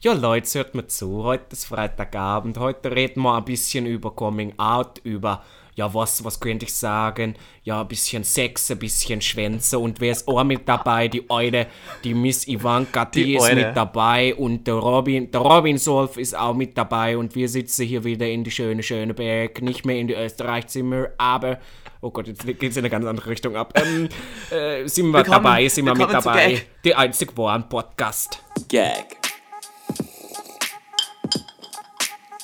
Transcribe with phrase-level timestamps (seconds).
[0.00, 1.24] Ja, Leute, hört mir zu.
[1.24, 2.56] Heute ist Freitagabend.
[2.58, 5.42] Heute reden wir ein bisschen über Coming Out, über,
[5.74, 7.34] ja, was, was könnte ich sagen?
[7.64, 9.76] Ja, ein bisschen Sex, ein bisschen Schwänze.
[9.80, 11.08] Und wer ist auch mit dabei?
[11.08, 11.66] Die Eure,
[12.04, 13.54] die Miss Ivanka, die, Die ist Eure.
[13.56, 14.36] mit dabei.
[14.36, 17.18] Und der Robin, der Robin Solf ist auch mit dabei.
[17.18, 19.60] Und wir sitzen hier wieder in die schöne, schöne Berg.
[19.62, 21.58] Nicht mehr in die Österreich-Zimmer, aber.
[22.00, 23.72] Oh Gott, jetzt geht's in eine ganz andere Richtung ab.
[23.74, 24.08] Ähm,
[24.56, 26.62] äh, sind wir Willkommen- dabei, sind wir mit willkommen zu dabei.
[26.84, 28.40] Die einzig wahren Podcast.
[28.68, 29.27] Gag.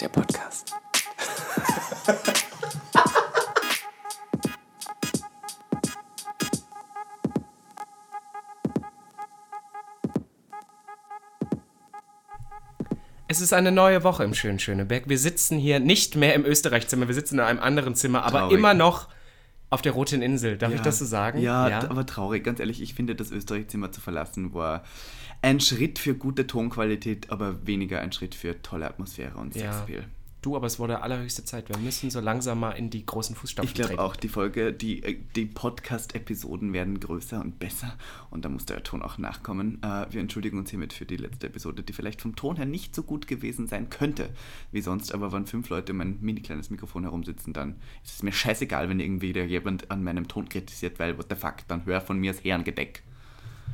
[0.05, 0.75] Der Podcast.
[13.27, 15.09] Es ist eine neue Woche im schönen Schöneberg.
[15.09, 18.59] Wir sitzen hier nicht mehr im Österreich-Zimmer, wir sitzen in einem anderen Zimmer, aber Traurig.
[18.59, 19.09] immer noch
[19.71, 20.59] auf der Roten Insel.
[20.59, 21.41] Darf ich das so sagen?
[21.41, 22.45] Ja, d- aber traurig.
[22.45, 24.85] Ganz ehrlich, ich finde, das Österreich-Zimmer zu verlassen war
[25.45, 29.73] ein Schritt für gute Tonqualität, aber weniger ein Schritt für tolle Atmosphäre und ja.
[29.73, 30.05] Sexappeal.
[30.41, 31.71] Du, aber es wurde allerhöchste Zeit.
[31.71, 35.03] Wir müssen so langsam mal in die großen Fußstapfen Ich glaube auch, die Folge, die,
[35.03, 37.97] äh, die Podcast-Episoden werden größer und besser
[38.31, 39.83] und da muss der Ton auch nachkommen.
[39.83, 42.95] Äh, wir entschuldigen uns hiermit für die letzte Episode, die vielleicht vom Ton her nicht
[42.95, 44.29] so gut gewesen sein könnte
[44.71, 48.23] wie sonst, aber wenn fünf Leute um ein mini kleines Mikrofon herumsitzen, dann ist es
[48.23, 52.03] mir scheißegal, wenn irgendwie jemand an meinem Ton kritisiert, weil what the fuck, dann hör
[52.03, 53.03] von mir das Herrengedeck.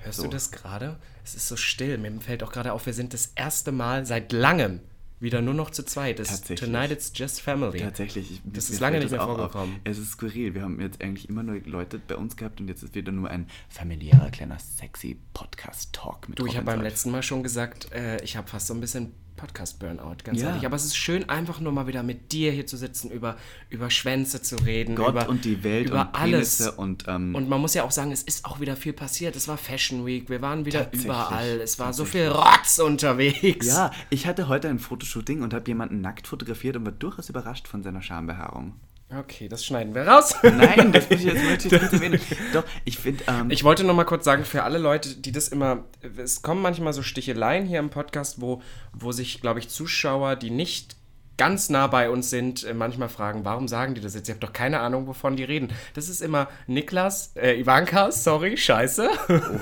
[0.03, 0.25] Hörst so.
[0.25, 0.97] du das gerade?
[1.25, 1.99] Es ist so still.
[1.99, 4.81] Mir fällt auch gerade auf, wir sind das erste Mal seit langem
[5.23, 6.19] wieder nur noch zu zweit.
[6.19, 6.41] Es.
[6.41, 7.79] Tonight it's just family.
[7.81, 8.31] Tatsächlich.
[8.33, 9.75] ich- Das ist lange nicht mehr vorgekommen.
[9.75, 9.81] Auf.
[9.85, 10.55] Es ist skurril.
[10.55, 13.29] Wir haben jetzt eigentlich immer nur Leute bei uns gehabt und jetzt ist wieder nur
[13.29, 18.23] ein familiärer, kleiner, sexy Podcast-Talk mit Du, ich habe beim letzten Mal schon gesagt, äh,
[18.25, 20.49] ich habe fast so ein bisschen Podcast-Burnout, ganz Ja.
[20.49, 20.67] ehrlich.
[20.67, 23.37] Aber es ist schön, einfach nur mal wieder mit dir hier zu sitzen, über,
[23.69, 24.95] über Schwänze zu reden.
[24.97, 26.59] Gott über, und die Welt über und alles.
[26.59, 29.37] Penisse und, ähm, Und man muss ja auch sagen, es ist auch wieder viel passiert.
[29.37, 31.61] Es war Fashion Week, wir waren wieder überall.
[31.61, 33.67] Es war so viel Rotz unterwegs.
[33.67, 37.67] Ja, ich hatte heute ein Fotoshooting und habe jemanden nackt fotografiert und war durchaus überrascht
[37.69, 38.75] von seiner Schambehaarung.
[39.19, 40.35] Okay, das schneiden wir raus.
[40.43, 42.21] Nein, das muss ich jetzt möchte ich kurz erwähnen.
[42.53, 45.49] Doch, ich finde, ähm, Ich wollte noch mal kurz sagen, für alle Leute, die das
[45.49, 45.85] immer,
[46.17, 48.63] es kommen manchmal so Sticheleien hier im Podcast, wo,
[48.93, 50.97] wo sich, glaube ich, Zuschauer, die nicht
[51.41, 54.29] ganz nah bei uns sind, äh, manchmal fragen, warum sagen die das jetzt?
[54.29, 55.69] Ich habe doch keine Ahnung, wovon die reden.
[55.95, 59.09] Das ist immer Niklas, äh, Ivanka, sorry, scheiße.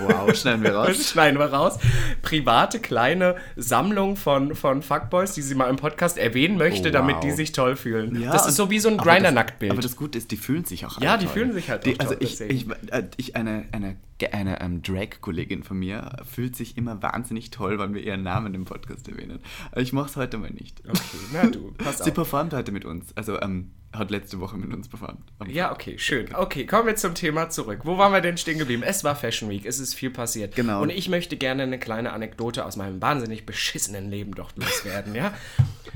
[0.08, 0.88] wow, schneiden wir raus.
[0.88, 1.78] Das schneiden wir raus.
[2.22, 7.16] Private kleine Sammlung von, von Fuckboys, die sie mal im Podcast erwähnen möchte, Oh, damit
[7.16, 7.22] wow.
[7.24, 8.20] die sich toll fühlen.
[8.20, 9.70] Ja, das ist so wie so ein Grinder-Nacktbild.
[9.70, 11.34] Aber das Gute ist, die fühlen sich auch Ja, die toll.
[11.34, 13.96] fühlen sich halt die, Also toll, ich, ich, äh, ich eine, eine,
[14.32, 18.64] eine ähm, Drag-Kollegin von mir fühlt sich immer wahnsinnig toll, wenn wir ihren Namen im
[18.64, 19.38] Podcast erwähnen.
[19.70, 20.82] Aber ich mache es heute mal nicht.
[20.88, 21.00] Okay,
[21.32, 22.14] na du, pass Sie auf.
[22.14, 23.16] performt heute mit uns.
[23.16, 25.32] Also ähm, hat letzte Woche mit uns performt.
[25.46, 26.34] Ja, okay, schön.
[26.34, 27.80] Okay, kommen wir zum Thema zurück.
[27.84, 28.82] Wo waren wir denn stehen geblieben?
[28.82, 30.54] Es war Fashion Week, es ist viel passiert.
[30.54, 30.82] Genau.
[30.82, 35.32] Und ich möchte gerne eine kleine Anekdote aus meinem wahnsinnig beschissenen Leben dort loswerden, ja?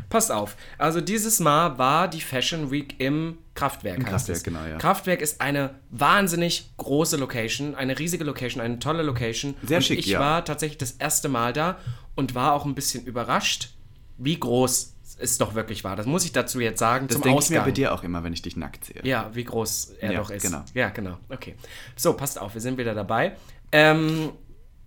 [0.09, 0.56] Passt auf.
[0.78, 3.99] Also dieses Mal war die Fashion Week im Kraftwerk.
[3.99, 4.43] Im Kraftwerk, es.
[4.43, 4.78] genau, ja.
[4.78, 9.54] Kraftwerk ist eine wahnsinnig große Location, eine riesige Location, eine tolle Location.
[9.62, 10.21] Sehr und schick, ich ja.
[10.21, 11.78] war tatsächlich das erste Mal da
[12.15, 13.71] und war auch ein bisschen überrascht,
[14.19, 15.96] wie groß es doch wirklich war.
[15.96, 17.06] Das muss ich dazu jetzt sagen.
[17.08, 19.00] Das denke ich mir bei dir auch immer, wenn ich dich nackt sehe.
[19.04, 20.42] Ja, wie groß er Ja, doch ist.
[20.42, 20.64] genau.
[20.74, 21.18] Ja, genau.
[21.28, 21.54] Okay.
[21.96, 23.36] So, passt auf, wir sind wieder dabei.
[23.72, 24.30] Ähm,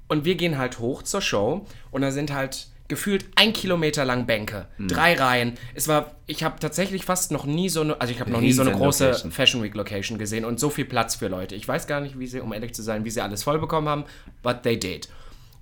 [0.08, 4.28] und wir gehen halt hoch zur Show und da sind halt gefühlt ein Kilometer lang
[4.28, 4.88] Bänke, Hm.
[4.88, 5.56] drei Reihen.
[5.74, 8.52] Es war, ich habe tatsächlich fast noch nie so eine, also ich habe noch nie
[8.52, 9.32] so eine große Location.
[9.32, 11.56] Fashion Week Location gesehen und so viel Platz für Leute.
[11.56, 13.90] Ich weiß gar nicht, wie sie, um ehrlich zu sein, wie sie alles voll bekommen
[13.90, 14.04] haben,
[14.44, 15.10] but they did.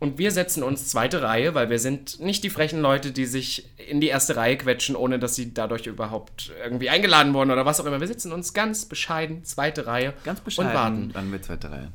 [0.03, 3.69] Und wir setzen uns zweite Reihe, weil wir sind nicht die frechen Leute, die sich
[3.77, 7.79] in die erste Reihe quetschen, ohne dass sie dadurch überhaupt irgendwie eingeladen wurden oder was
[7.79, 8.01] auch immer.
[8.01, 10.71] Wir sitzen uns ganz bescheiden, zweite Reihe Ganz bescheiden.
[10.71, 11.11] und warten.
[11.13, 11.93] Dann mit zweiter Reihe.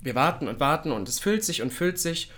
[0.00, 2.30] Wir warten und warten und es füllt sich und füllt sich.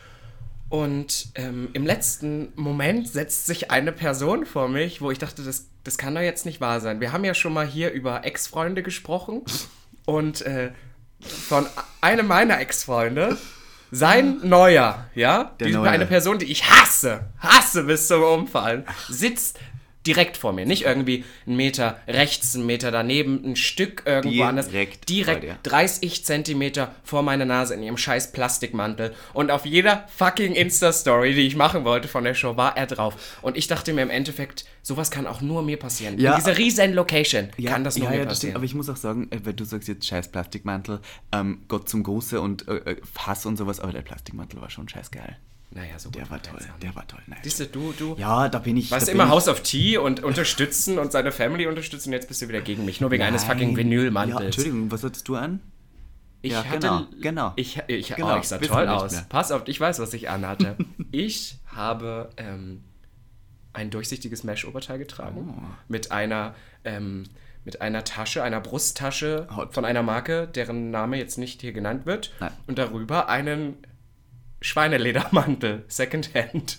[0.71, 5.67] Und ähm, im letzten Moment setzt sich eine Person vor mich, wo ich dachte, das,
[5.85, 7.01] das kann doch jetzt nicht wahr sein.
[7.01, 9.43] Wir haben ja schon mal hier über Ex-Freunde gesprochen
[10.07, 10.73] und äh,
[11.21, 11.67] von
[12.01, 13.37] einem meiner Ex-Freunde,
[13.91, 15.91] sein neuer, ja, die, Neue.
[15.91, 19.59] eine Person, die ich hasse, hasse bis zum Umfallen, sitzt
[20.07, 20.67] direkt vor mir.
[20.67, 24.69] Nicht irgendwie einen Meter rechts, einen Meter daneben, ein Stück irgendwo anders.
[24.69, 25.59] Direkt vor Direkt dir.
[25.63, 29.15] 30 Zentimeter vor meiner Nase in ihrem scheiß Plastikmantel.
[29.35, 33.39] Und auf jeder fucking Insta-Story, die ich machen wollte von der Show, war er drauf.
[33.43, 36.19] Und ich dachte mir im Endeffekt, sowas kann auch nur mir passieren.
[36.19, 36.33] Ja.
[36.33, 38.37] In dieser riesen Location kann das nur ja, mir ja, passieren.
[38.37, 41.01] stimmt, aber ich muss auch sagen, äh, weil du sagst jetzt scheiß Plastikmantel,
[41.33, 44.89] ähm, Gott zum Gruße und äh, äh, Fass und sowas, aber der Plastikmantel war schon
[44.89, 45.37] scheiß geil.
[45.73, 47.21] Naja, so gut Der war toll, der war toll.
[47.27, 47.39] Nein.
[47.43, 48.91] Siehst du, du, Ja, da bin ich.
[48.91, 52.29] warst da immer bin House of Tea und unterstützen und seine Family unterstützen und jetzt
[52.29, 54.39] bist du wieder gegen mich, nur wegen eines fucking Vinylmantels.
[54.41, 55.61] Ja, Entschuldigung, was hattest du an?
[56.43, 57.53] Ich Ja, hatte, genau, genau.
[57.57, 59.13] Ich, ich, Genau, oh, ich sah wissen toll wir nicht aus.
[59.13, 59.27] mehr.
[59.29, 60.77] Pass auf, ich weiß, was ich anhatte.
[61.13, 62.83] ich habe ähm,
[63.73, 65.63] ein durchsichtiges Mesh-Oberteil getragen Oh.
[65.87, 67.25] mit einer ähm,
[67.63, 69.75] mit einer Tasche, einer Brusttasche Hot.
[69.75, 72.33] von einer Marke, deren Name jetzt nicht hier genannt wird.
[72.41, 72.53] Nein.
[72.67, 73.77] Und darüber einen
[74.61, 76.79] Schweineledermantel, Secondhand.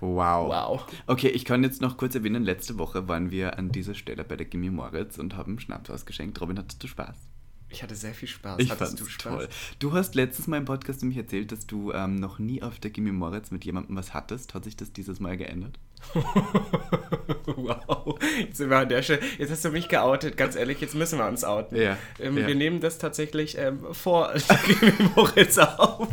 [0.00, 0.48] Wow.
[0.50, 0.86] Wow.
[1.06, 4.36] Okay, ich kann jetzt noch kurz erwähnen, letzte Woche waren wir an dieser Stelle bei
[4.36, 6.40] der Gimme Moritz und haben Schnaps ausgeschenkt.
[6.40, 7.16] Robin, hattest du Spaß?
[7.70, 8.60] Ich hatte sehr viel Spaß.
[8.60, 9.32] Ich Hattest fand's du Spaß?
[9.34, 9.48] toll.
[9.78, 12.90] Du hast letztes Mal im Podcast nämlich erzählt, dass du ähm, noch nie auf der
[12.90, 14.54] Gimme Moritz mit jemandem was hattest.
[14.54, 15.78] Hat sich das dieses Mal geändert?
[17.56, 18.18] Wow.
[18.38, 19.20] Jetzt sind wir an der Stelle.
[19.38, 20.36] Jetzt hast du mich geoutet.
[20.36, 21.76] Ganz ehrlich, jetzt müssen wir uns outen.
[21.76, 22.46] Ja, Ähm, ja.
[22.46, 24.32] Wir nehmen das tatsächlich ähm, vor
[25.16, 26.08] Moritz auf.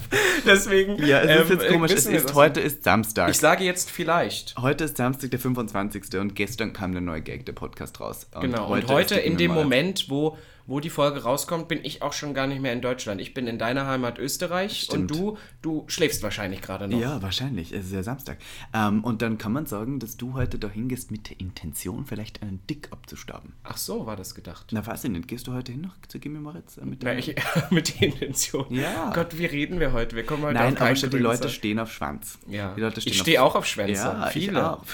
[0.45, 0.97] Deswegen.
[1.05, 1.91] Ja, es ist ähm, jetzt komisch.
[1.91, 3.29] Es ist, heute ist Samstag.
[3.29, 4.55] Ich sage jetzt vielleicht.
[4.57, 6.19] Heute ist Samstag, der 25.
[6.19, 8.27] und gestern kam der neue Gag, der Podcast raus.
[8.33, 8.71] Und Genau.
[8.71, 9.53] Und ist heute in dem.
[9.55, 13.21] Moment, wo, wo die Folge rauskommt, bin ich auch schon gar nicht mehr in Deutschland.
[13.21, 15.11] Ich bin in deiner Heimat Österreich Stimmt.
[15.11, 16.99] und du, du schläfst wahrscheinlich gerade noch.
[16.99, 17.71] Ja, wahrscheinlich.
[17.71, 18.37] Es ist ja Samstag.
[18.73, 22.41] Ähm, und dann kann man sagen, dass du heute dahin gehst mit der Intention, vielleicht
[22.41, 23.53] einen Dick abzustaben.
[23.63, 24.67] Ach so, war das gedacht.
[24.71, 25.27] Na, weiß ich nicht.
[25.27, 26.77] Gehst du heute hin noch zu Gimme Moritz?
[26.77, 27.35] Äh, mit Na, ich,
[27.71, 28.65] mit der Intention.
[28.69, 29.11] Ja.
[29.13, 30.15] Gott, wie reden wir heute?
[30.15, 32.39] Wir kommen heute Nein, auf aber schon die Leute stehen auf Schwanz.
[32.47, 32.73] Ja.
[32.73, 34.03] Die Leute stehen Ich stehe auch auf Schwänze.
[34.03, 34.59] Ja, Viele.
[34.59, 34.85] Ich auch.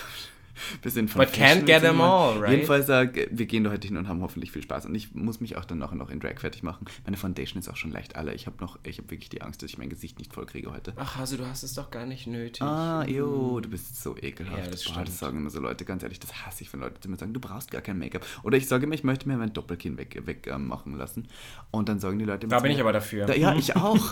[0.84, 2.52] Sind von But can't Fashion, get sind them all, right?
[2.52, 4.86] Jedenfalls, äh, wir gehen da heute hin und haben hoffentlich viel Spaß.
[4.86, 6.86] Und ich muss mich auch dann nachher noch in Drag fertig machen.
[7.06, 8.34] Meine Foundation ist auch schon leicht alle.
[8.34, 10.72] Ich habe noch, ich habe wirklich die Angst, dass ich mein Gesicht nicht voll kriege
[10.72, 10.94] heute.
[10.98, 12.62] Ach, Hase, du hast es doch gar nicht nötig.
[12.62, 14.58] Ah, jo, du bist so ekelhaft.
[14.58, 17.00] Ja, das Boah, das sagen immer so Leute, ganz ehrlich, das hasse ich, wenn Leute
[17.00, 18.26] zu mir sagen, du brauchst gar kein Make-up.
[18.44, 21.28] Oder ich sage immer, ich möchte mir mein Doppelkinn weg, weg machen lassen.
[21.72, 23.26] Und dann sagen die Leute immer Da bin ich aber dafür.
[23.26, 24.12] Da, ja, ich auch.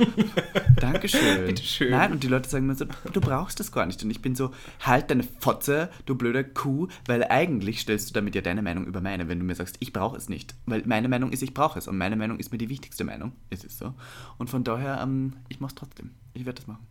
[0.80, 1.46] Dankeschön.
[1.46, 1.92] Bitteschön.
[1.92, 4.02] Nein, und die Leute sagen mir so, du brauchst das gar nicht.
[4.04, 4.52] Und ich bin so,
[4.82, 9.02] halt deine Fotze, du blöder Kuh, weil eigentlich stellst du damit ja deine Meinung über
[9.02, 10.56] meine, wenn du mir sagst, ich brauche es nicht.
[10.66, 11.88] Weil meine Meinung ist, ich brauche es.
[11.88, 13.34] Und meine Meinung ist mir die wichtigste Meinung.
[13.50, 13.94] Es ist so.
[14.38, 16.12] Und von daher, ähm, ich mach's trotzdem.
[16.34, 16.86] Ich werde das machen.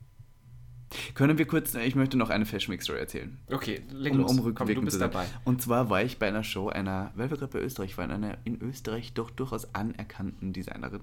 [1.14, 3.37] Können wir kurz, ich möchte noch eine Fashion Week Story erzählen.
[3.50, 4.31] Okay, leg Um, los.
[4.38, 5.26] um Komm, du bist dabei.
[5.44, 8.38] Und zwar war ich bei einer Show einer, weil wir gerade bei Österreich waren, einer
[8.44, 11.02] in Österreich doch durchaus anerkannten Designerin.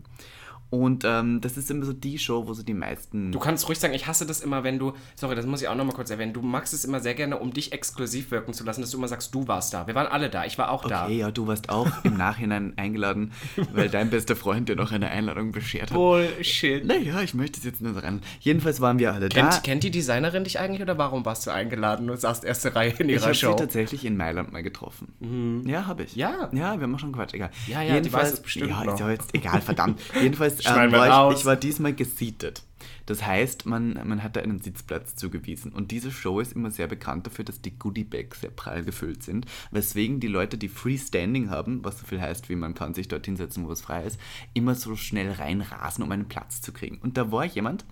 [0.72, 3.32] Und ähm, das ist immer so die Show, wo so die meisten.
[3.32, 5.76] Du kannst ruhig sagen, ich hasse das immer, wenn du, sorry, das muss ich auch
[5.76, 8.82] nochmal kurz erwähnen, du magst es immer sehr gerne, um dich exklusiv wirken zu lassen,
[8.82, 9.88] dass du immer sagst, du warst da.
[9.88, 11.06] Wir waren alle da, ich war auch da.
[11.06, 13.32] Okay, ja, du warst auch im Nachhinein eingeladen,
[13.74, 15.94] weil dein bester Freund dir noch eine Einladung beschert hat.
[15.94, 16.84] Bullshit.
[16.86, 18.22] Naja, ich möchte es jetzt nur rein.
[18.40, 19.60] Jedenfalls waren wir alle Kennt, da.
[19.60, 23.08] kennt die Designerin dich eigentlich oder warum warst du eingeladen und saßt erste Reihe in
[23.10, 23.54] Ich ihrer habe sie Show?
[23.54, 25.64] tatsächlich in Mailand mal getroffen.
[25.68, 26.16] Ja, habe ich.
[26.16, 26.50] Ja.
[26.52, 27.52] Ja, wir haben auch schon Quatsch, egal.
[27.68, 28.94] Ja, ja, die weiß es bestimmt Ja, noch.
[28.96, 30.02] ist ja jetzt egal, verdammt.
[30.22, 32.64] Jedenfalls Schneiden ähm, war ich, ich war diesmal gesietet.
[33.06, 35.72] Das heißt, man, man hat da einen Sitzplatz zugewiesen.
[35.72, 39.46] Und diese Show ist immer sehr bekannt dafür, dass die Goodie-Bags sehr prall gefüllt sind.
[39.72, 43.26] Weswegen die Leute, die Freestanding haben, was so viel heißt, wie man kann sich dort
[43.26, 44.20] hinsetzen, wo es frei ist,
[44.54, 46.98] immer so schnell reinrasen, um einen Platz zu kriegen.
[46.98, 47.86] Und da war jemand,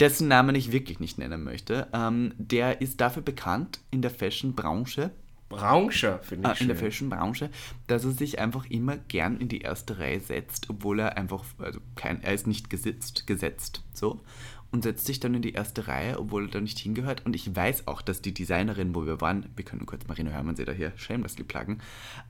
[0.00, 5.10] dessen Namen ich wirklich nicht nennen möchte, ähm, der ist dafür bekannt in der Fashion-Branche,
[5.48, 6.76] Branche, finde Ah, ich in der.
[6.76, 7.50] Fashion-Branche,
[7.86, 11.80] dass er sich einfach immer gern in die erste Reihe setzt, obwohl er einfach, also
[11.94, 14.20] kein, er ist nicht gesitzt, gesetzt, so,
[14.76, 17.24] und setzt sich dann in die erste Reihe, obwohl er da nicht hingehört.
[17.24, 20.54] Und ich weiß auch, dass die Designerin, wo wir waren, wir können kurz Marina Hörmann
[20.54, 21.80] sie da hier shamelessly pluggen,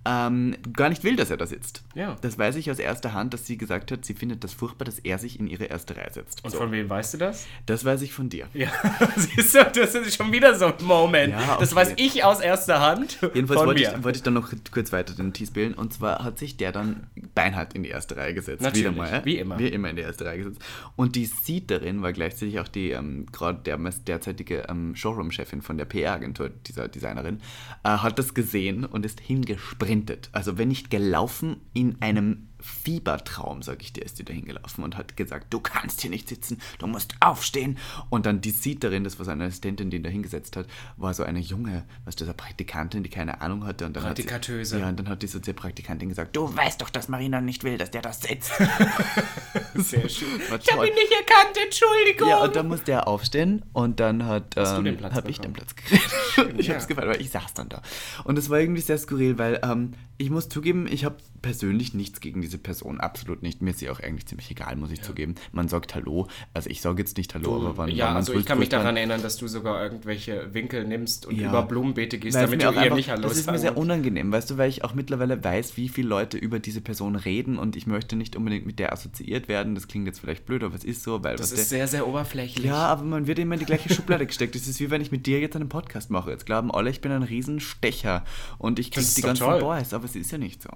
[0.04, 1.82] ähm, gar nicht will, dass er da sitzt.
[1.96, 2.16] Ja.
[2.20, 5.00] Das weiß ich aus erster Hand, dass sie gesagt hat, sie findet das furchtbar, dass
[5.00, 6.44] er sich in ihre erste Reihe setzt.
[6.44, 6.58] Und so.
[6.58, 7.48] von wem weißt du das?
[7.66, 8.46] Das weiß ich von dir.
[8.54, 8.70] Ja,
[9.16, 11.32] siehst du, das ist schon wieder so ein Moment.
[11.32, 11.80] Ja, Das okay.
[11.80, 13.18] weiß ich aus erster Hand.
[13.34, 15.74] Jedenfalls wollte ich, wollte ich dann noch kurz weiter den Tease bilden.
[15.74, 18.62] Und zwar hat sich der dann beinhart in die erste Reihe gesetzt.
[18.62, 19.24] Natürlich, Wieder mal.
[19.24, 19.58] wie immer.
[19.58, 20.60] Wie immer in die erste Reihe gesetzt.
[20.94, 25.86] Und die Seaterin war gleichzeitig auch die, ähm, gerade der derzeitige ähm, Showroom-Chefin von der
[25.86, 27.40] PR-Agentur, dieser Designerin,
[27.82, 30.28] äh, hat das gesehen und ist hingesprintet.
[30.32, 34.96] Also wenn nicht gelaufen, in einem Fiebertraum, sag ich dir, ist die da hingelaufen und
[34.96, 37.78] hat gesagt, du kannst hier nicht sitzen, du musst aufstehen.
[38.10, 41.22] Und dann die Seaterin, das war seine Assistentin, die ihn da hingesetzt hat, war so
[41.22, 43.86] eine junge, was das, eine Praktikantin, die keine Ahnung hatte.
[43.86, 44.78] Und dann hat sie, Praktikatöse.
[44.78, 47.90] ja, und dann hat diese Praktikantin gesagt, du weißt doch, dass Marina nicht will, dass
[47.90, 48.52] der da sitzt.
[49.74, 50.28] Sehr schön.
[50.48, 52.28] War Ich habe ihn nicht erkannt, Entschuldigung.
[52.28, 55.28] Ja, und dann musste er aufstehen und dann hat Hast du ähm, den Platz hab
[55.28, 55.52] ich den?
[55.52, 56.08] Platz gekriegt.
[56.58, 56.74] ich Ja.
[56.74, 57.82] hab's gefallen, weil ich saß dann da.
[58.24, 62.20] Und es war irgendwie sehr skurril, weil ähm, ich muss zugeben, ich habe persönlich nichts
[62.20, 63.60] gegen diese Person, absolut nicht.
[63.62, 65.34] Mir ist sie auch eigentlich ziemlich egal, muss ich zugeben.
[65.52, 68.46] Man sagt Hallo, also ich sage jetzt nicht Hallo, aber wann ja, wann also ich
[68.46, 71.48] kann mich daran erinnern, dass du sogar irgendwelche Winkel nimmst und Ja.
[71.50, 74.32] über Blumenbeete gehst, Weil damit du ihr einfach- nicht Hallo Das ist mir sehr unangenehm,
[74.32, 77.76] weißt du, weil ich auch mittlerweile weiß, wie viele Leute über diese Person reden und
[77.76, 79.74] ich möchte nicht unbedingt mit der assoziiert werden.
[79.74, 82.64] Das klingt jetzt vielleicht blöd, aber es ist so, weil Das ist sehr, sehr oberflächlich.
[82.66, 84.54] Ja, aber man wird immer in die gleiche Schublade gesteckt.
[84.54, 86.30] Das ist wie wenn ich mit dir jetzt einen Podcast mache.
[86.30, 88.24] Jetzt glauben alle, ich bin ein Riesenstecher
[88.58, 89.60] und ich krieg Das ist die ganzen toll.
[89.60, 90.70] Boys, aber es ist ja nicht so.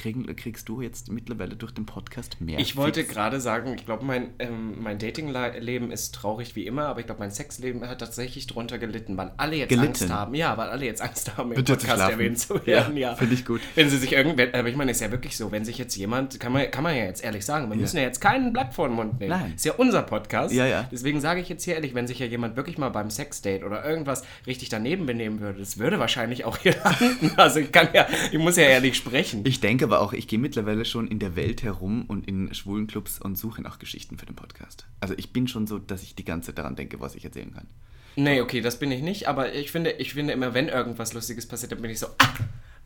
[0.00, 2.58] Kriegen, kriegst du jetzt mittlerweile durch den Podcast mehr?
[2.58, 7.00] Ich wollte gerade sagen, ich glaube, mein, ähm, mein Datingleben ist traurig wie immer, aber
[7.00, 9.88] ich glaube, mein Sexleben hat tatsächlich drunter gelitten, weil alle jetzt Gelitten?
[9.88, 10.34] Angst haben.
[10.34, 12.96] Ja, weil alle jetzt Angst haben, im Bitte Podcast erwähnt zu Ja, werden.
[12.96, 13.60] Ja, finde ich gut.
[13.74, 16.40] Wenn sie sich irgendwer, aber ich meine, ist ja wirklich so, wenn sich jetzt jemand,
[16.40, 18.88] kann man, kann man ja jetzt ehrlich sagen, wir müssen ja jetzt kein Blatt vor
[18.88, 19.30] den Mund nehmen.
[19.30, 19.52] Nein.
[19.54, 20.54] Ist ja unser Podcast.
[20.54, 20.88] Ja, ja.
[20.90, 23.84] Deswegen sage ich jetzt hier ehrlich, wenn sich ja jemand wirklich mal beim Sexdate oder
[23.84, 27.32] irgendwas richtig daneben benehmen würde, das würde wahrscheinlich auch hier landen.
[27.36, 29.42] Also ich kann ja, ich muss ja ehrlich sprechen.
[29.44, 32.86] Ich denke aber auch, ich gehe mittlerweile schon in der Welt herum und in schwulen
[32.86, 34.86] Clubs und suche nach Geschichten für den Podcast.
[35.00, 37.52] Also ich bin schon so, dass ich die ganze Zeit daran denke, was ich erzählen
[37.52, 37.66] kann.
[38.16, 41.46] Nee, okay, das bin ich nicht, aber ich finde, ich finde immer, wenn irgendwas Lustiges
[41.46, 42.28] passiert, dann bin ich so, ah,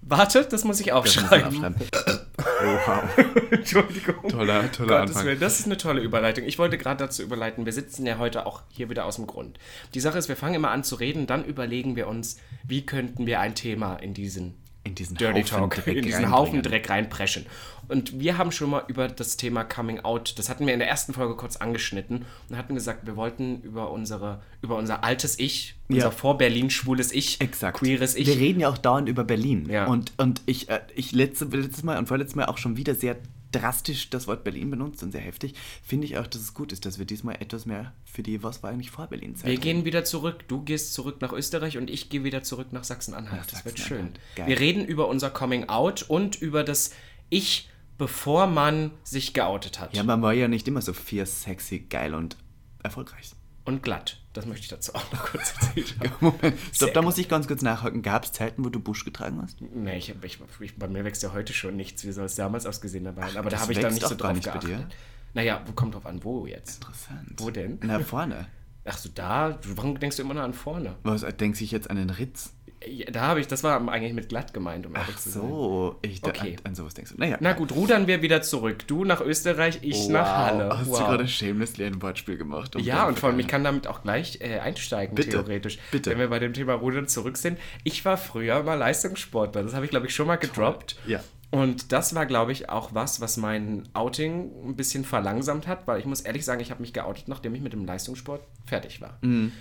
[0.00, 1.46] warte, das muss ich Das muss aufschreiben.
[1.48, 1.76] aufschreiben.
[2.36, 3.02] Oh, wow.
[3.50, 4.28] Entschuldigung.
[4.28, 5.26] Toller, toller Gottes Anfang.
[5.26, 6.44] Willen, das ist eine tolle Überleitung.
[6.44, 9.58] Ich wollte gerade dazu überleiten, wir sitzen ja heute auch hier wieder aus dem Grund.
[9.94, 13.26] Die Sache ist, wir fangen immer an zu reden, dann überlegen wir uns, wie könnten
[13.26, 16.30] wir ein Thema in diesen In diesen Dirty Haufen Talk, Dreck in diesen.
[16.30, 17.46] Haufen Dreck reinpreschen.
[17.88, 20.88] Und wir haben schon mal über das Thema Coming Out, das hatten wir in der
[20.88, 25.74] ersten Folge kurz angeschnitten und hatten gesagt, wir wollten über unsere, über unser altes Ich,
[25.88, 26.10] unser Ja.
[26.10, 27.78] vor Berlin schwules Ich, Exakt.
[27.78, 28.26] queeres Ich.
[28.26, 29.68] Wir reden ja auch dauernd über Berlin.
[29.68, 29.86] Ja.
[29.86, 33.16] Und, und ich, äh, ich letzte, letztes Mal und vorletztes Mal auch schon wieder sehr
[33.54, 35.54] drastisch das Wort Berlin benutzt und sehr heftig.
[35.82, 38.62] Finde ich auch, dass es gut ist, dass wir diesmal etwas mehr für die Was
[38.62, 40.48] war eigentlich vor Berlin-Zeit Wir gehen wieder zurück.
[40.48, 43.40] Du gehst zurück nach Österreich und ich gehe wieder zurück nach Sachsen-Anhalt.
[43.40, 44.10] Nach Das wird schön.
[44.36, 44.48] Geil.
[44.48, 46.92] Wir reden über unser Coming Out und über das
[47.30, 47.68] Ich,
[47.98, 49.94] bevor man sich geoutet hat.
[49.94, 52.36] Ja, man war ja nicht immer so fierce, sexy, geil und
[52.82, 53.32] erfolgreich.
[53.64, 54.20] Und glatt.
[54.34, 56.12] Das möchte ich dazu auch noch kurz erzählen.
[56.20, 58.02] Moment, stopp, da muss ich ganz kurz nachhaken.
[58.02, 59.60] Gab es Zeiten, wo du Busch getragen hast?
[59.60, 62.66] Nee, ich, ich, ich, bei mir wächst ja heute schon nichts, wie soll es damals
[62.66, 63.16] ausgesehen haben.
[63.36, 64.70] Aber da habe ich dann nicht so drauf nicht bei geachtet.
[64.70, 64.88] dir?
[65.34, 66.82] Naja, wo kommt drauf an, wo jetzt?
[66.82, 67.32] Interessant.
[67.36, 67.78] Wo denn?
[67.82, 68.46] Na, vorne.
[68.84, 69.58] Ach so, da?
[69.64, 70.96] Warum denkst du immer nur an vorne?
[71.02, 72.53] Was, denkst du jetzt an den Ritz?
[72.88, 75.42] Ja, Da habe ich, das war eigentlich mit glatt gemeint, um ehrlich Ach zu sein.
[75.42, 76.56] so, ich, da- Okay.
[76.62, 77.18] an, an sowas denkst du.
[77.18, 77.36] Naja.
[77.40, 78.86] Na gut, rudern wir wieder zurück.
[78.86, 80.68] Du nach Österreich, ich nach Halle.
[80.78, 82.76] Hast du gerade shamelessly ein Wortspiel gemacht?
[82.76, 85.78] um Ja, und vor allem, ich kann damit auch gleich äh, einsteigen, Bitte, theoretisch.
[85.90, 86.10] bitte.
[86.10, 87.58] Wenn wir bei dem Thema Rudern zurück sind.
[87.84, 89.62] Ich war früher mal Leistungssportler.
[89.62, 90.96] Das habe ich, glaube ich, schon mal gedroppt.
[91.06, 91.20] Ja.
[91.50, 96.00] Und das war, glaube ich, auch was, was mein Outing ein bisschen verlangsamt hat, weil
[96.00, 99.18] ich muss ehrlich sagen, ich habe mich geoutet, nachdem ich mit dem Leistungssport fertig war.
[99.20, 99.52] Mhm.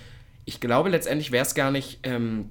[0.45, 2.49] Ich glaube, letztendlich wäre es gar nicht ähm,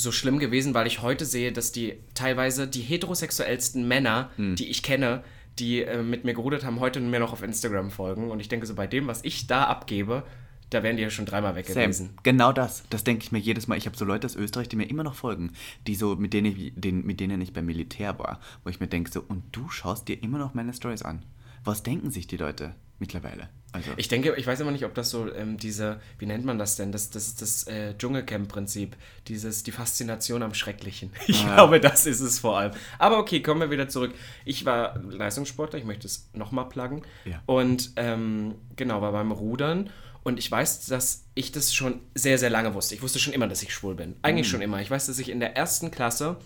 [0.00, 4.54] so schlimm gewesen, weil ich heute sehe, dass die teilweise die heterosexuellsten Männer, Mhm.
[4.56, 5.24] die ich kenne,
[5.58, 8.30] die äh, mit mir gerudert haben, heute mir noch auf Instagram folgen.
[8.30, 10.22] Und ich denke so, bei dem, was ich da abgebe,
[10.70, 12.10] da wären die ja schon dreimal weg Sam, gewesen.
[12.22, 12.84] genau das.
[12.90, 13.76] Das denke ich mir jedes Mal.
[13.78, 15.52] Ich habe so Leute aus Österreich, die mir immer noch folgen,
[15.86, 18.86] die so, mit denen ich, den, mit denen ich beim Militär war, wo ich mir
[18.86, 21.24] denke so, und du schaust dir immer noch meine Stories an.
[21.64, 23.48] Was denken sich die Leute mittlerweile?
[23.70, 26.58] Also, Ich denke, ich weiß immer nicht, ob das so ähm, diese, wie nennt man
[26.58, 26.90] das denn?
[26.90, 28.96] Das, das das äh, Dschungelcamp-Prinzip.
[29.28, 31.10] Dieses, die Faszination am Schrecklichen.
[31.26, 31.54] Ich Ah.
[31.54, 32.72] glaube, das ist es vor allem.
[32.98, 34.14] Aber okay, kommen wir wieder zurück.
[34.46, 37.02] Ich war Leistungssportler, ich möchte es nochmal pluggen.
[37.26, 37.42] Ja.
[37.46, 39.90] Und ähm, genau, war beim Rudern.
[40.24, 42.94] Und ich weiß, dass ich das schon sehr, sehr lange wusste.
[42.94, 44.16] Ich wusste schon immer, dass ich schwul bin.
[44.22, 44.50] Eigentlich Mhm.
[44.50, 44.80] schon immer.
[44.80, 46.36] Ich weiß, dass ich in der ersten Klasse,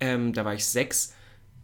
[0.00, 1.14] ähm, da war ich sechs,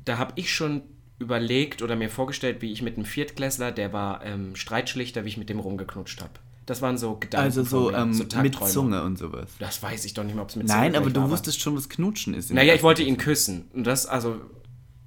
[0.04, 0.82] da habe ich schon
[1.22, 5.38] überlegt oder mir vorgestellt, wie ich mit einem Viertklässler, der war ähm, Streitschlichter, wie ich
[5.38, 6.32] mit dem rumgeknutscht habe.
[6.66, 7.44] Das waren so Gedanken.
[7.44, 8.70] also so, mir, ähm, mit Tagträume.
[8.70, 9.48] Zunge und sowas.
[9.58, 11.30] Das weiß ich doch nicht mehr, ob es mit Nein, Zunge aber vielleicht du war,
[11.30, 12.52] wusstest schon, was Knutschen ist.
[12.52, 13.68] Naja, ich wollte ihn küssen.
[13.72, 14.40] Und das, also,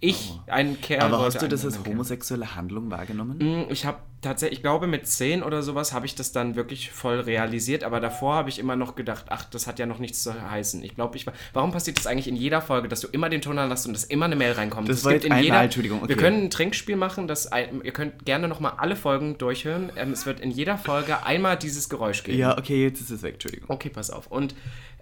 [0.02, 1.02] ich, ein Kerl.
[1.02, 3.38] Aber hast du das als homosexuelle Handlung wahrgenommen?
[3.40, 6.92] Mm, Ich habe tatsächlich, ich glaube mit 10 oder sowas habe ich das dann wirklich
[6.92, 10.22] voll realisiert, aber davor habe ich immer noch gedacht, ach, das hat ja noch nichts
[10.24, 10.84] zu heißen.
[10.84, 13.42] Ich glaube, ich war, warum passiert das eigentlich in jeder Folge, dass du immer den
[13.42, 14.90] Ton anlässt und dass immer eine Mail reinkommt?
[14.90, 16.10] Das war gibt in einmal, Entschuldigung, okay.
[16.10, 19.92] Wir können ein Trinkspiel machen, das, ein- ihr könnt gerne nochmal alle Folgen durchhören.
[19.96, 22.38] Ähm, es wird in jeder Folge einmal dieses Geräusch geben.
[22.38, 23.70] Ja, okay, jetzt ist es weg, Entschuldigung.
[23.70, 24.28] Okay, pass auf.
[24.28, 24.56] Und,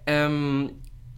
[0.06, 0.70] ähm,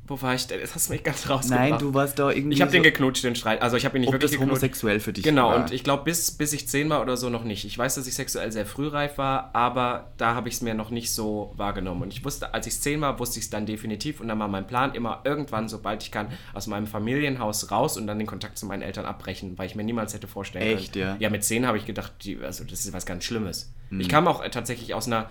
[0.08, 0.60] wo war ich denn?
[0.60, 1.70] Das hast du mich ganz rausgebracht.
[1.70, 3.60] Nein, du warst da irgendwie Ich habe so, den geknutscht, den Streit.
[3.62, 4.62] Also ich habe ihn nicht ob wirklich das geknutscht.
[4.62, 5.56] homosexuell für dich Genau, war.
[5.56, 7.64] und ich glaube, bis, bis ich zehn war oder so noch nicht.
[7.64, 10.90] Ich weiß, dass ich sexuell sehr frühreif war, aber da habe ich es mir noch
[10.90, 12.02] nicht so wahrgenommen.
[12.02, 14.20] Und ich wusste, als ich zehn war, wusste ich es dann definitiv.
[14.20, 18.06] Und dann war mein Plan immer irgendwann, sobald ich kann, aus meinem Familienhaus raus und
[18.06, 21.04] dann den Kontakt zu meinen Eltern abbrechen, weil ich mir niemals hätte vorstellen Echt, können.
[21.04, 21.16] ja?
[21.18, 23.72] Ja, mit zehn habe ich gedacht, die, also das ist was ganz Schlimmes.
[23.90, 24.00] Mhm.
[24.00, 25.30] Ich kam auch äh, tatsächlich aus einer,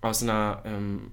[0.00, 1.10] aus einer, ähm,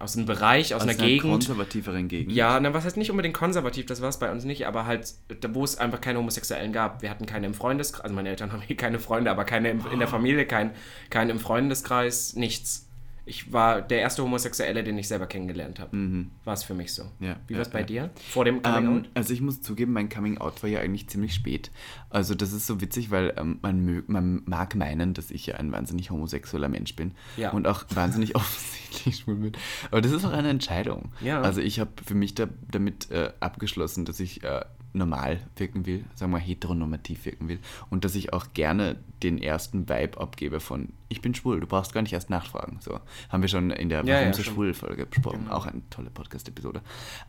[0.00, 1.30] aus einem Bereich, aus, aus einer einer Gegend.
[1.30, 2.34] konservativeren Gegend.
[2.34, 5.14] Ja, na, was heißt nicht unbedingt konservativ, das war es bei uns nicht, aber halt,
[5.40, 7.02] da, wo es einfach keine Homosexuellen gab.
[7.02, 9.84] Wir hatten keine im Freundeskreis, also meine Eltern haben hier keine Freunde, aber keine im,
[9.92, 10.72] in der Familie, kein,
[11.10, 12.89] kein im Freundeskreis, nichts.
[13.26, 16.26] Ich war der erste Homosexuelle, den ich selber kennengelernt habe.
[16.44, 17.04] War es für mich so.
[17.20, 17.86] Ja, Wie war es bei ja.
[17.86, 18.10] dir?
[18.30, 19.10] Vor dem Coming Ähm, Out?
[19.14, 21.70] also ich muss zugeben, mein Coming Out war ja eigentlich ziemlich spät.
[22.08, 25.56] Also das ist so witzig, weil ähm, man, mö- man mag meinen, dass ich ja
[25.56, 27.12] ein wahnsinnig homosexueller Mensch bin
[27.52, 29.52] und auch wahnsinnig offensichtlich schwul bin.
[29.90, 31.12] Aber das ist auch eine Entscheidung.
[31.24, 36.04] Also ich habe für mich da, damit äh, abgeschlossen, dass ich äh, normal wirken will,
[36.14, 37.58] sagen wir heteronormativ wirken will
[37.90, 41.92] und dass ich auch gerne den ersten Vibe abgebe von ich bin schwul, du brauchst
[41.92, 42.78] gar nicht erst nachfragen.
[42.80, 45.56] So haben wir schon in der Ja, Warum ja, so schwul Folge besprochen, Genau.
[45.56, 46.80] auch eine tolle Podcast-Episode.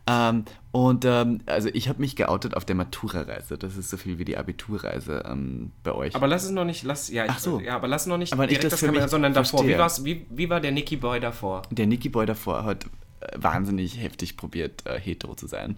[0.06, 4.18] Ähm, und ähm, also ich habe mich geoutet auf der Matura-Reise, das ist so viel
[4.18, 6.14] wie die Abiturreise ähm, bei euch.
[6.14, 7.58] Aber lass es noch nicht, lass, ja, ich, Ach so.
[7.60, 9.66] ja, aber lass noch nicht Aber direkt das das Kamera, sondern davor.
[9.66, 11.62] Wie, war's, wie, wie war der Nicky Boy davor?
[11.70, 12.84] der Nicky Boy davor hat
[13.20, 15.76] äh, wahnsinnig heftig probiert, äh, hetero zu sein.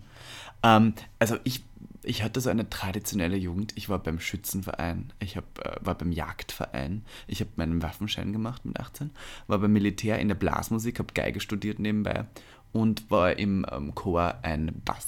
[0.65, 1.63] Ähm, also ich,
[2.03, 3.73] ich hatte so eine traditionelle Jugend.
[3.77, 8.65] Ich war beim Schützenverein, ich hab, äh, war beim Jagdverein, ich habe meinen Waffenschein gemacht
[8.65, 9.11] mit 18,
[9.47, 12.25] war beim Militär in der Blasmusik, habe Geige studiert nebenbei
[12.73, 15.07] und war im ähm, Chor ein Bass.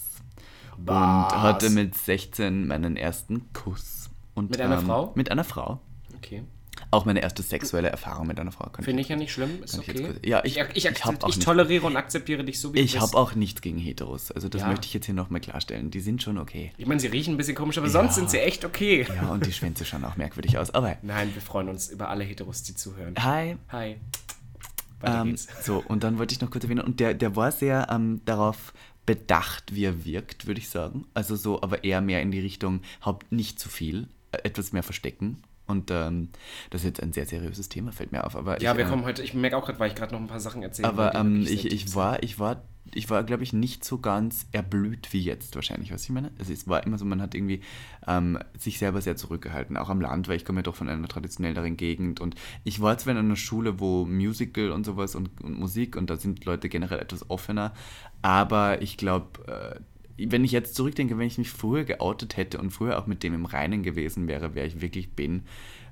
[0.78, 1.32] Bass.
[1.32, 4.10] Und hatte mit 16 meinen ersten Kuss.
[4.34, 5.12] Und, Mit einer ähm, Frau?
[5.14, 5.80] Mit einer Frau.
[6.16, 6.44] Okay.
[6.90, 8.70] Auch meine erste sexuelle Erfahrung mit einer Frau.
[8.80, 10.02] Finde ich ja nicht schlimm, ist ich okay.
[10.02, 12.98] kurz- ja, ich- ich, ich akzept- ich toleriere und akzeptiere dich so, wie Ich du
[13.00, 13.12] bist.
[13.12, 14.30] habe auch nichts gegen Heteros.
[14.32, 14.68] Also das Ja.
[14.68, 15.90] möchte ich jetzt hier nochmal klarstellen.
[15.90, 16.72] Die sind schon okay.
[16.76, 19.06] Ich meine, sie riechen ein bisschen komisch, aber sonst sind sie echt okay.
[19.14, 20.70] Ja, und die Schwänze schauen auch merkwürdig aus.
[20.70, 23.14] Aber Nein, wir freuen uns über alle Heteros, die zuhören.
[23.18, 23.56] hi.
[23.70, 23.96] Hi.
[25.02, 28.22] Ähm, so, und dann wollte ich noch kurz erwähnen, und der, der war sehr ähm,
[28.24, 28.72] darauf
[29.04, 31.04] bedacht, wie er wirkt, würde ich sagen.
[31.14, 34.82] Also so, aber eher mehr in die Richtung, Haupt nicht zu viel, äh, etwas mehr
[34.82, 35.42] verstecken.
[35.66, 36.28] Und ähm,
[36.70, 38.36] das ist jetzt ein sehr seriöses Thema, fällt mir auf.
[38.36, 40.20] Aber Ja, ich, wir äh, kommen heute, ich merke auch gerade, weil ich gerade noch
[40.20, 42.62] ein paar Sachen erzählen Aber ähm, ich, ich war, ich war,
[42.94, 46.30] ich war, glaube ich, nicht so ganz erblüht wie jetzt wahrscheinlich, was ich meine.
[46.38, 47.62] Also es war immer so, man hat irgendwie
[48.06, 51.08] ähm, sich selber sehr zurückgehalten, auch am Land, weil ich komme ja doch von einer
[51.08, 55.58] traditionelleren Gegend und ich war zwar in einer Schule, wo Musical und sowas und, und
[55.58, 57.72] Musik und da sind Leute generell etwas offener,
[58.22, 59.80] aber ich glaube, äh,
[60.18, 63.34] wenn ich jetzt zurückdenke, wenn ich mich früher geoutet hätte und früher auch mit dem
[63.34, 65.42] im Reinen gewesen wäre, wer ich wirklich bin,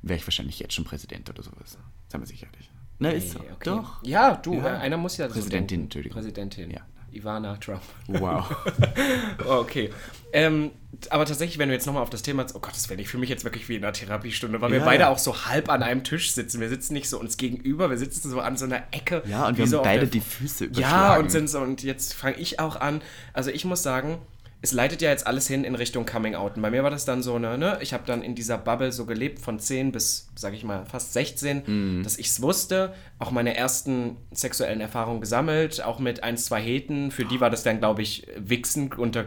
[0.02, 1.78] wäre ich wahrscheinlich jetzt schon Präsident oder sowas.
[2.08, 2.70] Seien wir sicherlich.
[2.98, 3.40] Na, ist so.
[3.40, 3.54] Okay.
[3.64, 4.02] Doch.
[4.04, 4.76] Ja, du, Ja.
[4.76, 5.84] äh, einer muss ja so Präsidentin, denken.
[5.84, 6.14] Entschuldigung.
[6.16, 6.70] Präsidentin.
[6.70, 6.80] Ja.
[7.16, 7.82] Ivana Trump.
[8.08, 8.44] Wow.
[9.46, 9.90] Okay.
[10.32, 10.70] Ähm,
[11.10, 13.18] aber tatsächlich, wenn du jetzt nochmal auf das Thema, oh Gott, das werde ich für
[13.18, 14.84] mich jetzt wirklich wie in einer Therapiestunde, weil wir Ja.
[14.84, 16.60] beide auch so halb an einem Tisch sitzen.
[16.60, 19.22] Wir sitzen nicht so uns gegenüber, wir sitzen so an so einer Ecke.
[19.26, 20.92] Ja, und wir haben so auf beide die Füße überschlagen.
[20.92, 23.00] Ja, und sind so, und jetzt fange ich auch an.
[23.32, 24.18] Also ich muss sagen,
[24.64, 26.56] es leitet ja jetzt alles hin in Richtung Coming Out.
[26.56, 28.90] Und bei mir war das dann so, ne, ne ich habe dann in dieser Bubble
[28.92, 32.02] so gelebt von 10 bis, sag ich mal, fast 16, Mhm.
[32.02, 37.10] dass ich es wusste, auch meine ersten sexuellen Erfahrungen gesammelt, auch mit ein, zwei Heten.
[37.10, 39.26] Für die war das dann, glaube ich, Wichsen unter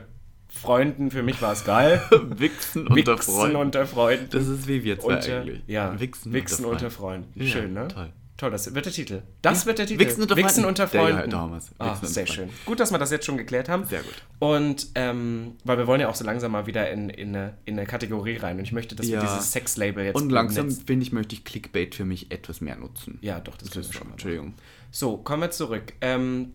[0.50, 1.12] Freunden.
[1.12, 2.02] Für mich war es geil.
[2.12, 3.56] Wichsen unter Wichsen Freunden.
[3.58, 4.28] unter Freunden.
[4.32, 5.62] Das ist wie wir zwei Unter- eigentlich.
[5.68, 7.26] Ja, Wichsen, Wichsen unter Freunden.
[7.34, 7.46] Freunden.
[7.46, 7.88] Ja, Schön, ne?
[7.90, 8.10] toll.
[8.38, 9.24] Toll, das wird der Titel.
[9.42, 10.00] Das wird der Titel.
[10.00, 10.66] Wichsen unter Freunden.
[10.68, 11.30] unter Der- ja, Freunden.
[11.32, 11.72] da haben wir's.
[11.80, 12.52] Ah, Wichsen unter sehr Freunden.
[12.52, 12.66] schön.
[12.66, 13.84] Gut, dass wir das jetzt schon geklärt haben.
[13.86, 14.14] Sehr gut.
[14.38, 17.80] Und ähm, weil wir wollen ja auch so langsam mal wieder in, in, eine, in
[17.80, 18.58] eine Kategorie rein.
[18.60, 19.22] Und ich möchte, dass Ja.
[19.22, 22.76] wir dieses Sex-Label jetzt Und langsam, finde ich, möchte ich Clickbait für mich etwas mehr
[22.76, 23.18] nutzen.
[23.22, 24.12] Ja, doch, das, Das ist schon.
[24.12, 24.54] Entschuldigung.
[24.92, 25.94] So, kommen wir zurück.
[26.02, 26.54] Ähm,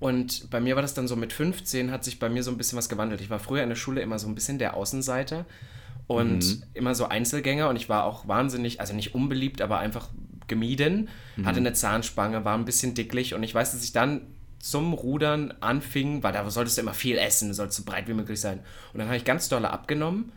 [0.00, 2.58] und bei mir war das dann so mit 15 hat sich bei mir so ein
[2.58, 3.20] bisschen was gewandelt.
[3.20, 5.46] Ich war früher in der Schule immer so ein bisschen der Außenseiter
[6.08, 6.62] und Mhm.
[6.74, 10.08] immer so Einzelgänger und ich war auch wahnsinnig, also nicht unbeliebt, aber einfach
[10.48, 11.46] gemieden, Mhm.
[11.46, 14.22] hatte eine Zahnspange, war ein bisschen dicklich und ich weiß, dass ich dann
[14.58, 18.14] zum Rudern anfing, weil da solltest du immer viel essen, du sollst so breit wie
[18.14, 18.60] möglich sein.
[18.92, 20.32] Und dann habe ich ganz dolle abgenommen,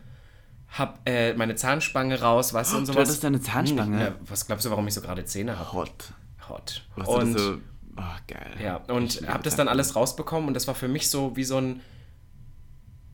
[0.70, 3.08] hab äh, meine Zahnspange raus, weißt du, und du sowas.
[3.08, 3.96] hattest eine Zahnspange?
[3.96, 5.72] Hm, ja, was glaubst du, warum ich so gerade Zähne habe?
[5.72, 6.12] Hot.
[6.50, 6.82] Hot.
[6.96, 7.58] Was und du so.
[7.96, 8.50] Oh, geil.
[8.62, 11.56] ja, und habe das dann alles rausbekommen und das war für mich so wie so
[11.58, 11.80] ein.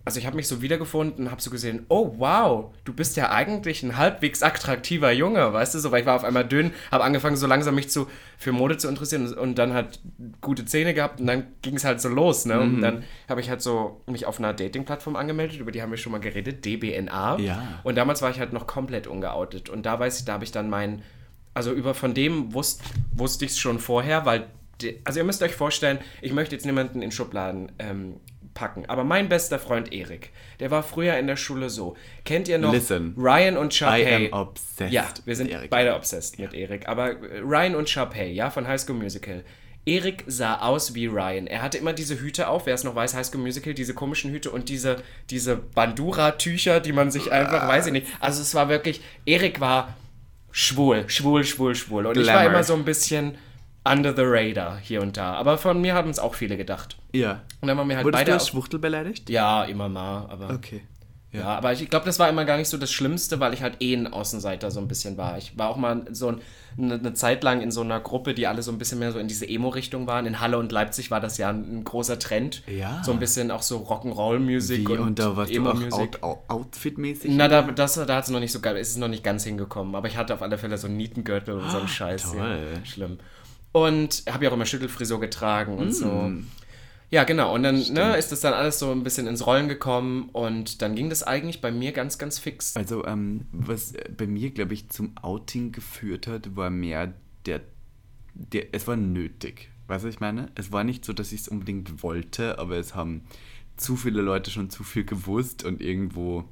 [0.05, 3.31] Also ich habe mich so wiedergefunden und habe so gesehen, oh wow, du bist ja
[3.31, 7.05] eigentlich ein halbwegs attraktiver Junge, weißt du, so, weil ich war auf einmal dünn, habe
[7.05, 10.01] angefangen so langsam mich zu für Mode zu interessieren und dann halt
[10.40, 12.57] gute Zähne gehabt und dann ging es halt so los, ne?
[12.57, 12.62] Mhm.
[12.62, 15.99] Und dann habe ich halt so mich auf einer Dating-Plattform angemeldet, über die haben wir
[15.99, 17.38] schon mal geredet, DBNA.
[17.38, 17.81] Ja.
[17.83, 20.53] Und damals war ich halt noch komplett ungeoutet und da weiß ich, da habe ich
[20.53, 21.03] dann meinen
[21.55, 24.49] also über von dem wusst, wusste ich es schon vorher, weil,
[25.05, 28.17] also ihr müsst euch vorstellen, ich möchte jetzt niemanden in Schubladen ähm,
[28.55, 31.97] packen, aber mein bester Freund Erik, der war früher in der Schule so.
[32.25, 33.14] Kennt ihr noch Listen.
[33.17, 34.29] Ryan und Sharpay?
[34.29, 38.33] I am obsessed Ja, wir sind beide obsessed mit Erik, aber äh, Ryan und Sharpay,
[38.33, 39.45] ja, von High School Musical.
[39.87, 41.47] Erik sah aus wie Ryan.
[41.47, 44.31] Er hatte immer diese Hüte auf, wer es noch weiß, High School Musical, diese komischen
[44.31, 48.07] Hüte und diese, diese Bandura-Tücher, die man sich einfach, weiß ich nicht.
[48.21, 49.95] Also es war wirklich, Erik war
[50.53, 52.07] schwul, schwul, schwul, schwul.
[52.07, 52.51] Und ich war Glamour.
[52.51, 53.37] immer so ein bisschen
[53.85, 55.35] under the radar hier und da.
[55.35, 56.97] Aber von mir haben es auch viele gedacht.
[57.12, 57.42] Ja.
[57.61, 58.31] Und dann waren wir halt Wurdest beide.
[58.31, 59.29] du als Schwuchtel beleidigt?
[59.31, 60.51] ja, immer mal, aber.
[60.51, 60.83] Okay.
[61.35, 63.83] Ja, aber ich, glaube, das war immer gar nicht so das Schlimmste, weil ich halt
[63.83, 65.37] eh ein Außenseiter so ein bisschen war.
[65.37, 66.40] Ich war auch mal so ein,
[66.79, 69.18] eine, eine Zeit lang in so einer Gruppe, die alle so ein bisschen mehr so
[69.18, 70.27] in diese Emo-Richtung waren.
[70.27, 72.62] In Halle und Leipzig war das ja ein, ein großer Trend.
[72.68, 73.03] Ja.
[73.03, 76.23] So ein bisschen auch so Rock'n'Roll-Musik und, und da warst du auch Emo-Musik.
[76.23, 77.33] out, out, outfitmäßig?
[77.35, 79.42] Na, da, das, da hat es noch nicht so geil, ist es noch nicht ganz
[79.42, 79.97] hingekommen.
[79.97, 82.31] Aber ich hatte auf alle Fälle so einen Nietengürtel und so einen Scheiß.
[82.31, 82.38] toll.
[82.38, 83.18] Ja, schlimm.
[83.75, 86.07] Und habe ja auch immer Schüttelfrisur getragen und so.
[86.07, 86.47] Mm.
[87.11, 87.53] Ja, genau.
[87.53, 90.95] Und dann ne, ist das dann alles so ein bisschen ins Rollen gekommen und dann
[90.95, 92.77] ging das eigentlich bei mir ganz, ganz fix.
[92.77, 97.15] Also, ähm, was bei mir, glaube ich, zum Outing geführt hat, war mehr
[97.47, 97.63] der,
[98.35, 99.71] der es war nötig.
[99.89, 100.53] Weißt du, was ich meine?
[100.55, 103.23] Es war nicht so, dass ich es unbedingt wollte, aber es haben
[103.77, 106.45] zu viele Leute schon zu viel gewusst und irgendwo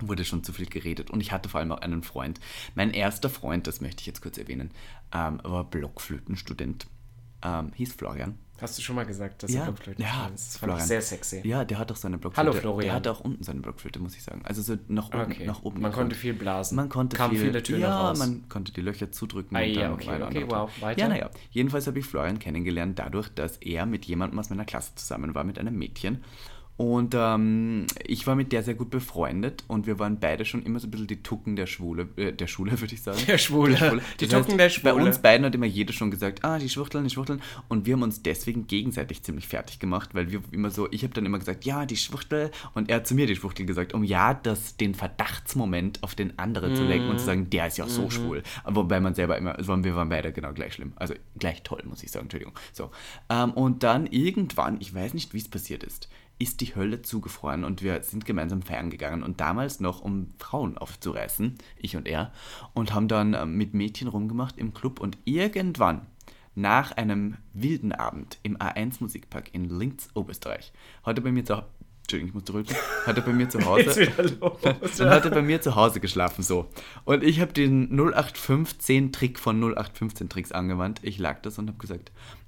[0.00, 1.10] wurde schon zu viel geredet.
[1.10, 2.40] Und ich hatte vor allem auch einen Freund.
[2.74, 4.70] Mein erster Freund, das möchte ich jetzt kurz erwähnen,
[5.12, 6.86] ähm, war Blockflötenstudent.
[7.42, 8.38] Ähm, hieß Florian.
[8.60, 10.34] Hast du schon mal gesagt, dass Ja, er Blockflöte ja, spielt?
[10.34, 10.86] Das fand ich Florian.
[10.88, 11.46] sehr sexy.
[11.46, 12.48] Ja, der hat auch seine Blockflöte.
[12.50, 12.86] Hallo, Florian.
[12.86, 14.40] Der hatte auch unten seine Blockflöte, muss ich sagen.
[14.44, 15.20] Also so nach oben.
[15.32, 15.46] Okay.
[15.46, 16.74] Nach oben Man konnte viel blasen.
[16.74, 18.18] Man konnte Kamen viel, viele Töne ja, raus.
[18.18, 19.56] man konnte die Löcher zudrücken.
[19.56, 20.50] Ah, und ja, dann okay, okay, weiter.
[20.50, 21.00] wow, weiter.
[21.00, 21.30] Ja, naja.
[21.50, 25.44] Jedenfalls habe ich Florian kennengelernt dadurch, dass er mit jemandem aus meiner Klasse zusammen war,
[25.44, 26.24] mit einem Mädchen.
[26.78, 30.78] Und ähm, ich war mit der sehr gut befreundet und wir waren beide schon immer
[30.78, 33.18] so ein bisschen die Tucken der Schwule, äh, der Schule, würde ich sagen.
[33.26, 34.00] Der Schwule.
[34.20, 34.94] Die Tucken der Schwule.
[34.94, 37.42] Bei uns beiden hat immer jeder schon gesagt, ah, die Schwuchteln, die Schwuchteln.
[37.66, 41.12] Und wir haben uns deswegen gegenseitig ziemlich fertig gemacht, weil wir immer so, ich habe
[41.12, 42.52] dann immer gesagt, ja, die Schwuchtel.
[42.74, 46.38] Und er hat zu mir die Schwuchtel gesagt, um ja, das, den Verdachtsmoment auf den
[46.38, 48.44] anderen zu lenken und zu sagen, der ist ja so schwul.
[48.62, 50.92] Aber wobei man selber immer, also wir waren beide genau gleich schlimm.
[50.94, 52.54] Also gleich toll, muss ich sagen, Entschuldigung.
[52.72, 52.92] So.
[53.30, 57.64] Ähm, und dann irgendwann, ich weiß nicht, wie es passiert ist, ist die Hölle zugefroren
[57.64, 62.32] und wir sind gemeinsam feiern gegangen und damals noch, um Frauen aufzureißen, ich und er,
[62.74, 66.06] und haben dann ähm, mit Mädchen rumgemacht im Club und irgendwann,
[66.54, 70.72] nach einem wilden Abend im A1 Musikpark in Linz, Oberösterreich,
[71.04, 71.62] hat er bei mir zu
[72.02, 72.66] Entschuldigung, ich muss zurück.
[73.04, 74.10] Hat er bei mir zu Hause.
[74.40, 74.58] Los.
[74.96, 76.70] Dann hat er bei mir zu Hause geschlafen, so.
[77.04, 81.00] Und ich habe den 0815-Trick von 0815 Tricks angewandt.
[81.02, 82.10] Ich lag das und habe gesagt,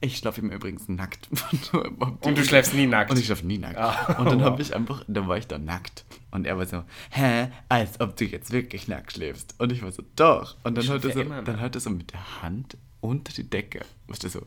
[0.00, 1.28] ich schlafe immer übrigens nackt.
[1.72, 3.10] Und du schläfst nie nackt.
[3.10, 3.78] Und ich schlafe nie nackt.
[3.78, 4.46] Ah, und dann wow.
[4.46, 6.04] habe ich einfach, dann war ich da nackt.
[6.30, 9.54] Und er war so, hä, als ob du jetzt wirklich nackt schläfst.
[9.58, 10.56] Und ich war so, doch.
[10.64, 13.80] Und dann hat er so, dann hat er so mit der Hand unter die Decke,
[14.08, 14.46] weißt du, so.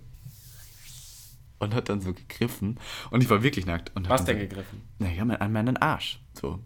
[1.60, 2.80] Und hat dann so gegriffen.
[3.10, 3.92] Und ich war wirklich nackt.
[3.96, 4.82] Und hat Was denn so, gegriffen?
[5.00, 6.20] naja, an meinen Arsch.
[6.40, 6.60] So.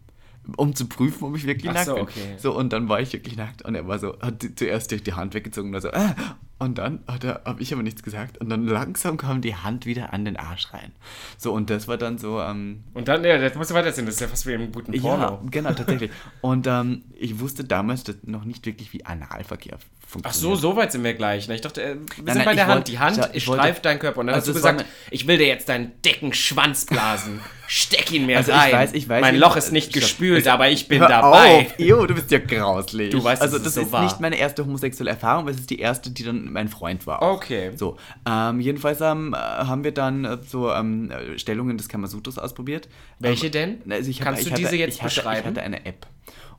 [0.56, 2.04] Um zu prüfen, ob ich wirklich Ach nackt so, bin.
[2.04, 2.36] okay.
[2.38, 5.04] So, und dann war ich wirklich nackt und er war so, hat die- zuerst durch
[5.04, 6.14] die Hand weggezogen und war so, äh,
[6.60, 10.26] und dann habe ich aber nichts gesagt und dann langsam kam die Hand wieder an
[10.26, 10.92] den Arsch rein.
[11.38, 14.16] So, und das war dann so, ähm, Und dann, ja, jetzt musst du weitersehen, das
[14.16, 15.24] ist ja fast wie im guten Porno.
[15.24, 16.12] ja, genau, tatsächlich.
[16.42, 19.78] Und ähm, ich wusste damals das noch nicht wirklich, wie Analverkehr
[20.24, 21.48] Ach so, so weit sind wir gleich.
[21.50, 21.56] Ne?
[21.56, 22.76] Ich dachte, äh, wir sind nein, bei ich der Hand.
[22.78, 24.22] wollte- die Hand ich streift deinen Körper.
[24.22, 27.42] Und dann Also hast du gesagt, ich will dir jetzt deinen dicken Schwanz blasen.
[27.68, 28.72] Steck ihn mir Also ich rein.
[28.72, 30.02] weiß, ich weiß, mein Loch ist nicht Stopp.
[30.04, 31.68] gespült, aber ich bin dabei.
[31.68, 33.10] Auf, Ew, du bist ja grauslich.
[33.10, 34.04] Du weißt, also das ist so ist wahr.
[34.06, 37.22] nicht meine erste homosexuelle Erfahrung, aber es ist die erste, die dann mein Freund war.
[37.22, 37.72] Okay.
[37.76, 42.40] So, ähm, jedenfalls ähm, äh, haben wir dann äh, so ähm, äh, Stellungen des Kamasutras
[42.40, 42.88] ausprobiert.
[43.20, 43.82] Welche ähm, denn?
[43.92, 45.40] Also ich hab- Kannst ich du diese jetzt ich hatte, beschreiben?
[45.42, 46.08] Ich hatte eine App.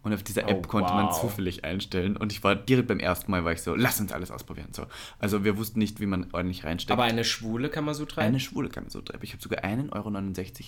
[0.08, 1.20] Und auf dieser Oh, App konnte man wow.
[1.20, 2.16] zufällig einstellen.
[2.16, 4.68] Und ich war direkt beim ersten Mal, war ich so, lass uns alles ausprobieren.
[4.72, 4.86] So.
[5.18, 6.90] Also wir wussten nicht, wie man ordentlich reinsteckt.
[6.92, 8.22] Aber eine schwule Kamasutra?
[8.22, 9.22] eine schwule Kamasutra-App.
[9.22, 10.08] Ich habe sogar 1,69 Euro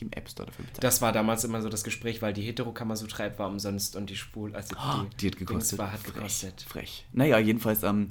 [0.03, 0.85] im App Store dafür bezahlt.
[0.85, 4.11] Das war damals immer so das Gespräch, weil die hetero kamasutra app war umsonst und
[4.11, 5.79] die schwul, also die, Ah, Die hat gekostet.
[5.79, 6.63] war, hat Frech, gekostet.
[6.69, 7.07] Frech.
[7.13, 8.09] Naja, jedenfalls ähm,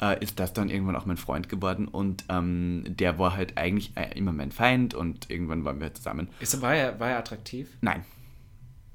[0.00, 3.96] äh, ist das dann irgendwann auch mein Freund geworden und ähm, der war halt eigentlich
[3.96, 6.28] äh, immer mein Feind und irgendwann waren wir zusammen.
[6.40, 7.68] Ist, war, er, war er attraktiv?
[7.80, 8.04] Nein.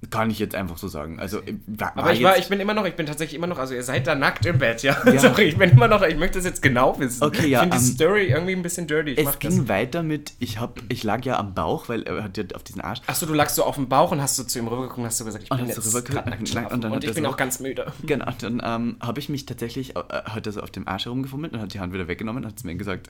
[0.10, 1.20] Kann ich jetzt einfach so sagen.
[1.20, 1.54] Also, äh,
[1.96, 4.08] Aber ich, war, ich bin immer noch, ich bin tatsächlich immer noch, also ihr seid
[4.08, 4.96] da nackt im Bett, ja.
[5.06, 5.20] Ja.
[5.20, 7.24] Sorry, ich bin immer noch, ich möchte das jetzt genau wissen.
[7.24, 9.12] Okay, ja, Ich finde die ähm, Story irgendwie ein bisschen dirty.
[9.12, 9.68] Ich es ging das.
[9.68, 12.82] weiter mit, ich, hab, ich lag ja am Bauch, weil er hat ja auf diesen
[12.82, 13.02] Arsch.
[13.08, 15.18] Achso, du lagst so auf dem Bauch und hast so zu ihm rübergeguckt und hast
[15.18, 17.60] so gesagt, ich bin jetzt rübergeguckt nackt und dann und, ich bin so- auch ganz
[17.60, 17.92] müde.
[18.06, 21.54] Genau, dann ähm, habe ich mich tatsächlich, äh, hat er so auf dem Arsch herumgefummelt
[21.54, 23.10] und hat die Hand wieder weggenommen und hat zu mir gesagt,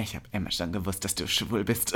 [0.00, 1.94] ich habe immer schon gewusst, dass du schwul bist.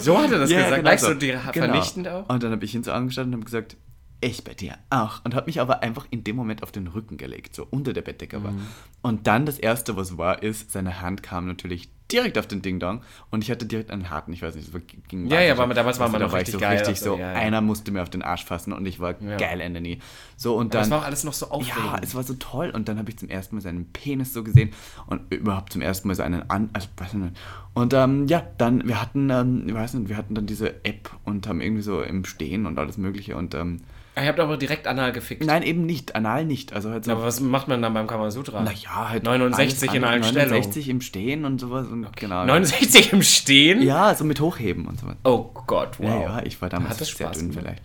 [0.00, 1.06] So hat er das Ja, gesagt, genau gleich so.
[1.12, 1.42] so Genau.
[1.52, 2.28] vernichtend auch.
[2.28, 3.76] Und dann habe ich ihn so angeschaut und habe gesagt,
[4.20, 5.24] ich bei dir auch.
[5.24, 8.02] Und habe mich aber einfach in dem Moment auf den Rücken gelegt, so unter der
[8.02, 8.52] Bettdecke war.
[8.52, 8.66] Mhm.
[9.02, 13.02] Und dann das Erste, was war, ist, seine Hand kam natürlich direkt auf den Ding-Dong
[13.30, 15.74] und ich hatte direkt einen harten, ich weiß nicht, es war- ging Ja, ja, aber
[15.74, 17.38] damals war man da noch war ich richtig so geil, richtig also, so, ja, ja.
[17.38, 19.36] einer musste mir auf den Arsch fassen und ich war Ja.
[19.36, 19.98] geil nie.
[20.36, 20.82] So und Aber dann...
[20.84, 21.84] es war auch alles noch so aufregend.
[21.84, 22.70] Ja, es war so toll.
[22.70, 24.70] Und dann habe ich zum ersten Mal seinen Penis so gesehen
[25.06, 26.70] und überhaupt zum ersten Mal so einen an.
[26.72, 27.36] Also, weiß ich nicht.
[27.74, 31.10] Und ähm, ja, dann, wir hatten, ähm, ich weiß nicht, wir hatten dann diese App
[31.24, 33.36] und haben irgendwie so im Stehen und alles Mögliche.
[33.36, 33.80] Und ähm,
[34.16, 35.44] Ihr habt aber direkt anal gefickt.
[35.44, 36.72] nein, eben nicht, anal nicht.
[36.72, 37.12] Also halt so.
[37.12, 38.62] Aber was macht man dann beim Kamasutra?
[38.62, 39.24] naja, halt.
[39.24, 40.50] 69 in allen Stellungen.
[40.50, 41.86] 69 im Stehen und sowas.
[41.88, 42.46] Und genau.
[42.46, 43.82] 69 im Stehen?
[43.82, 45.16] Ja, so mit Hochheben und so was.
[45.24, 46.08] Oh Gott, wow.
[46.08, 47.58] Ja, ja, ich war damals sehr dünn gemacht?
[47.58, 47.82] vielleicht.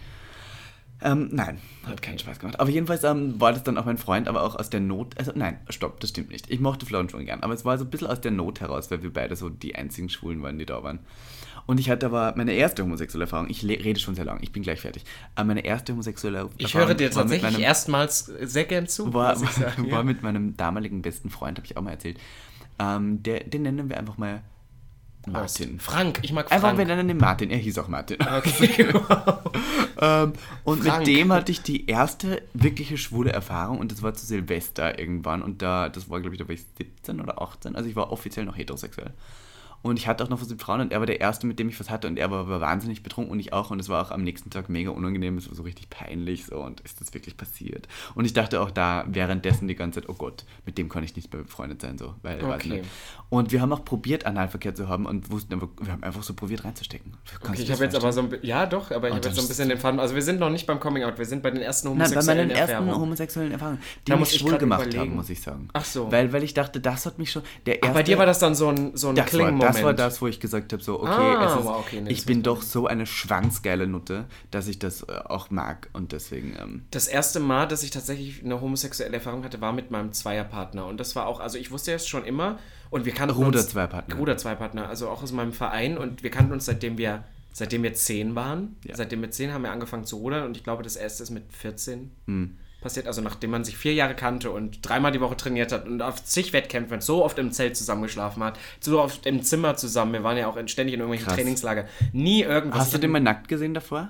[1.03, 2.59] Ähm, nein, hat keinen Spaß gemacht.
[2.59, 5.17] Aber jedenfalls ähm, war das dann auch mein Freund, aber auch aus der Not.
[5.17, 6.49] Also nein, stopp, das stimmt nicht.
[6.49, 8.91] Ich mochte Florian schon gern, aber es war so ein bisschen aus der Not heraus,
[8.91, 10.99] weil wir beide so die einzigen Schwulen waren, die da waren.
[11.65, 13.49] Und ich hatte aber meine erste homosexuelle Erfahrung.
[13.49, 15.03] Ich rede schon sehr lang, ich bin gleich fertig.
[15.35, 16.55] Aber meine erste homosexuelle Erfahrung.
[16.57, 19.13] Ich höre dir war tatsächlich meinem- erstmals sehr gern zu.
[19.13, 20.03] war, sagen, war ja.
[20.03, 22.19] mit meinem damaligen besten Freund, habe ich auch mal erzählt.
[22.79, 24.41] Ähm, der, den nennen wir einfach mal
[25.27, 25.79] Martin.
[25.79, 26.63] Frank, ich mag Frank.
[26.63, 27.51] Einfach, wir nennen ihn Martin.
[27.51, 28.17] Er hieß auch Martin.
[28.21, 28.93] Okay.
[30.01, 31.05] Ähm, und Frank.
[31.05, 35.43] mit dem hatte ich die erste wirkliche schwule Erfahrung und das war zu Silvester irgendwann
[35.43, 38.11] und da, das war glaube ich, da war ich 17 oder 18, also ich war
[38.11, 39.11] offiziell noch heterosexuell.
[39.83, 41.67] Und ich hatte auch noch was mit Frauen und er war der Erste, mit dem
[41.69, 44.05] ich was hatte und er war, war wahnsinnig betrunken und ich auch und es war
[44.05, 47.13] auch am nächsten Tag mega unangenehm, es war so richtig peinlich so und ist das
[47.13, 47.87] wirklich passiert?
[48.13, 51.15] Und ich dachte auch da währenddessen die ganze Zeit, oh Gott, mit dem kann ich
[51.15, 52.69] nicht mehr befreundet sein so, weil, weiß Okay.
[52.69, 52.85] nicht.
[53.29, 56.33] Und wir haben auch probiert Analverkehr zu haben und wussten aber, wir haben einfach so
[56.33, 57.13] probiert reinzustecken.
[57.43, 59.41] Okay, ich habe jetzt aber so ein ja doch, aber ich Oh, habe jetzt so
[59.41, 59.99] ein bisschen den Faden.
[59.99, 62.03] Also wir sind noch nicht beim Coming Out, wir sind bei den ersten Nein, bei
[62.05, 63.01] homosexuellen meinen ersten Erfahrungen.
[63.01, 65.01] homosexuellen Erfahrungen, die Da mich schwul gemacht überlegen.
[65.01, 65.69] haben, muss ich sagen.
[65.73, 66.11] Ach so.
[66.11, 67.41] Weil, weil ich dachte, das hat mich schon.
[67.65, 69.70] Der erste, Ach, bei dir war das dann so ein so ein Klingmoment.
[69.73, 72.11] Das war das, wo ich gesagt habe, so, okay, Ah, es ist, wow, okay, nee,
[72.11, 76.55] ich bin doch so eine schwanzgeile Nutte, dass ich das äh, auch mag und deswegen.
[76.59, 80.85] Ähm, Das erste Mal, dass ich tatsächlich eine homosexuelle Erfahrung hatte, war mit meinem Zweierpartner.
[80.85, 83.45] Und das war auch, also ich wusste es schon immer und wir kannten uns...
[83.45, 84.15] Ruder-Zweipartner.
[84.15, 88.35] Ruder-Zweipartner, also auch aus meinem Verein und wir kannten uns seitdem wir, seitdem wir zehn
[88.35, 88.75] waren.
[88.85, 88.95] Ja.
[88.95, 91.43] Seitdem wir zehn haben wir angefangen zu rudern und ich glaube, das erste ist mit
[91.53, 92.57] 14 Hm.
[92.81, 93.07] Passiert.
[93.07, 96.23] Also nachdem man sich vier Jahre kannte und dreimal die Woche trainiert hat und auf
[96.23, 100.37] zig Wettkämpfen so oft im Zelt zusammengeschlafen hat, so oft im Zimmer zusammen, wir waren
[100.37, 101.35] ja auch in, ständig in irgendwelchen Krass.
[101.37, 102.79] Trainingslager, nie irgendwas.
[102.81, 104.09] hast du den mal nackt gesehen davor?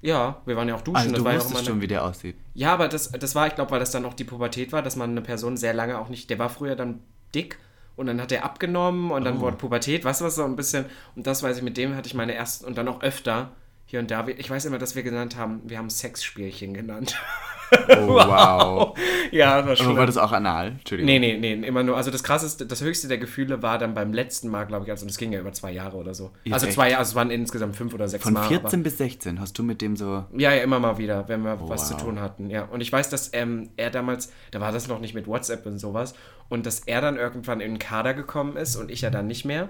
[0.00, 0.96] Ja, wir waren ja auch duschen.
[0.96, 2.36] Also das du war ja auch wusstest immer eine- schon, wie der aussieht.
[2.54, 4.94] Ja, aber das, das war, ich glaube, weil das dann auch die Pubertät war, dass
[4.96, 7.00] man eine Person sehr lange auch nicht, der war früher dann
[7.34, 7.58] dick
[7.96, 9.40] und dann hat er abgenommen und dann Oh.
[9.40, 10.84] wurde Pubertät, du was, so ein bisschen,
[11.16, 13.50] und das weiß ich, mit dem hatte ich meine ersten, und dann auch öfter,
[13.86, 17.16] hier und da, ich weiß immer, dass wir genannt haben, wir haben Sexspielchen genannt.
[17.70, 18.96] Oh, wow.
[19.30, 19.96] ja, war Aber schlimm.
[19.96, 20.68] war das auch anal?
[20.78, 21.06] Entschuldigung.
[21.06, 24.12] Nee, nee, nee, immer nur, also das krasseste, das höchste der Gefühle war dann beim
[24.12, 26.30] letzten Mal, glaube ich, also das ging ja über zwei Jahre oder so.
[26.44, 26.74] Ist also echt?
[26.74, 28.48] zwei Jahre, also es waren insgesamt fünf oder sechs Von Mal.
[28.48, 30.24] 14 bis 16 hast du mit dem so.
[30.36, 32.02] Ja, ja, immer mal wieder, wenn wir was zu Wow.
[32.02, 32.64] tun hatten, ja.
[32.64, 35.78] Und ich weiß, dass ähm, er damals, da war das noch nicht mit WhatsApp und
[35.78, 36.14] sowas,
[36.48, 39.44] und dass er dann irgendwann in den Kader gekommen ist und ich ja dann nicht
[39.44, 39.68] mehr.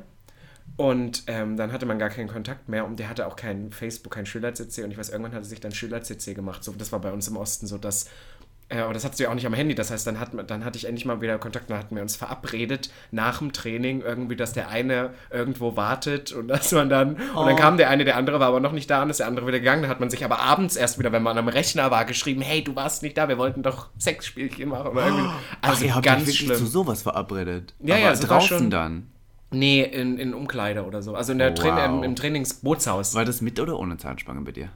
[0.76, 4.12] Und ähm, dann hatte man gar keinen Kontakt mehr und der hatte auch kein Facebook,
[4.14, 6.62] kein Schüler-CC und ich weiß, irgendwann hat er sich dann Schüler-CC gemacht.
[6.62, 8.08] So, das war bei uns im Osten so, dass.
[8.70, 9.74] Äh, aber das hattest du ja auch nicht am Handy.
[9.74, 11.70] Das heißt, dann, hat, man- dann hatte ich endlich mal wieder Kontakt.
[11.70, 16.48] Dann hatten wir uns verabredet nach dem Training irgendwie, dass der eine irgendwo wartet und
[16.48, 17.14] dass man dann.
[17.14, 17.56] Und dann Oh.
[17.56, 19.58] kam der eine, der andere war aber noch nicht da und ist der andere wieder
[19.58, 19.82] gegangen.
[19.82, 22.62] Dann hat man sich aber abends erst wieder, wenn man am Rechner war, geschrieben: Hey,
[22.62, 24.88] du warst nicht da, wir wollten doch Sexspielchen machen.
[24.88, 25.28] Oder irgendwie.
[25.62, 26.56] Ach, Also ihr habt ganz wirklich schlimm.
[26.58, 27.74] zu sowas verabredet.
[27.80, 29.10] Ja, Aber ja, war draußen schon- dann.
[29.50, 31.14] Nee, in, in Umkleide oder so.
[31.14, 31.86] Also in der wow.
[31.88, 33.14] im, im Trainingsbootshaus.
[33.14, 34.68] War das mit oder ohne Zahnspange bei dir?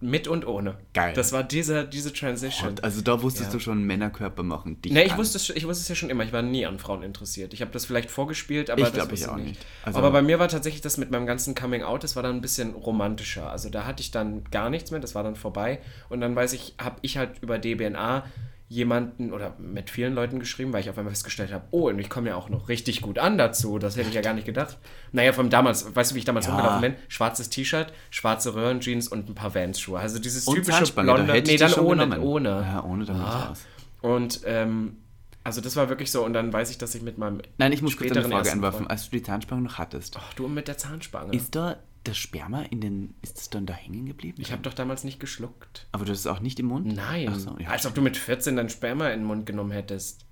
[0.00, 0.76] Mit und ohne.
[0.92, 1.14] Geil.
[1.14, 2.74] Das war diese, diese Transition.
[2.82, 3.52] Also da wusstest Ja.
[3.54, 5.18] du schon, Männerkörper machen dich Ne, ich an.
[5.18, 6.24] wusste, es, ich wusste es ja schon immer.
[6.24, 7.54] Ich war nie an Frauen interessiert.
[7.54, 9.44] Ich habe das vielleicht vorgespielt, aber Ich das ich auch nie.
[9.44, 9.64] nicht.
[9.82, 12.34] Also- aber bei mir war tatsächlich das mit meinem ganzen Coming Out, das war dann
[12.36, 13.48] ein bisschen romantischer.
[13.50, 15.80] Also da hatte ich dann gar nichts mehr, das war dann vorbei.
[16.10, 18.24] Und dann weiß ich, habe ich halt über DBNA
[18.68, 22.08] jemanden oder mit vielen Leuten geschrieben, weil ich auf einmal festgestellt habe, oh, und ich
[22.08, 23.78] komme ja auch noch richtig gut an dazu.
[23.78, 24.78] Das hätte ich ja gar nicht gedacht.
[25.12, 26.52] Naja, vom damals, weißt du, wie ich damals Ja.
[26.54, 26.94] rumgelaufen bin?
[27.08, 29.98] Schwarzes T-Shirt, schwarze Röhrenjeans und ein paar Vans-Schuhe.
[29.98, 31.36] Also dieses Und typische da blonde.
[31.38, 32.04] ich Nee, dann ohne.
[32.06, 32.22] genommen.
[32.22, 32.48] Ohne.
[32.48, 33.44] Ja, ohne, dann Ah.
[33.46, 33.60] raus.
[34.00, 34.96] Und ähm,
[35.44, 36.24] also das war wirklich so.
[36.24, 38.78] Und dann weiß ich, dass ich mit meinem Nein, ich muss kurz eine Frage einwerfen.
[38.80, 41.34] Freund- Als du die Zahnspange noch hattest, Ach, du mit der Zahnspange.
[41.36, 43.14] ist da das Sperma in den.
[43.22, 44.38] Ist es dann da hängen geblieben?
[44.40, 45.86] ich habe doch damals nicht geschluckt.
[45.92, 46.86] Aber du hast es auch nicht im Mund?
[46.94, 47.34] Nein.
[47.38, 47.68] So, ja.
[47.70, 50.24] Als ob du mit 14 dein Sperma in den Mund genommen hättest.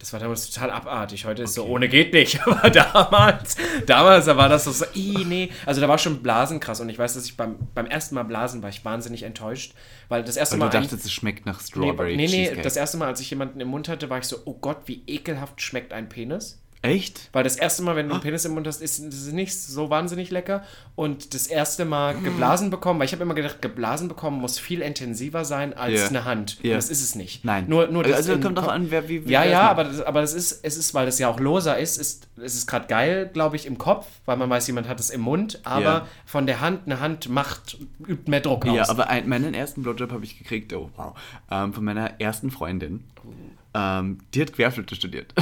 [0.00, 1.24] Das war damals total abartig.
[1.24, 1.70] Heute ist so, Okay.
[1.72, 2.40] ohne geht nicht.
[2.46, 5.50] Aber damals, damals, da war das so, so ih, nee.
[5.66, 6.80] Also da war schon Blasen krass.
[6.80, 9.72] Und ich weiß, dass ich beim, beim ersten Mal Blasen war ich wahnsinnig enttäuscht.
[10.08, 10.70] Weil das erste Weil Mal.
[10.70, 12.62] du dachtest, es schmeckt nach Nee, Strawberry nee, nee, Cheesecake.
[12.62, 15.02] das erste Mal, als ich jemanden im Mund hatte, war ich so, oh Gott, wie
[15.06, 16.60] ekelhaft schmeckt ein Penis.
[16.84, 17.30] Echt?
[17.32, 18.08] Weil das erste Mal, wenn Ah.
[18.08, 20.62] du einen Penis im Mund hast, ist ist nicht so wahnsinnig lecker.
[20.96, 24.80] Und das erste Mal geblasen bekommen, weil ich habe immer gedacht, geblasen bekommen muss viel
[24.82, 26.06] intensiver sein als Ja.
[26.08, 26.58] eine Hand.
[26.62, 26.74] Ja.
[26.76, 27.44] Das ist es nicht.
[27.44, 27.64] Nein.
[27.68, 29.26] Nur, nur das Also kommt doch an, wer wie.
[29.26, 31.40] wie ja, es ja, aber, das, aber das ist, es ist, weil das ja auch
[31.40, 34.86] loser ist, ist, ist es gerade geil, glaube ich, im Kopf, weil man weiß, jemand
[34.88, 36.06] hat es im Mund, aber Ja.
[36.26, 38.76] von der Hand, eine Hand macht, übt mehr Druck aus.
[38.76, 41.14] Ja, aber ein, meinen ersten Blowjob habe ich gekriegt, oh wow,
[41.50, 43.04] ähm, von meiner ersten Freundin.
[43.74, 45.34] Ähm, die hat Querflöte studiert.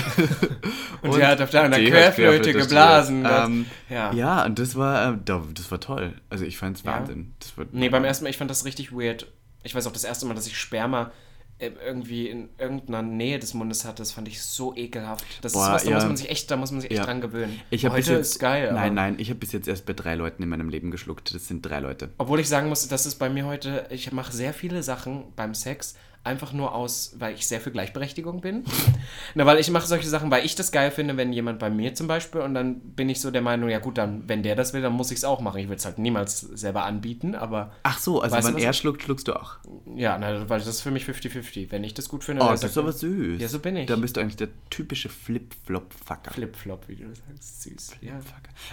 [1.03, 3.27] Und die hat auf der- an der die hat Querflöte geblasen.
[3.31, 4.13] Ähm, ja.
[4.13, 4.45] ja.
[4.47, 6.15] und das war, da- das war toll.
[6.31, 6.93] Also ich fand es Ja.
[6.93, 7.35] Wahnsinn.
[7.41, 9.27] Das war, Nee, beim ersten Mal, ich fand das richtig weird.
[9.65, 11.13] Ich weiß auch, das erste Mal, dass ich Sperma
[11.59, 15.25] äh, irgendwie in irgendeiner Nähe des Mundes hatte, das fand ich so ekelhaft.
[15.43, 15.97] Das Boah, ist was, da ja.
[15.97, 17.05] muss man sich echt, da muss man sich echt Ja.
[17.05, 17.61] dran gewöhnen.
[17.71, 18.73] Ich bis Heute jetzt, ist geil.
[18.73, 21.35] Nein, nein, ich habe bis jetzt erst bei drei Leuten in meinem Leben geschluckt.
[21.35, 22.11] Das sind drei Leute.
[22.19, 25.55] Obwohl ich sagen muss, das ist bei mir heute, ich mache sehr viele Sachen beim
[25.55, 28.65] Sex, einfach nur aus, weil ich sehr für Gleichberechtigung bin.
[29.35, 31.95] Na, weil ich mache solche Sachen, weil ich das geil finde, wenn jemand bei mir
[31.95, 34.73] zum Beispiel und dann bin ich so der Meinung, ja gut, dann, wenn der das
[34.73, 35.59] will, dann muss ich es auch machen.
[35.59, 37.73] Ich will es halt niemals selber anbieten, aber.
[37.83, 39.57] Ach so, also wenn er schluckt, schluckst du auch.
[39.97, 41.71] Ja, na, weil das ist für mich 50-50.
[41.71, 43.41] Wenn ich das gut finde, Oh, dann das ist aber süß.
[43.41, 43.87] Ja, so bin ich.
[43.87, 46.31] Da bist du eigentlich der typische Flip-Flop-Fucker.
[46.33, 47.63] Flip-Flop, wie du sagst.
[47.63, 47.91] Süß.
[48.01, 48.21] Ja.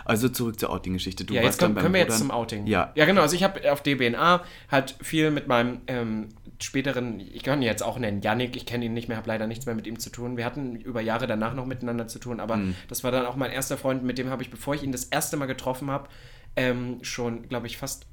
[0.05, 1.25] Also zurück zur Outing-Geschichte.
[1.25, 2.67] Du Ja, jetzt warst dann können, beim können wir jetzt Bruder- zum Outing.
[2.67, 2.91] Ja.
[2.95, 3.21] Ja, genau.
[3.21, 6.29] Also ich habe auf DBNA halt viel mit meinem ähm,
[6.61, 9.47] späteren, ich kann ihn jetzt auch nennen, Yannick, ich kenne ihn nicht mehr, habe leider
[9.47, 10.37] nichts mehr mit ihm zu tun.
[10.37, 12.75] Wir hatten über Jahre danach noch miteinander zu tun, aber Mhm.
[12.87, 15.05] das war dann auch mein erster Freund, mit dem habe ich, bevor ich ihn das
[15.05, 16.09] erste Mal getroffen habe,
[16.55, 18.05] ähm, schon, glaube ich, fast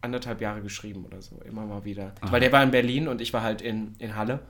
[0.00, 2.12] anderthalb Jahre geschrieben oder so, immer mal wieder.
[2.22, 4.40] Weil der war in Berlin und ich war halt in, in Halle.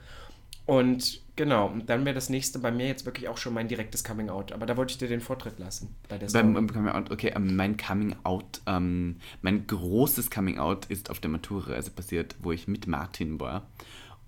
[0.65, 4.05] Und genau, und dann wäre das nächste bei mir jetzt wirklich auch schon mein direktes
[4.05, 4.53] Coming Out.
[4.53, 5.95] Aber da wollte ich dir den Vortritt lassen.
[6.09, 10.59] Bei der Beim, beim Coming Out, okay, ähm, mein Coming Out, ähm, mein großes Coming
[10.59, 13.67] Out ist auf der Matura-Reise passiert, wo ich mit Martin war.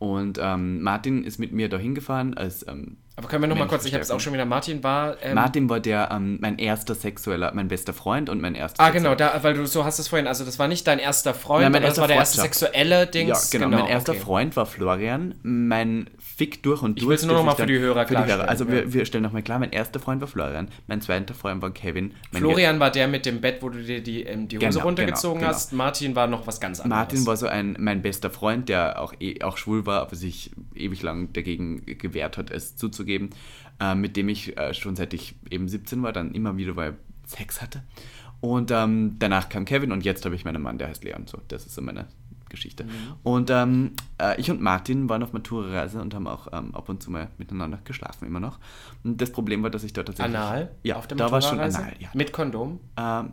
[0.01, 2.83] Und ähm, Martin ist mit mir dahin gefahren als Aber
[3.29, 5.23] können wir noch mal Mensch, kurz, ich habe es auch schon wieder, Martin war.
[5.23, 9.15] Ähm, Martin war der, mein erster sexueller, mein bester Freund und mein erster Ah, genau,
[9.15, 11.73] da, weil du so hast es vorhin, also das war nicht dein erster Freund, Nein,
[11.73, 13.53] mein aber das erster war der erste sexuelle Dings.
[13.53, 13.79] Ja, genau.
[13.79, 14.21] mein erster okay.
[14.21, 15.37] Freund war Florian.
[15.43, 17.09] Mein Fick durch und durch.
[17.09, 18.73] will's nur noch das mal ich für die Hörer klarstellen, Also ja.
[18.73, 22.13] wir, wir stellen nochmal klar, mein erster Freund war Florian, mein zweiter Freund war Kevin.
[22.33, 25.39] Florian war der mit dem Bett, wo du dir die, ähm, die Hose Genau, runtergezogen
[25.39, 25.57] genau, genau.
[25.57, 25.73] hast.
[25.73, 26.99] Martin war noch was ganz anderes.
[26.99, 30.51] Martin war so ein mein bester Freund, der auch, eh, auch schwul war, aber sich
[30.75, 33.31] ewig lang dagegen gewehrt hat, es zuzugeben,
[33.81, 36.95] äh, mit dem ich äh, schon seit ich eben 17 war, dann immer wieder weil
[37.27, 37.83] Sex hatte.
[38.41, 41.27] Und ähm, danach kam Kevin und jetzt habe ich meinen Mann, der heißt Leon.
[41.27, 42.07] So, das ist so meine
[42.55, 42.87] Geschichte.
[43.23, 47.03] Und ähm, äh, ich und Martin waren auf Matura-Reise und haben auch ähm, ab und
[47.03, 48.59] zu mal miteinander geschlafen, immer noch.
[49.03, 50.37] Und das Problem war, dass ich dort tatsächlich...
[50.37, 50.71] Anal?
[50.83, 52.09] Ja, auf der da war schon anal, ja.
[52.15, 52.81] Mit Kondom?
[52.97, 53.33] Ähm,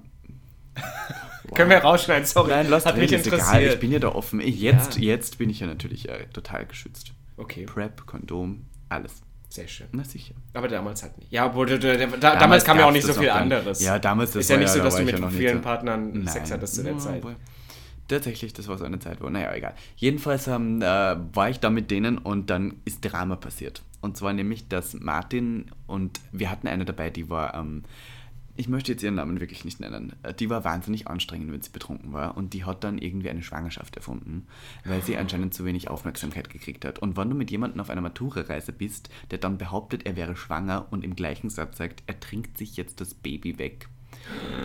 [1.55, 2.49] Können wir rausschneiden, sorry.
[2.51, 3.55] Nein, lass Hat mich ist interessiert.
[3.57, 4.39] egal, ich bin ja da offen.
[4.39, 5.03] Jetzt, Ja.
[5.03, 7.13] jetzt bin ich ja natürlich äh, total geschützt.
[7.37, 9.21] okay, Prep, Kondom, alles.
[9.49, 9.87] sehr schön.
[9.91, 10.33] Na sicher.
[10.53, 11.29] Aber damals halt nicht.
[11.31, 13.81] Ja, obwohl, da, da, da, damals, kam ja auch nicht so viel anderes.
[13.81, 16.51] Ja, damals das Ist ja nicht so, da dass du mit ja vielen Partnern Sex
[16.51, 17.21] hattest zu der Zeit.
[18.11, 19.73] Tatsächlich, das war so eine Zeit, wo, naja, egal.
[19.95, 23.83] Jedenfalls ähm, äh, war ich da mit denen und dann ist Drama passiert.
[24.01, 27.83] Und zwar nämlich, dass Martin und wir hatten eine dabei, die war, ähm,
[28.57, 31.69] ich möchte jetzt ihren Namen wirklich nicht nennen, äh, die war wahnsinnig anstrengend, wenn sie
[31.69, 34.45] betrunken war und die hat dann irgendwie eine Schwangerschaft erfunden,
[34.83, 36.99] weil sie anscheinend zu wenig Aufmerksamkeit gekriegt hat.
[36.99, 40.87] Und wenn du mit jemandem auf einer Matura-Reise bist, der dann behauptet, er wäre schwanger
[40.89, 43.87] und im gleichen Satz sagt, er trinkt sich jetzt das Baby weg,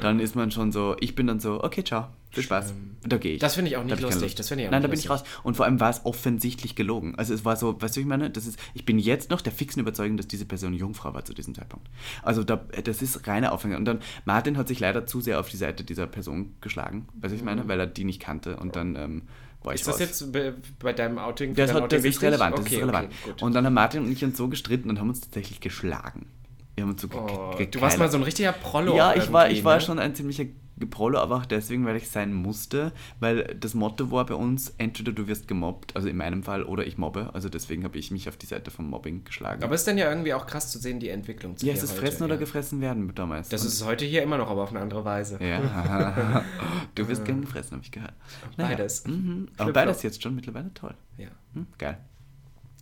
[0.00, 3.34] dann ist man schon so, ich bin dann so, okay, ciao, viel Spaß, da gehe
[3.34, 3.40] ich.
[3.40, 4.38] Das finde ich auch Da nicht keine lustig, Lust.
[4.38, 5.22] das finde ich auch Nein, nicht da bin ich raus.
[5.42, 7.14] Und vor allem war es offensichtlich gelogen.
[7.16, 8.28] Also es war so, weißt du, ich meine?
[8.30, 11.32] Das ist, ich bin jetzt noch der fixen Überzeugung, dass diese Person Jungfrau war zu
[11.32, 11.88] diesem Zeitpunkt.
[12.22, 13.76] Also da, das ist reiner Aufhänger.
[13.78, 17.32] Und dann, Martin hat sich leider zu sehr auf die Seite dieser Person geschlagen, weißt
[17.32, 17.66] du, ich meine?
[17.68, 19.22] Weil er die nicht kannte und dann ähm,
[19.62, 19.80] war ich Mhm.
[19.80, 20.00] Ist das raus.
[20.00, 21.54] jetzt be- bei deinem Outing?
[21.54, 22.22] Das, deinem hat, das Outing ist wichtig?
[22.24, 23.08] relevant, das Okay, ist relevant.
[23.30, 26.26] Okay, und dann haben Martin und ich uns so gestritten und haben uns tatsächlich geschlagen.
[26.76, 28.94] Wir haben uns so oh, du warst mal so ein richtiger Prollo.
[28.94, 29.80] Ja, ich war, ich war ne?
[29.80, 30.44] schon ein ziemlicher
[30.78, 35.12] Geprollo, aber auch deswegen, weil ich sein musste, weil das Motto war bei uns, entweder
[35.12, 37.30] du wirst gemobbt, also in meinem Fall, oder ich mobbe.
[37.32, 39.64] Also deswegen habe ich mich auf die Seite vom Mobbing geschlagen.
[39.64, 41.82] Aber es ist dann ja irgendwie auch krass zu sehen, die Entwicklung zu ja, ist
[41.82, 42.40] es heute, fressen oder ja.
[42.40, 43.48] gefressen werden damals?
[43.48, 45.38] Das Und- ist heute hier immer noch, aber auf eine andere Weise.
[45.42, 46.44] Ja.
[46.94, 48.12] du wirst gern gefressen, habe ich gehört.
[48.58, 49.06] Beides.
[49.06, 49.48] Mhm.
[49.56, 50.94] Aber beides jetzt schon mittlerweile toll.
[51.16, 51.28] Ja.
[51.54, 51.96] Hm, geil.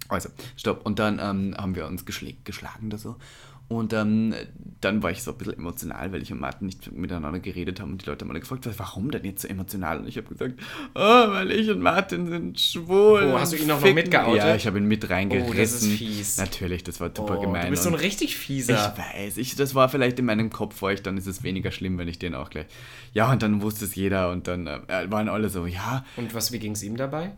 [0.09, 0.85] Also, stopp.
[0.85, 3.17] Und dann ähm, haben wir uns geschl geschlagen da so.
[3.67, 4.35] Und ähm,
[4.83, 7.93] dann war ich so ein bisschen emotional, weil ich und Martin nicht miteinander geredet haben
[7.93, 10.01] und die Leute haben alle gefragt, warum denn jetzt so emotional?
[10.01, 10.61] Und ich habe gesagt,
[10.95, 13.33] oh, weil ich und Martin sind schwul.
[13.33, 14.37] Oh, hast du ihn auch noch ficken." mitgeoutet?
[14.37, 15.51] Ja, ich habe ihn mit reingerissen.
[15.51, 16.37] Oh, das ist fies.
[16.37, 17.65] Natürlich, das war super Oh, gemein.
[17.65, 18.75] du bist so ein richtig fieser.
[18.95, 21.71] ich weiß, ich, das war vielleicht in meinem Kopf vor ich, dann ist es weniger
[21.71, 22.67] schlimm, wenn ich den auch gleich.
[23.15, 26.53] Ja, und dann wusste es jeder und dann äh, waren alle so, ja, Und was,
[26.53, 27.33] wie ging es ihm dabei?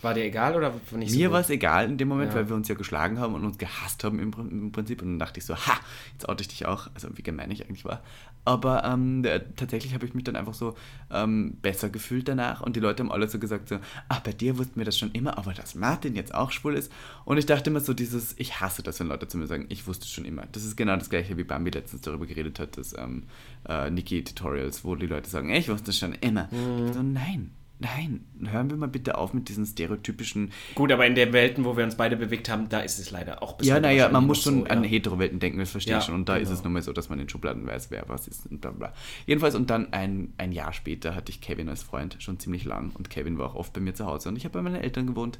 [0.00, 2.36] War dir egal oder nicht so Mir war es egal in dem Moment, Ja.
[2.38, 5.02] weil wir uns ja geschlagen haben und uns gehasst haben im, im Prinzip.
[5.02, 5.74] Und dann dachte ich so, ha,
[6.12, 6.88] jetzt oute ich dich auch.
[6.94, 8.02] Also wie gemein ich eigentlich war.
[8.44, 10.74] Aber ähm, der, tatsächlich habe ich mich dann einfach so
[11.10, 12.60] ähm, besser gefühlt danach.
[12.60, 15.10] Und die Leute haben alle so gesagt, so, ach, bei dir wussten wir das schon
[15.12, 16.90] immer, aber dass Martin jetzt auch schwul ist.
[17.24, 19.86] Und ich dachte immer so dieses, ich hasse das, wenn Leute zu mir sagen, ich
[19.86, 20.44] wusste es schon immer.
[20.52, 23.24] Das ist genau das gleiche, wie Bambi letztens darüber geredet hat, dass ähm,
[23.68, 26.48] äh, Niki-Tutorials, wo die Leute sagen, ich wusste es schon immer.
[26.52, 27.50] Ich so, nein.
[27.80, 31.76] Nein, hören wir mal bitte auf mit diesen stereotypischen Gut, aber in den Welten, wo
[31.76, 34.42] wir uns beide bewegt haben, da ist es leider auch bis Ja, naja, man muss
[34.42, 34.90] schon so, an ja.
[34.90, 36.16] Hetero-Welten denken, das verstehe Ja, ich schon.
[36.16, 36.58] Und da ist genau.
[36.58, 38.92] es nun mal so, dass man in Schubladen weiß, wer was ist und bla bla.
[39.26, 42.90] Jedenfalls, und dann ein, ein Jahr später hatte ich Kevin als Freund, schon ziemlich lang.
[42.96, 44.28] Und Kevin war auch oft bei mir zu Hause.
[44.28, 45.38] Und ich habe bei meinen Eltern gewohnt.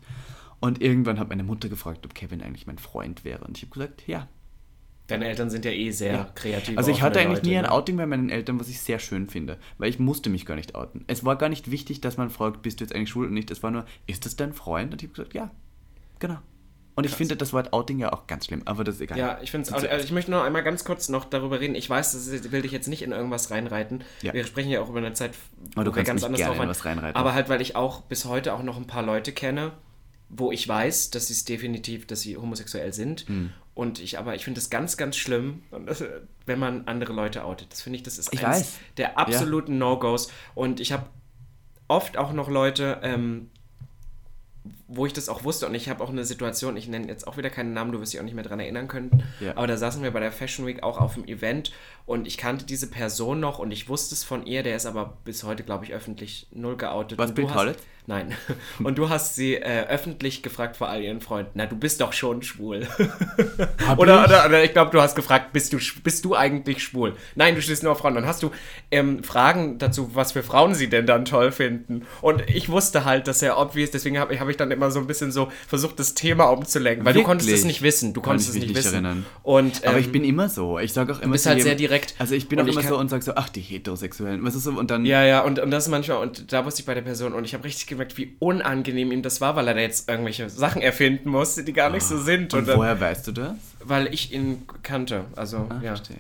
[0.61, 3.45] Und irgendwann hat meine Mutter gefragt, ob Kevin eigentlich mein Freund wäre.
[3.45, 4.29] Und ich habe gesagt, ja.
[5.09, 6.31] Deine Eltern sind ja eh sehr Ja.
[6.35, 6.79] kreativ.
[6.79, 7.73] Also ich hatte eigentlich nie ein Leute, ne?
[7.73, 10.75] Outing bei meinen Eltern, was ich sehr schön finde, weil ich musste mich gar nicht
[10.75, 11.05] outen.
[11.07, 13.51] Es war gar nicht wichtig, dass man fragt, bist du jetzt eigentlich schwul oder nicht.
[13.51, 14.93] Es war nur, ist das dein Freund?
[14.93, 15.51] Und ich habe gesagt, ja,
[16.19, 16.39] genau.
[16.95, 19.17] Und ich finde das Wort Outing ja auch ganz schlimm, aber das ist egal.
[19.17, 19.73] Ja, ich finde es.
[19.73, 21.77] Also ich möchte noch einmal ganz kurz noch darüber reden.
[21.77, 24.03] Ich weiß, das will dich jetzt nicht in irgendwas reinreiten.
[24.21, 24.33] Ja.
[24.33, 25.31] Wir sprechen ja auch über eine Zeit,
[25.77, 27.15] Aber du kannst mich gerne in was reinreiten.
[27.15, 29.71] Aber halt, weil ich auch bis heute auch noch ein paar Leute kenne,
[30.29, 33.27] wo ich weiß, dass sie es definitiv, dass sie homosexuell sind.
[33.29, 33.51] Hm.
[33.75, 35.63] Und ich, aber ich finde es ganz, ganz schlimm,
[36.47, 37.69] wenn man andere Leute outet.
[37.71, 38.73] Das finde ich, das ist Ich eins weiß.
[38.97, 40.33] der absoluten No-Gos.
[40.55, 41.07] Und ich habe
[41.87, 43.51] oft auch noch Leute, ähm,
[44.87, 47.37] wo ich das auch wusste und ich habe auch eine Situation, ich nenne jetzt auch
[47.37, 49.57] wieder keinen Namen, du wirst dich auch nicht mehr daran erinnern können, Ja.
[49.57, 51.73] aber da saßen wir bei der Fashion Week auch auf dem Event
[52.07, 55.19] und ich kannte diese Person noch und ich wusste es von ihr, der ist aber
[55.25, 57.19] bis heute, glaube ich, öffentlich null geoutet.
[57.19, 57.79] Was, Bill Collins?
[58.09, 58.35] Nein.
[58.83, 62.15] Und du hast sie äh, öffentlich gefragt vor all ihren Freunden, na, du bist doch
[62.15, 62.87] schon schwul.
[63.99, 64.25] Oder, ich?
[64.31, 67.15] oder, oder ich glaube, du hast gefragt, bist du, bist du eigentlich schwul?
[67.35, 68.15] Nein, du stehst nur auf Frauen.
[68.15, 68.51] Dann hast du
[68.91, 72.07] ähm, Fragen dazu, was für Frauen sie denn dann toll finden.
[72.23, 75.07] Und ich wusste halt, dass er obvious, deswegen habe hab ich dann immer so ein
[75.07, 77.67] bisschen so versucht, das Thema umzulenken, weil du konntest es Wirklich?
[77.67, 78.15] nicht wissen.
[78.15, 78.95] Du konntest es nicht wissen.
[78.95, 79.27] erinnern.
[79.43, 80.79] Und, Aber ähm, ich bin immer so.
[80.79, 82.15] Ich sage auch immer bist zu halt jedem- sehr direkt.
[82.19, 84.43] Also ich bin auch ich immer so und sage so, ach, die Heterosexuellen.
[84.45, 84.71] Was ist so?
[84.73, 85.05] Und dann.
[85.05, 87.45] Ja, ja, und, und das ist manchmal, und da wusste ich bei der Person, und
[87.45, 90.81] ich habe richtig gemerkt, wie unangenehm ihm das war, weil er da jetzt irgendwelche Sachen
[90.83, 92.53] erfinden musste, die gar nicht so sind.
[92.55, 93.55] und Und, dann, woher weißt du das?
[93.85, 95.25] weil ich ihn kannte.
[95.37, 95.95] Also, Ah, ja.
[95.97, 96.17] verstehe.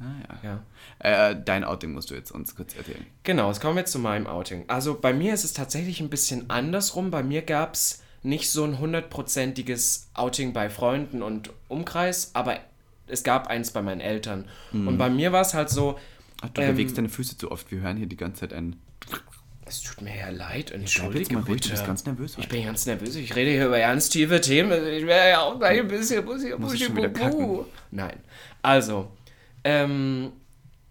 [0.00, 0.04] Ah,
[0.42, 0.50] ja.
[0.50, 1.30] ja.
[1.30, 3.04] Äh, dein Outing musst du jetzt uns kurz erzählen.
[3.22, 4.64] Genau, jetzt kommen wir zu meinem Outing.
[4.68, 7.10] Also bei mir ist es tatsächlich ein bisschen andersrum.
[7.10, 12.58] Bei mir gab es nicht so ein hundertprozentiges Outing bei Freunden und Umkreis, aber
[13.06, 14.46] es gab eins bei meinen Eltern.
[14.72, 15.98] Und bei mir war es halt so,
[16.42, 17.70] Ach, du Ähm, bewegst deine Füße zu oft.
[17.70, 18.76] Wir hören hier die ganze Zeit ein.
[19.66, 21.68] Es tut mir ja leid, entschuldige jetzt mal bitte.
[21.68, 22.32] du bist ganz nervös.
[22.32, 22.48] Ich heute.
[22.48, 23.16] bin ganz nervös.
[23.16, 24.70] Ich rede hier über ganz tiefe Themen.
[24.86, 27.64] Ich wäre ja auch gleich ein bisschen bussi, ich bussi, bubu.
[27.90, 28.18] Nein.
[28.62, 29.08] Also,
[29.64, 30.32] ähm,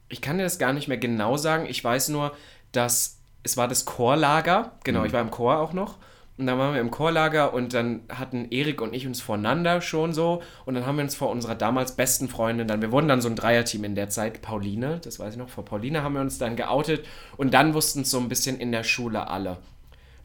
[0.09, 1.65] ich kann dir das gar nicht mehr genau sagen.
[1.67, 2.35] Ich weiß nur,
[2.71, 4.73] dass es war das Chorlager.
[4.83, 5.05] Genau, Mhm.
[5.05, 5.97] ich war im Chor auch noch.
[6.37, 10.13] Und dann waren wir im Chorlager und dann hatten Erik und ich uns voneinander schon
[10.13, 10.41] so.
[10.65, 13.29] Und dann haben wir uns vor unserer damals besten Freundin dann, wir wurden dann so
[13.29, 16.37] ein Dreierteam in der Zeit, Pauline, das weiß ich noch, vor Pauline haben wir uns
[16.37, 17.05] dann geoutet.
[17.37, 19.57] Und dann wussten es so ein bisschen in der Schule alle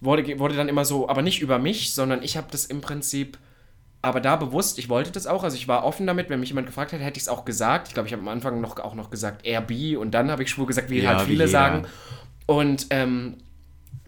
[0.00, 3.38] wurde, wurde dann immer so, aber nicht über mich, sondern ich habe das im Prinzip,
[4.02, 6.66] aber da bewusst, ich wollte das auch, also ich war offen damit, wenn mich jemand
[6.66, 7.88] gefragt hätte, hätte ich es auch gesagt.
[7.88, 10.50] Ich glaube, ich habe am Anfang noch, auch noch gesagt, bi und dann habe ich
[10.50, 11.50] schwul gesagt, wie Ja, halt wie viele jeder.
[11.50, 11.86] sagen.
[12.46, 13.36] Und ähm,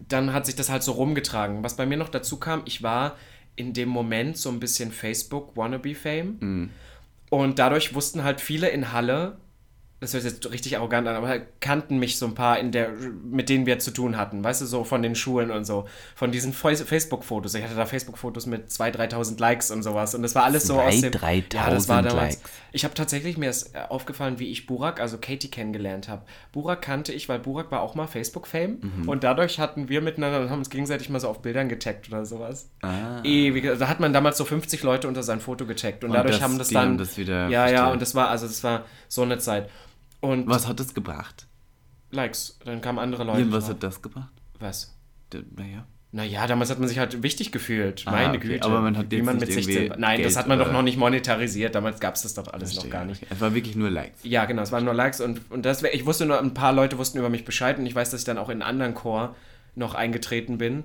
[0.09, 1.63] dann hat sich das halt so rumgetragen.
[1.63, 3.17] Was bei mir noch dazu kam, ich war
[3.55, 6.37] in dem Moment so ein bisschen Facebook-Wannabe-Fame.
[6.39, 6.69] Mhm.
[7.29, 9.37] Und dadurch wussten halt viele in Halle,
[10.03, 12.89] das hört jetzt richtig arrogant an, aber halt kannten mich so ein paar, in der,
[13.29, 15.85] mit denen wir zu tun hatten, weißt du, so von den Schulen und so,
[16.15, 17.55] von diesen Facebook-Fotos.
[17.55, 20.79] Ich hatte da Facebook-Fotos mit 2.000, 3.000 Likes und sowas und das war alles so
[20.79, 21.11] aus dem...
[21.11, 22.35] 2.000, Ja, das war 3.000 damals...
[22.35, 22.51] Likes.
[22.75, 26.23] Ich habe tatsächlich, mir ist aufgefallen, wie ich Burak, also Katie, kennengelernt habe.
[26.51, 29.07] Burak kannte ich, weil Burak war auch mal Facebook-Fame Mhm.
[29.09, 32.25] und dadurch hatten wir miteinander und haben uns gegenseitig mal so auf Bildern getaggt oder
[32.25, 32.69] sowas.
[32.81, 33.21] Ah.
[33.23, 33.63] Ewig.
[33.79, 36.43] Da hat man damals so 50 Leute unter sein Foto getaggt und, Und dadurch das-
[36.43, 36.83] haben das dann...
[36.89, 37.93] haben das wieder- ja, ja, verstehe.
[37.93, 39.69] und das war, also das war so eine Zeit.
[40.23, 41.47] Und Was hat das gebracht?
[42.11, 43.41] Likes, dann kamen andere Leute.
[43.41, 43.73] Ja, was drauf.
[43.75, 44.31] hat das gebracht?
[44.59, 44.97] was?
[45.55, 45.85] Naja.
[46.13, 48.03] Naja, damals hat man sich halt wichtig gefühlt.
[48.05, 48.65] Ah, Meine okay, Güte.
[48.65, 49.99] aber man hat wie man nicht mit irgendwie 16.
[49.99, 51.75] Nein, das Geld hat man doch noch nicht monetarisiert.
[51.75, 53.25] Damals gab es das doch alles noch Verstehe, gar nicht.
[53.29, 54.19] Es war wirklich nur Likes.
[54.23, 56.97] Ja, genau, es waren nur Likes und, und das ich wusste nur, ein paar Leute
[56.99, 59.35] wussten über mich Bescheid und ich weiß, dass ich dann auch in einen anderen Chor
[59.75, 60.83] noch eingetreten bin.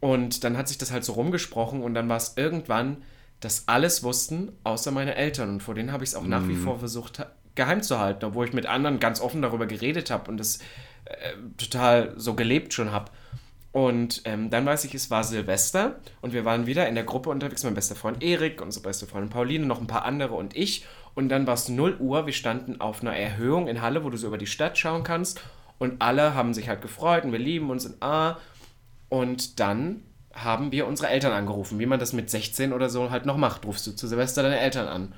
[0.00, 3.02] Und dann hat sich das halt so rumgesprochen und dann war es irgendwann,
[3.40, 5.50] dass alles wussten, außer meine Eltern.
[5.50, 7.24] Und vor denen habe ich es auch nach wie vor versucht,
[7.54, 10.58] geheim zu halten, obwohl ich mit anderen ganz offen darüber geredet habe und das
[11.04, 13.10] äh, total so gelebt schon habe.
[13.72, 17.30] Und ähm, dann weiß ich, es war Silvester und wir waren wieder in der Gruppe
[17.30, 20.86] unterwegs, mein bester Freund Erik, unsere beste Freundin Pauline, noch ein paar andere und ich.
[21.14, 24.16] Und dann war es 0 Uhr, wir standen auf einer Erhöhung in Halle, wo du
[24.16, 25.40] so über die Stadt schauen kannst.
[25.78, 28.38] Und alle haben sich halt gefreut und wir lieben uns und ah.
[29.08, 33.26] Und dann haben wir unsere Eltern angerufen, wie man das mit 16 oder so halt
[33.26, 33.64] noch macht.
[33.66, 35.14] Rufst du zu Silvester deine Eltern an.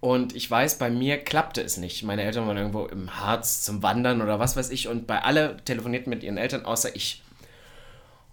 [0.00, 2.02] Und ich weiß, bei mir klappte es nicht.
[2.04, 4.88] Meine Eltern waren irgendwo im Harz zum Wandern oder was weiß ich.
[4.88, 7.22] Und bei alle telefonierten mit ihren Eltern, außer ich.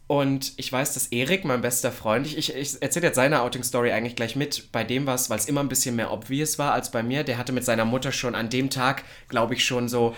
[0.07, 4.15] Und ich weiß, dass Erik, mein bester Freund, ich, ich, erzähle jetzt seine Outing-Story eigentlich
[4.15, 4.71] gleich mit.
[4.71, 7.25] Bei dem war es, weil es immer ein bisschen mehr obvious war als bei mir.
[7.25, 10.15] Der hatte mit seiner Mutter schon an dem Tag, glaube ich, schon so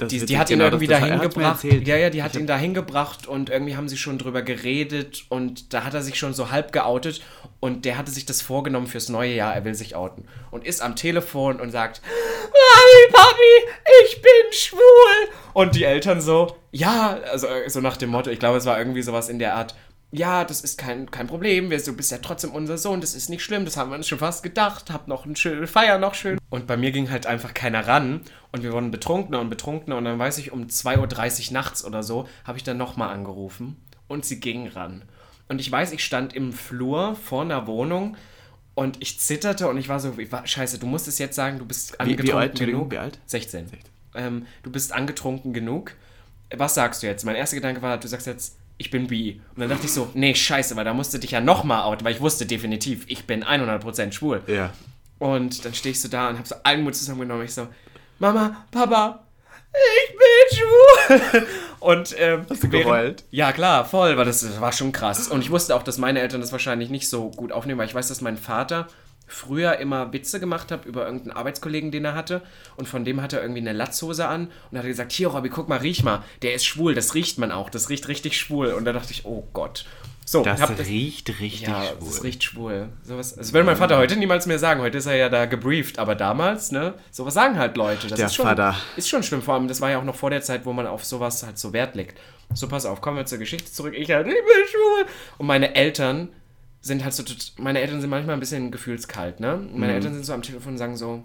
[0.00, 1.64] die, die hat ihn genau irgendwie das- dahin gebracht.
[1.64, 5.24] Ja, ja, die hat Ich ihn dahin gebracht und irgendwie haben sie schon drüber geredet
[5.28, 7.20] und da hat er sich schon so halb geoutet
[7.62, 10.82] und der hatte sich das vorgenommen fürs neue Jahr, er will sich outen und ist
[10.82, 13.70] am Telefon und sagt, Mami, Papi,
[14.04, 14.80] ich bin schwul.
[15.52, 18.78] Und die Eltern so, ja, also äh, so nach dem Motto, ich glaube, es war
[18.78, 19.76] irgendwie sowas in der Art,
[20.10, 23.44] ja, das ist kein, kein Problem, du bist ja trotzdem unser Sohn, das ist nicht
[23.44, 26.38] schlimm, das haben wir uns schon fast gedacht, hab noch eine schöne Feier noch schön.
[26.50, 30.04] Und bei mir ging halt einfach keiner ran und wir wurden betrunkener und betrunkener und
[30.04, 33.76] dann weiß ich, um 2.30 Uhr nachts oder so, habe ich dann nochmal angerufen
[34.08, 35.04] und sie ging ran.
[35.52, 38.16] Und ich weiß, ich stand im Flur vor einer Wohnung
[38.74, 41.58] und ich zitterte und ich war so, ich war, scheiße, du musst es jetzt sagen,
[41.58, 42.92] du bist angetrunken wie alt, Entschuldigung, genug.
[42.92, 43.18] wie alt?
[43.26, 43.66] 16.
[44.14, 45.92] Ähm, du bist angetrunken genug.
[46.56, 47.26] Was sagst du jetzt?
[47.26, 49.42] Mein erster Gedanke war, du sagst jetzt, ich bin bi.
[49.54, 52.14] Und dann dachte ich so, nee, scheiße, weil da musste dich ja nochmal outen, weil
[52.14, 54.40] ich wusste definitiv, ich bin 100% schwul.
[54.46, 54.72] Ja.
[55.18, 57.44] Und dann stehe ich so da und habe so allen Mut zusammengenommen.
[57.44, 57.68] Ich so,
[58.18, 59.22] Mama, Papa,
[59.74, 61.46] ich bin schwul.
[61.82, 63.24] Und ähm, Hast du geheult?
[63.30, 65.28] Ja, klar, voll, weil das war schon krass.
[65.28, 67.94] Und ich wusste auch, dass meine Eltern das wahrscheinlich nicht so gut aufnehmen, weil ich
[67.94, 68.86] weiß, dass mein Vater
[69.26, 72.42] früher immer Witze gemacht hat über irgendeinen Arbeitskollegen, den er hatte.
[72.76, 75.68] Und von dem hat er irgendwie eine Latzhose an und hat gesagt, hier Robby, guck
[75.68, 78.68] mal, riech mal, der ist schwul, das riecht man auch, das riecht richtig schwul.
[78.68, 79.84] Und da dachte ich, oh Gott.
[80.32, 81.96] So, Das riecht richtig ja, schwul.
[82.00, 82.88] das riecht schwul.
[83.02, 84.80] Sowas, das würde mein Vater heute niemals mehr sagen.
[84.80, 85.98] Heute ist er ja da gebrieft.
[85.98, 88.08] Aber damals, ne, sowas sagen halt Leute.
[88.08, 88.74] Das Der ist schon, Vater.
[88.96, 89.42] ist schon schlimm.
[89.42, 91.58] Vor allem, das war ja auch noch vor der Zeit, wo man auf sowas halt
[91.58, 92.18] so Wert legt.
[92.54, 93.92] So, pass auf, kommen wir zur Geschichte zurück.
[93.94, 95.06] Ich halt, ich bin schwul.
[95.36, 96.30] Und meine Eltern
[96.80, 97.22] sind halt so,
[97.58, 99.56] meine Eltern sind manchmal ein bisschen gefühlskalt, ne?
[99.56, 101.24] Und Meine Eltern sind so am Telefon und sagen so,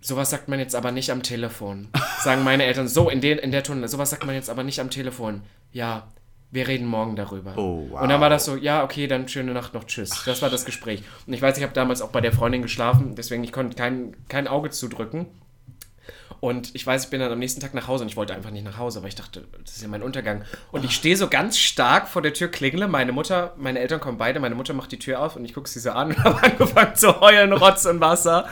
[0.00, 1.88] sowas sagt man jetzt aber nicht am Telefon.
[2.24, 4.80] Sagen meine Eltern so in, den, in der Tonne, sowas sagt man jetzt aber nicht
[4.80, 5.42] am Telefon.
[5.72, 6.08] Ja,
[6.50, 7.52] wir reden morgen darüber.
[7.56, 8.00] Oh, wow.
[8.02, 10.22] Und dann war das so, ja, okay, dann schöne Nacht noch, tschüss.
[10.24, 11.02] das war das Gespräch.
[11.26, 14.16] Und ich weiß, ich habe damals auch bei der Freundin geschlafen, deswegen ich konnte kein,
[14.28, 15.26] kein Auge zudrücken.
[16.40, 18.50] Und ich weiß, ich bin dann am nächsten Tag nach Hause und ich wollte einfach
[18.50, 20.44] nicht nach Hause, weil ich dachte, das ist ja mein Untergang.
[20.70, 22.86] Und ich stehe so ganz stark vor der Tür, klingle.
[22.86, 25.68] Meine Mutter, meine Eltern kommen beide, meine Mutter macht die Tür auf und ich gucke
[25.68, 28.46] sie so an und habe angefangen zu heulen, Rotz und Wasser.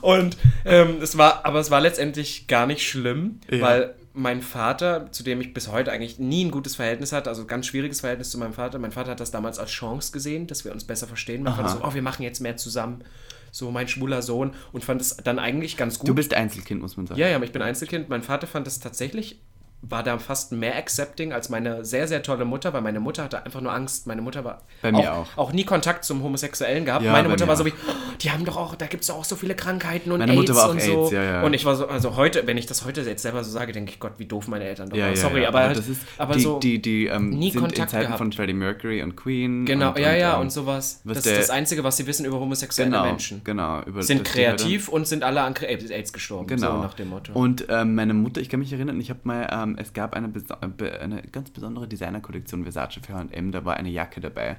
[0.00, 3.60] Und ähm, es war, aber es war letztendlich gar nicht schlimm, Ja.
[3.60, 7.44] weil mein Vater, zu dem ich bis heute eigentlich nie ein gutes Verhältnis hatte, also
[7.44, 8.78] ganz schwieriges Verhältnis zu meinem Vater.
[8.78, 11.42] Mein Vater hat das damals als Chance gesehen, dass wir uns besser verstehen.
[11.42, 13.04] Mein Vater so, oh, wir machen jetzt mehr zusammen.
[13.52, 16.08] So mein schwuler Sohn und fand es dann eigentlich ganz gut.
[16.08, 17.20] Du bist Einzelkind, muss man sagen.
[17.20, 18.08] Ja, ja, ich bin Einzelkind.
[18.08, 19.38] Mein Vater fand das tatsächlich,
[19.82, 23.44] war da fast mehr accepting als meine sehr, sehr tolle Mutter, weil meine Mutter hatte
[23.44, 24.06] einfach nur Angst.
[24.08, 25.26] Meine Mutter war Bei mir auch.
[25.36, 27.04] auch nie Kontakt zum Homosexuellen gehabt.
[27.04, 27.66] Ja, meine Mutter war so auch.
[27.68, 30.32] wie, oh, die haben doch auch, da gibt es auch so viele Krankheiten und Meine
[30.32, 31.02] AIDS Mutter war auch und so.
[31.04, 31.42] AIDS, ja, ja.
[31.44, 33.92] Und ich war so, also heute, wenn ich das heute jetzt selber so sage, denke
[33.92, 35.16] ich, Gott, wie doof meine Eltern doch Ja, waren.
[35.16, 35.48] Sorry, ja.
[35.48, 36.58] aber, halt, das ist, aber die, so.
[36.58, 38.18] die, die ähm, nie sind in Kontakt Zeiten gehabt.
[38.18, 39.66] von Freddie Mercury und Queen.
[39.66, 41.00] Genau, und, ja, und, ja, ähm, und sowas.
[41.04, 43.42] was Das ist das Einzige, was sie wissen über homosexuelle Genau, Menschen.
[43.44, 43.82] genau.
[43.82, 46.76] Über, Sind die kreativ und sind alle an AIDS gestorben, Genau.
[46.78, 47.32] so nach dem Motto.
[47.34, 50.28] Und ähm, meine Mutter, ich kann mich erinnern, ich habe mal, ähm, es gab eine,
[50.28, 54.56] äh, eine ganz besondere Designerkollektion Versace für H&M, da war eine Jacke dabei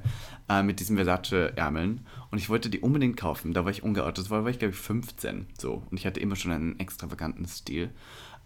[0.50, 4.30] äh, mit diesen Versace-Ärmeln und ich wollte die unbedingt kaufen, da war ich ungeoutet, das
[4.30, 7.92] war, war ich glaube ich 15, so, und ich hatte immer schon einen extravaganten Stil.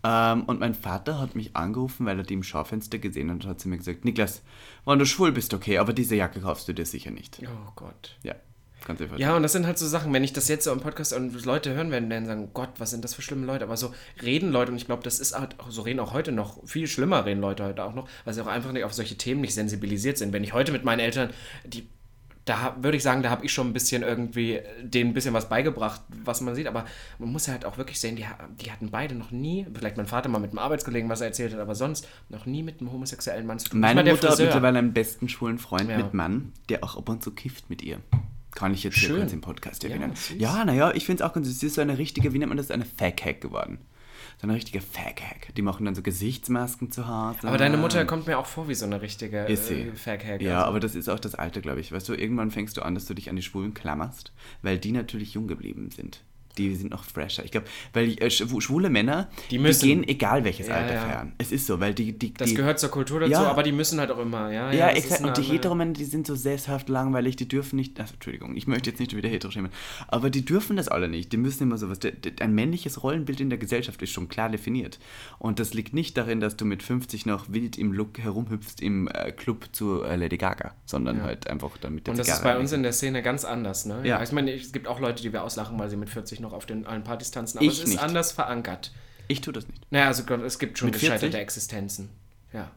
[0.03, 3.49] Ähm, und mein Vater hat mich angerufen, weil er die im Schaufenster gesehen hat und
[3.49, 4.41] hat zu mir gesagt, Niklas,
[4.86, 7.39] wenn du schwul bist, okay, aber diese Jacke kaufst du dir sicher nicht.
[7.43, 8.18] oh Gott.
[8.24, 8.34] Ja,
[8.86, 10.71] kannst du dir Ja, und das sind halt so Sachen, wenn ich das jetzt so
[10.71, 13.63] im Podcast und Leute hören werden, werden sagen, Gott, was sind das für schlimme Leute?
[13.63, 16.32] Aber so reden Leute, und ich glaube, das ist halt, auch, so reden auch heute
[16.32, 19.15] noch, viel schlimmer reden Leute heute auch noch, weil sie auch einfach nicht auf solche
[19.17, 20.34] Themen nicht sensibilisiert sind.
[20.34, 21.29] Wenn ich heute mit meinen Eltern,
[21.65, 21.88] die,
[22.45, 25.47] da würde ich sagen, da habe ich schon ein bisschen irgendwie denen ein bisschen was
[25.47, 26.86] beigebracht, was man sieht, aber
[27.19, 28.25] man muss ja halt auch wirklich sehen, die,
[28.59, 31.53] die hatten beide noch nie, vielleicht mein Vater mal mit einem Arbeitskollegen, was er erzählt
[31.53, 33.79] hat, aber sonst noch nie mit einem homosexuellen Mann zu tun.
[33.79, 35.97] Meine Mutter hat mittlerweile einen besten schwulen Freund Ja.
[35.97, 37.99] mit Mann, der auch ab und zu kifft mit ihr.
[38.55, 39.19] Kann ich jetzt hier Schön.
[39.21, 40.13] kurz im Podcast Ja, erwähnen.
[40.37, 41.59] Ja, naja, ich finde es auch ganz süß.
[41.59, 43.79] Sie ist so eine richtige, wie nennt man das, eine Fag-Hack geworden.
[44.39, 45.53] So eine richtige Fag-Hack.
[45.55, 47.47] Die machen dann so Gesichtsmasken zu Hause.
[47.47, 49.81] aber deine Mutter kommt mir auch vor wie so eine richtige Ist sie.
[49.81, 50.41] äh, Fag-Hag.
[50.41, 50.67] Ja, also.
[50.69, 51.91] aber das ist auch das Alter, glaube ich.
[51.91, 54.91] Weißt du, irgendwann fängst du an, dass du dich an die Schwulen klammerst, weil die
[54.91, 56.23] natürlich jung geblieben sind.
[56.57, 57.43] Die sind noch fresher.
[57.45, 61.01] Ich glaube, weil äh, schw- schwule Männer, Die müssen- gehen egal welches Ja, Alter ja.
[61.01, 61.33] feiern.
[61.37, 62.17] Es ist so, weil die...
[62.17, 63.43] die Das die, gehört zur Kultur dazu, Ja.
[63.49, 64.71] aber die müssen halt auch immer, ja.
[64.71, 65.23] Ja, ist exakt.
[65.23, 67.99] Und die Heteromänner, die sind so sesshaft langweilig, die dürfen nicht.
[67.99, 69.71] Also, Entschuldigung, ich möchte jetzt nicht wieder hetero schämen.
[70.07, 71.31] Aber die dürfen das alle nicht.
[71.31, 71.99] Die müssen immer sowas.
[72.39, 74.99] Ein männliches Rollenbild in der Gesellschaft ist schon klar definiert.
[75.39, 79.07] Und das liegt nicht darin, dass du mit 50 noch wild im Look herumhüpfst im
[79.07, 82.55] äh, Club zu äh, Lady Gaga, sondern halt einfach damit der Und das ist Zigarre
[82.55, 84.01] bei uns in der Szene ganz anders, ne?
[84.03, 84.21] Ja.
[84.21, 86.65] Ich meine, es gibt auch Leute, die wir auslachen, weil sie mit 40 noch auf
[86.65, 87.99] den allen Partys tanzen, aber Ich es ist nicht.
[88.01, 88.91] anders verankert.
[89.27, 89.89] Ich tue das nicht.
[89.91, 91.09] Naja, also es gibt schon Mit 40?
[91.09, 92.09] gescheiterte Existenzen.
[92.51, 92.71] Ja.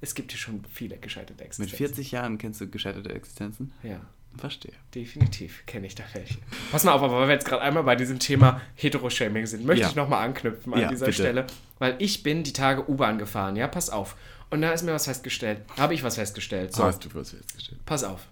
[0.00, 1.76] Es gibt hier schon viele gescheiterte Mit Existenzen.
[1.78, 3.72] 40 Jahren kennst du gescheiterte Existenzen?
[3.82, 4.00] Ja.
[4.36, 4.74] Verstehe.
[4.94, 6.36] Definitiv kenne ich da welche.
[6.70, 9.82] Pass mal auf, aber weil wir jetzt gerade einmal bei diesem Thema Heteroshaming sind, möchte
[9.84, 9.88] Ja.
[9.88, 11.22] ich nochmal anknüpfen an Ja, dieser bitte.
[11.22, 11.46] Stelle.
[11.78, 14.14] Weil ich bin die Tage U-Bahn gefahren, ja, pass auf.
[14.50, 15.62] Und da ist mir was festgestellt.
[15.78, 16.74] Habe ich was festgestellt.
[16.74, 16.84] So.
[16.84, 17.80] Hast du was festgestellt?
[17.86, 18.26] Pass auf.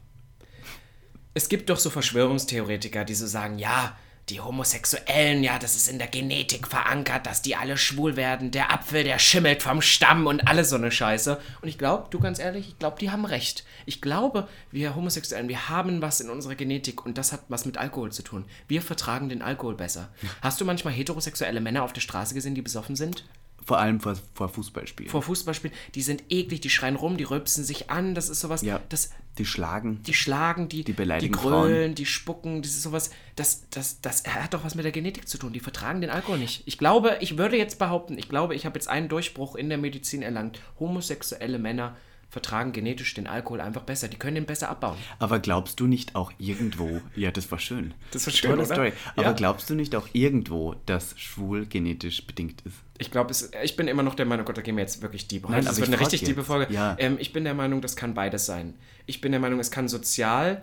[1.33, 3.97] Es gibt doch so Verschwörungstheoretiker, die so sagen, ja,
[4.31, 8.51] die Homosexuellen, ja, das ist in der Genetik verankert, dass die alle schwul werden.
[8.51, 11.39] Der Apfel, der schimmelt vom Stamm und alles so eine Scheiße.
[11.61, 13.65] Und ich glaube, du ganz ehrlich, ich glaube, die haben recht.
[13.85, 17.77] Ich glaube, wir Homosexuellen, wir haben was in unserer Genetik und das hat was mit
[17.77, 18.47] Alkohol zu tun.
[18.67, 20.09] Wir vertragen den Alkohol besser.
[20.41, 23.25] Hast du manchmal heterosexuelle Männer auf der Straße gesehen, die besoffen sind?
[23.67, 25.11] Vor allem vor, vor Fußballspielen.
[25.11, 28.61] Vor Fußballspielen, die sind eklig, die schreien rum, die rülpsen sich an, das ist sowas,
[28.63, 30.03] ja, das, die schlagen.
[30.05, 34.25] die schlagen, die, Die beleidigen die grölen, die spucken, das ist sowas, das, das, das
[34.27, 36.63] hat doch was mit der Genetik zu tun, die vertragen den Alkohol nicht.
[36.67, 39.79] Ich glaube, ich würde jetzt behaupten, ich glaube, ich habe jetzt einen Durchbruch in der
[39.79, 41.97] Medizin erlangt, homosexuelle Männer
[42.35, 44.97] vertragen genetisch den Alkohol einfach besser, die können den besser abbauen.
[45.19, 47.95] Aber glaubst du nicht auch irgendwo, ja, das war schön.
[48.11, 48.75] Das war schön, Tolle oder?
[48.75, 48.93] Story.
[49.17, 49.33] Aber Ja.
[49.33, 52.75] glaubst du nicht auch irgendwo, dass schwul genetisch bedingt ist?
[52.99, 55.29] Ich glaube, es- ich bin immer noch der Meinung, Gott, da gehen wir jetzt wirklich
[55.29, 55.45] deep.
[55.45, 56.29] Nein, Heute, das wird ich eine richtig jetzt.
[56.29, 56.73] tiefe Folge.
[56.75, 56.97] Ja.
[56.99, 58.75] Ähm, ich bin der Meinung, das kann beides sein.
[59.07, 60.63] Ich bin der Meinung, es kann sozial,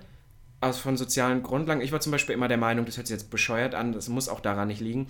[0.59, 1.81] aus von sozialen Grundlagen.
[1.81, 4.29] Ich war zum Beispiel immer der Meinung, das hört sich jetzt bescheuert an, das muss
[4.29, 5.07] auch daran nicht liegen.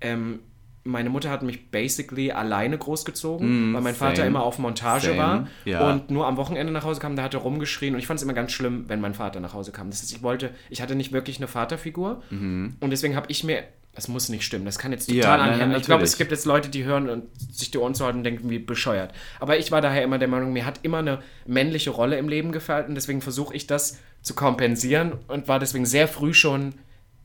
[0.00, 0.40] Ähm,
[0.84, 4.28] meine Mutter hat mich basically alleine großgezogen, Mm, weil mein Vater same.
[4.28, 5.90] immer auf Montage Same, war ja.
[5.90, 8.24] und nur am Wochenende nach Hause kam, da hat er rumgeschrien und ich fand es
[8.24, 9.90] immer ganz schlimm, wenn mein Vater nach Hause kam.
[9.90, 13.62] Das heißt, ich wollte, ich hatte nicht wirklich eine Vaterfigur und deswegen habe ich mir,
[13.94, 15.08] das muss nicht stimmen, das kann jetzt.
[15.10, 15.68] Ja, total nein, anhören.
[15.70, 18.18] nein, Ich glaube, es gibt jetzt Leute, die hören und sich die Ohren zu halten
[18.18, 19.12] und denken, wie bescheuert.
[19.38, 22.52] Aber ich war daher immer der Meinung, mir hat immer eine männliche Rolle im Leben
[22.52, 26.74] gefallen und deswegen versuche ich das zu kompensieren und war deswegen sehr früh schon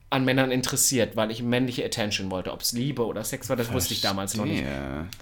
[0.09, 2.53] an Männern interessiert, weil ich männliche Attention wollte.
[2.53, 4.63] Ob es Liebe oder Sex war, das wusste ich damals noch nicht.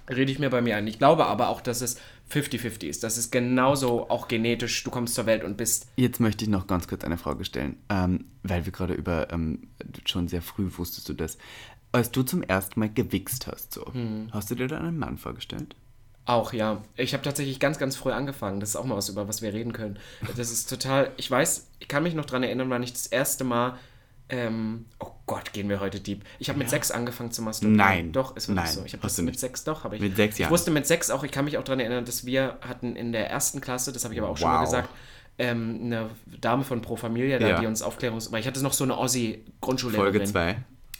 [0.10, 0.86] Rede ich mir bei mir ein.
[0.88, 1.98] Ich glaube aber auch, dass es
[2.32, 3.04] 50-50 ist.
[3.04, 5.88] Das ist genauso auch genetisch, du kommst zur Welt und bist.
[5.96, 9.68] Jetzt möchte ich noch ganz kurz eine Frage stellen, ähm, weil wir gerade über, ähm,
[10.06, 11.38] schon sehr früh wusstest du das.
[11.92, 14.28] Als du zum ersten Mal gewichst hast, so, Hm.
[14.32, 15.76] hast du dir da einen Mann vorgestellt?
[16.26, 16.82] Auch, ja.
[16.96, 18.60] Ich habe tatsächlich ganz, ganz früh angefangen.
[18.60, 19.98] Das ist auch mal was, über was wir reden können.
[20.36, 21.12] Das ist total.
[21.18, 23.78] Ich weiß, ich kann mich noch dran erinnern, wann ich das erste Mal.
[24.30, 26.24] Ähm, oh Gott, gehen wir heute deep.
[26.40, 27.78] Ich habe mit sechs angefangen zu masturbieren.
[27.78, 28.12] Nein.
[28.12, 28.84] Doch, ist wirklich Nein, so.
[28.86, 30.02] Ich habe mit sechs, doch, habe ich.
[30.02, 30.52] Mit sechs Ich Jahren.
[30.52, 33.30] wusste mit sechs auch, ich kann mich auch daran erinnern, dass wir hatten in der
[33.30, 34.66] ersten Klasse, das habe ich aber auch schon mal Wow.
[34.66, 34.90] gesagt,
[35.38, 36.10] ähm, eine
[36.42, 37.60] Dame von Pro Familia, da, Ja.
[37.60, 38.32] die uns Aufklärungs...
[38.32, 40.12] Weil ich hatte noch so eine Ossi-Grundschullehrerin.
[40.14, 40.56] Folge 2.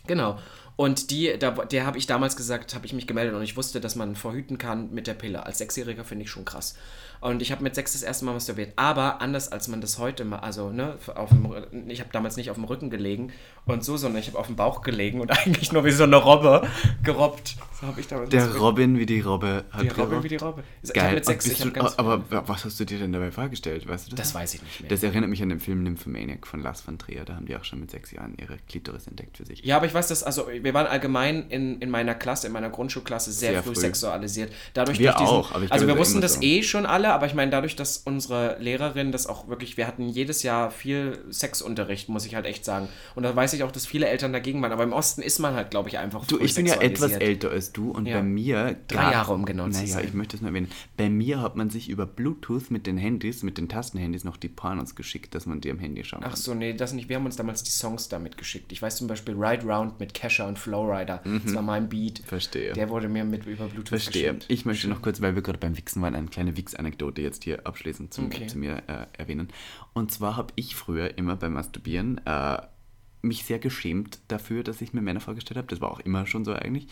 [0.08, 0.38] Genau.
[0.76, 3.80] Und die, da, der habe ich damals gesagt, habe ich mich gemeldet und ich wusste,
[3.80, 5.46] dass man verhüten kann mit der Pille.
[5.46, 6.76] Als Sechsjähriger finde ich schon krass.
[7.22, 8.74] Und ich habe mit sechs das erste Mal masturbiert.
[8.76, 12.50] Aber anders als man das heute mal, also, ne, auf dem, ich habe damals nicht
[12.50, 13.32] auf dem Rücken gelegen
[13.66, 16.18] und so, sondern ich habe auf dem Bauch gelegen und eigentlich nur wie so eine
[16.18, 16.68] Robbe
[17.04, 17.56] gerobbt.
[17.80, 18.64] So habe ich damals Der masturbiert.
[18.64, 20.24] Robin wie die Robbe hat Die Robbe gerobbt.
[20.24, 20.64] wie die Robbe.
[20.94, 21.24] Geil.
[21.24, 23.88] sechs, du, aber was hast du dir denn dabei vorgestellt?
[23.88, 24.28] Weißt du das?
[24.28, 24.90] das weiß ich nicht mehr.
[24.90, 27.26] Das erinnert mich an den Film Nymphomaniac von Lars von Trier.
[27.26, 29.64] Da haben die auch schon mit sechs Jahren ihre Klitoris entdeckt für sich.
[29.66, 32.70] Ja, aber ich weiß, dass, also wir waren allgemein in, in meiner Klasse, in meiner
[32.70, 33.82] Grundschulklasse sehr, Sehr früh, früh.
[33.82, 34.54] sexualisiert.
[34.74, 36.42] Dadurch Wir diesen, auch, aber ich also wir wussten das so.
[36.42, 40.08] eh schon alle, aber ich meine, dadurch, dass unsere Lehrerin das auch wirklich, wir hatten
[40.10, 42.88] jedes Jahr viel Sexunterricht, muss ich halt echt sagen.
[43.16, 44.72] Und da weiß ich auch, dass viele Eltern dagegen waren.
[44.72, 47.52] Aber im Osten ist man halt, glaube ich, einfach Du, ich bin ja etwas älter
[47.52, 48.18] als du und Ja.
[48.18, 48.76] bei mir.
[48.88, 50.06] Drei Jahre, um genau zu naja, sein.
[50.06, 50.70] ich möchte es nur erwähnen.
[50.98, 54.50] Bei mir hat man sich über Bluetooth mit den Handys, mit den Tastenhandys noch die
[54.50, 56.32] Pornos geschickt, dass man die am Handy schauen kann.
[56.34, 57.10] Ach so, nee, das nicht.
[57.10, 58.72] Wir haben uns damals die Songs damit geschickt.
[58.72, 61.22] Ich weiß zum Beispiel Ride Round mit Kesha und Flowrider.
[61.44, 62.22] Das war mein Beat.
[62.22, 62.26] Mhm.
[62.26, 62.74] Verstehe.
[62.74, 64.34] Der wurde mir mit über Bluetooth Verstehe.
[64.34, 64.46] geschickt.
[64.48, 66.56] Ich möchte noch kurz, weil wir gerade beim Wichsen waren, eine kleine
[66.96, 68.48] Wix-Anekdote jetzt hier abschließend zum, Okay.
[68.48, 69.50] zu mir äh, erwähnen.
[69.94, 72.62] Und zwar habe ich früher immer beim Masturbieren äh,
[73.22, 75.68] mich sehr geschämt dafür, dass ich mir Männer vorgestellt habe.
[75.68, 76.88] Das war auch immer schon so eigentlich.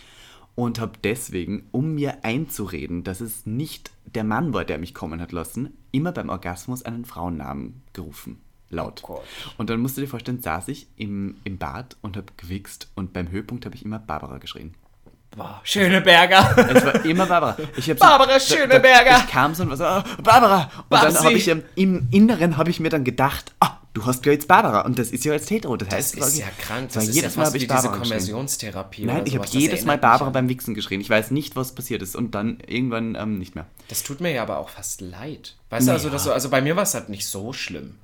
[0.55, 5.19] Und habe deswegen, um mir einzureden, dass es nicht der Mann war, der mich kommen
[5.19, 8.39] hat lassen, immer beim Orgasmus einen Frauennamen gerufen.
[8.69, 9.03] Laut.
[9.07, 9.21] Oh
[9.57, 13.13] und dann musst du dir vorstellen, saß ich im, im Bad und habe gewichst und
[13.13, 14.73] beim Höhepunkt habe ich immer Barbara geschrien.
[15.35, 16.55] Boah, Schöneberger.
[16.73, 17.57] Es war immer Barbara.
[17.75, 19.17] Ich hab Barbara Schöneberger.
[19.25, 20.69] Ich kam so und war so, ah, Barbara.
[20.89, 21.23] Und dann Babsi.
[21.23, 24.81] habe ich im Inneren habe ich mir dann gedacht, ah, du hast ja jetzt Barbara.
[24.81, 25.75] Und das ist ja jetzt hetero.
[25.75, 26.89] Das Das heißt, ist sag ja krank.
[26.93, 27.89] Das ist jedes ja Mal wie ich diese.
[27.89, 29.05] Konversionstherapie.
[29.05, 29.45] Nein, ich habe.
[29.45, 31.01] Das jedes Mal Barbara beim Wichsen geschrien.
[31.01, 32.15] Ich weiß nicht, was passiert ist.
[32.15, 33.65] Und dann irgendwann ähm, nicht mehr.
[33.87, 35.55] Das tut mir ja aber auch fast leid.
[35.71, 36.23] Weißt du, also, Naja.
[36.23, 37.95] du, also bei mir war es halt nicht so schlimm.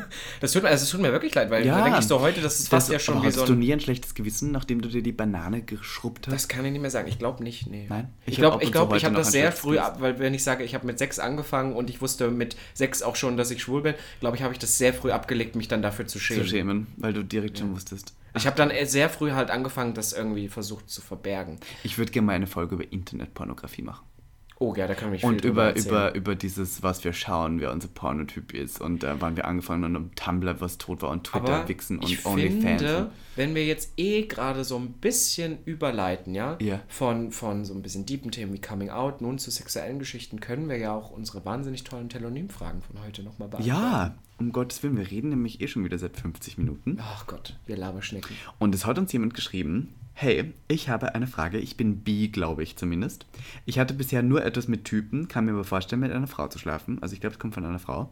[0.40, 2.40] Das tut mir, also es tut mir wirklich leid, weil da denke ich so heute,
[2.40, 3.58] das ist fast das, ja schon wie hast so du ein.
[3.58, 6.34] nie ein schlechtes Gewissen, nachdem du dir die Banane geschrubbt hast?
[6.34, 7.08] Das kann ich nicht mehr sagen.
[7.08, 7.86] Ich glaube nicht, nee.
[7.88, 8.12] Nein?
[8.26, 10.42] Ich glaube, ich, und glaub, zu ich habe das sehr früh ab, weil wenn ich
[10.42, 13.62] sage, ich habe mit sechs angefangen und ich wusste mit sechs auch schon, dass ich
[13.62, 16.42] schwul bin, glaube ich, habe ich das sehr früh abgelegt, mich dann dafür zu schämen.
[16.42, 18.14] zu schämen, weil du direkt schon wusstest.
[18.36, 21.58] Ich habe dann sehr früh halt angefangen, das irgendwie versucht zu verbergen.
[21.84, 24.04] Ich würde gerne mal eine Folge über Internetpornografie machen.
[24.58, 27.88] Oh ja, da kann ich Und über, über, über dieses, was wir schauen, wer unser
[27.88, 28.80] Pornotyp ist.
[28.80, 32.00] Und da waren wir angefangen und um Tumblr, was tot war, und Twitter, Aber Wichsen
[32.02, 32.64] ich und OnlyFans.
[32.64, 36.80] finde, wenn wir jetzt eh gerade so ein bisschen überleiten, ja, Ja.
[36.88, 40.70] von, von so ein bisschen deepen Themen wie Coming Out nun zu sexuellen Geschichten, können
[40.70, 43.78] wir ja auch unsere wahnsinnig tollen Telonym-Fragen von heute nochmal beantworten.
[43.78, 46.96] Ja, um Gottes Willen, wir reden nämlich eh schon wieder seit 50 Minuten.
[47.00, 48.34] Ach Gott, wir Laberschnecken.
[48.58, 52.62] Und es hat uns jemand geschrieben, hey, ich habe eine Frage, ich bin bi, glaube
[52.62, 53.26] ich zumindest.
[53.66, 56.58] Ich hatte bisher nur etwas mit Typen, kann mir aber vorstellen, mit einer Frau zu
[56.58, 57.02] schlafen.
[57.02, 58.10] Also ich glaube, es kommt von einer Frau.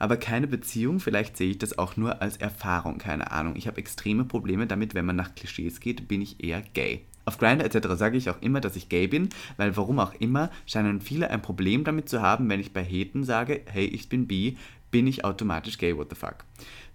[0.00, 3.54] Aber keine Beziehung, vielleicht sehe ich das auch nur als Erfahrung, keine Ahnung.
[3.54, 7.04] Ich habe extreme Probleme damit, wenn man nach Klischees geht, bin ich eher gay.
[7.24, 7.86] Auf Grindr etc.
[7.94, 11.40] sage ich auch immer, dass ich gay bin, weil warum auch immer, scheinen viele ein
[11.40, 14.58] Problem damit zu haben, wenn ich bei Heten sage, hey, ich bin bi,
[14.90, 16.44] bin ich automatisch gay, what the fuck.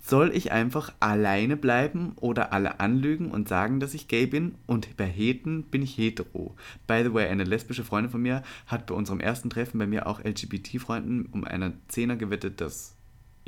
[0.01, 4.55] Soll ich einfach alleine bleiben oder alle anlügen und sagen, dass ich gay bin?
[4.65, 6.55] Und bei Heten bin ich hetero.
[6.87, 10.07] By the way, eine lesbische Freundin von mir hat bei unserem ersten Treffen bei mir
[10.07, 12.98] auch LGBT-Freunden um einen Zehner gewettet, dass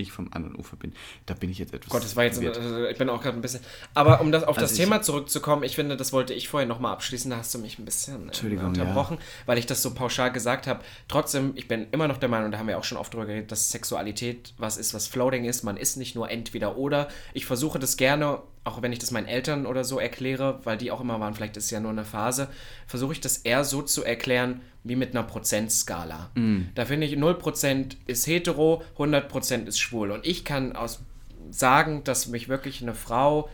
[0.02, 0.94] ich vom anderen Ufer bin.
[1.26, 1.90] Da bin ich jetzt etwas.
[1.92, 2.58] Gott, das war jetzt, verwirrt.
[2.58, 3.62] also ich bin auch gerade ein bisschen.
[3.94, 6.68] Aber um das auf das Also ich- Thema zurückzukommen, ich finde, das wollte ich vorher
[6.68, 10.32] nochmal abschließen, da hast du mich ein bisschen äh, unterbrochen, weil ich das so pauschal
[10.32, 10.82] gesagt habe.
[11.08, 13.52] Trotzdem, ich bin immer noch der Meinung, da haben wir auch schon oft drüber geredet,
[13.52, 15.64] dass Sexualität was ist, was Floating ist.
[15.64, 17.08] Man ist nicht nur entweder oder.
[17.34, 20.92] Ich versuche das gerne, auch wenn ich das meinen Eltern oder so erkläre, weil die
[20.92, 22.48] auch immer waren, vielleicht ist es ja nur eine Phase,
[22.86, 26.30] versuche ich das eher so zu erklären, wie mit einer Prozentskala.
[26.76, 30.12] Da finde ich, 0% ist hetero, 100% ist schwul.
[30.12, 31.02] Und ich kann aus
[31.50, 33.50] sagen, dass mich wirklich eine Frau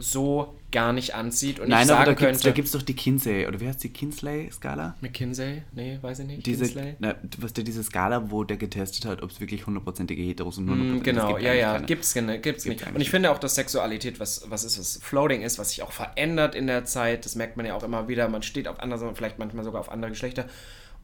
[0.00, 2.42] so gar nicht anzieht und Nein, ich aber sagen da gibt's, könnte.
[2.48, 4.96] da gibt's doch die Kinsey, oder wie heißt die Kinsley-Skala?
[5.00, 5.62] McKinsey?
[5.72, 6.46] Nee, weiß ich nicht.
[6.46, 6.96] Diese, Kinsley?
[7.00, 10.68] na, was der diese Skala, wo der getestet hat, ob es wirklich hundertprozentige Heteros und
[10.68, 11.86] 100%ige Mm, Genau, es gibt ja, ja, keine.
[11.86, 12.94] gibt's, gibt's, gibt's Gibt nicht.
[12.94, 15.92] Und ich finde auch, dass Sexualität was, was ist, was Floating ist, was sich auch
[15.92, 17.24] verändert in der Zeit.
[17.24, 18.28] Das merkt man ja auch immer wieder.
[18.28, 20.46] Man steht auf andere, vielleicht manchmal sogar auf andere Geschlechter.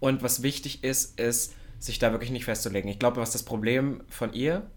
[0.00, 2.90] Und was wichtig ist, ist, sich da wirklich nicht festzulegen.
[2.90, 4.70] Ich glaube, was das Problem von ihr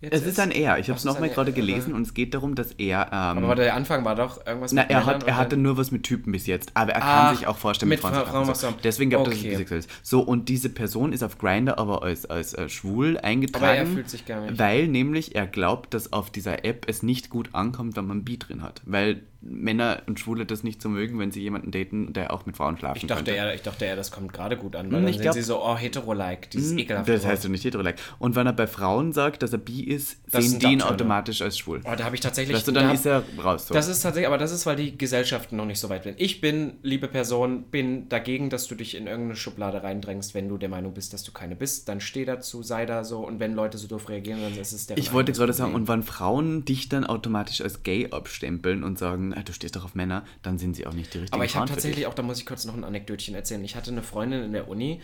[0.00, 0.78] jetzt Es ist ein Er.
[0.78, 3.06] Ich habe es ist nochmal gerade Er, gelesen und es geht darum, dass er.
[3.12, 5.90] Ähm, Aber der Anfang war doch irgendwas na, mit er, hat, er hatte nur was
[5.90, 8.54] mit Typen bis jetzt, aber er Ah, kann sich auch vorstellen, mit, mit Frauen Frauen
[8.54, 8.72] So.
[8.82, 9.50] Deswegen es Okay.
[9.50, 9.90] bisexuell ist.
[10.02, 13.64] So, und diese Person ist auf Grindr aber als, als äh, schwul eingetragen.
[13.64, 14.58] Aber er fühlt sich gar nicht.
[14.58, 18.38] Weil nämlich er glaubt, dass auf dieser App es nicht gut ankommt, wenn man Bi
[18.38, 18.82] drin hat.
[18.84, 22.56] Weil Männer und Schwule das nicht so mögen, wenn sie jemanden daten, der auch mit
[22.56, 23.30] Frauen schlafen Ich dachte, könnte.
[23.32, 25.34] eher, ich dachte eher, das kommt gerade gut an, weil Hm, dann ich sind glaub-
[25.34, 27.96] sie so, oh, hetero-like, dieses ekelhafte Das heißt ja nicht hetero-like.
[28.18, 31.42] Und wenn er bei Frauen sagt, dass er bi ist, Das sehen die ihn automatisch
[31.42, 31.80] als schwul.
[31.84, 32.56] Oh, da habe ich tatsächlich...
[32.56, 33.68] Weißt du, da dann hab- ist er raus.
[33.68, 33.74] So.
[33.74, 36.20] Das ist tatsächlich, aber das ist, weil die Gesellschaften noch nicht so weit sind.
[36.20, 40.58] Ich bin, liebe Person, bin dagegen, dass du dich in irgendeine Schublade reindrängst, wenn du
[40.58, 41.88] der Meinung bist, dass du keine bist.
[41.88, 43.26] Dann steh dazu, sei da so.
[43.26, 45.88] Und wenn Leute so doof reagieren, dann ist es der ich wollte gerade sagen, und
[45.88, 49.94] wenn Frauen dich dann automatisch als gay abstempeln und sagen, ah, du stehst doch auf
[49.94, 52.38] Männer, dann sind sie auch nicht die richtigen Aber ich habe tatsächlich auch, da muss
[52.38, 53.64] ich kurz noch ein Anekdötchen erzählen.
[53.64, 55.00] Ich hatte eine Freundin in der Uni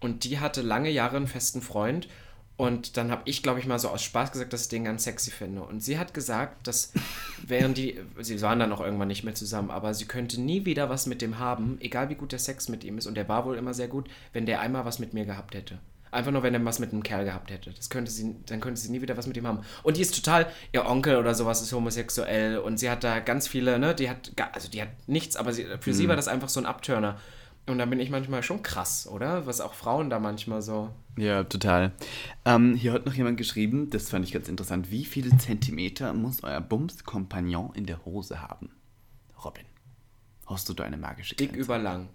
[0.00, 2.08] und die hatte lange Jahre einen festen Freund.
[2.56, 5.02] Und dann habe ich, glaube ich, mal so aus Spaß gesagt, dass ich den ganz
[5.04, 5.62] sexy finde.
[5.62, 6.92] Und sie hat gesagt, dass
[7.44, 10.88] während die, sie waren dann auch irgendwann nicht mehr zusammen, aber sie könnte nie wieder
[10.88, 13.06] was mit dem haben, egal wie gut der Sex mit ihm ist.
[13.06, 15.78] Und der war wohl immer sehr gut, wenn der einmal was mit mir gehabt hätte.
[16.14, 17.72] Einfach nur, wenn er was mit einem Kerl gehabt hätte.
[17.72, 19.60] Das könnte sie, dann könnte sie nie wieder was mit ihm haben.
[19.82, 23.48] Und die ist total, ihr Onkel oder sowas ist homosexuell und sie hat da ganz
[23.48, 26.48] viele, ne, die hat, also die hat nichts, aber sie, für sie war das einfach
[26.48, 27.18] so ein Abturner.
[27.66, 29.46] Und da bin ich manchmal schon krass, oder?
[29.46, 30.90] Was auch Frauen da manchmal so.
[31.16, 31.92] Ja, total.
[32.44, 34.90] Ähm, hier hat noch jemand geschrieben, das fand ich ganz interessant.
[34.90, 38.70] Wie viele Zentimeter muss euer Bums-Kompagnon in der Hose haben?
[39.42, 39.64] Robin,
[40.46, 41.64] hast du da eine magische Dick Grenze?
[41.64, 42.08] über lang.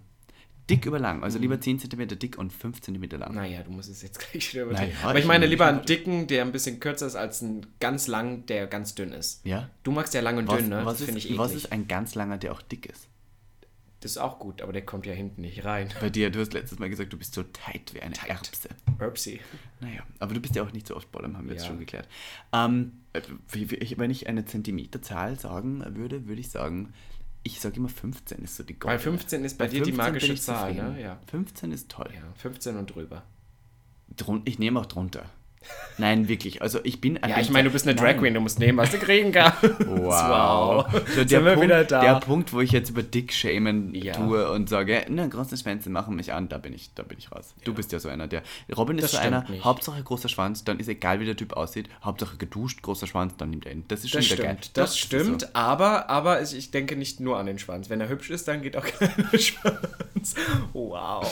[0.70, 3.34] Dick über lang, also lieber 10 cm dick und 5 cm lang.
[3.34, 6.42] Naja, du musst es jetzt gleich wieder Naja, Aber ich meine lieber einen dicken, der
[6.42, 9.44] ein bisschen kürzer ist, als einen ganz lang, der ganz dünn ist.
[9.44, 9.68] Ja?
[9.82, 10.84] Du magst ja lang und Was, dünn, ne?
[10.84, 11.38] was, das finde ist, ich eklig.
[11.38, 13.08] was ist ein ganz langer, der auch dick ist?
[14.00, 15.90] das ist auch gut, aber der kommt ja hinten nicht rein.
[16.00, 18.70] Bei dir, du hast letztes Mal gesagt, du bist so tight wie eine Erbse.
[18.98, 19.40] Upsi.
[19.80, 21.68] Naja, aber du bist ja auch nicht so oft Bottom, haben wir jetzt Ja.
[21.68, 22.08] schon geklärt.
[22.54, 23.20] Ähm, äh,
[23.98, 26.94] wenn ich eine Zentimeterzahl sagen würde, würde ich sagen,
[27.42, 29.18] ich sage immer 15 ist so die Weil goldene.
[29.18, 31.00] 15 ist bei, dir die 15 magische Zahl, ne?
[31.00, 31.18] Ja.
[31.30, 32.10] 15 ist toll.
[32.14, 32.22] ja.
[32.36, 33.22] 15 und drüber.
[34.16, 35.30] Drun ich nehme auch drunter.
[35.98, 36.62] Nein, wirklich.
[36.62, 38.90] Also ich bin Ja, ich meine, du bist eine Drag Queen, du musst nehmen, was
[38.90, 39.58] du kriegen kannst.
[39.86, 40.86] Wow.
[40.90, 42.00] So, Sind der, wir Punkt, wieder da.
[42.00, 44.14] der Punkt, wo ich jetzt über Dick shamen Ja.
[44.14, 47.30] tue und sage, na, große Schwänze machen mich an, da bin ich, da bin ich
[47.30, 47.54] raus.
[47.64, 48.42] Du bist ja so einer, der.
[48.76, 49.62] Robin ist Das so einer, nicht.
[49.64, 53.50] Hauptsache großer Schwanz, dann ist egal, wie der Typ aussieht, Hauptsache geduscht, großer Schwanz, dann
[53.50, 53.84] nimmt er ihn.
[53.88, 54.56] Das ist schon Das wieder geil.
[54.60, 55.46] stimmt, Doch, das ist stimmt, So.
[55.52, 57.90] aber, aber ich, ich denke nicht nur an den Schwanz.
[57.90, 60.34] Wenn er hübsch ist, dann geht auch kein Schwanz.
[60.72, 61.24] wow.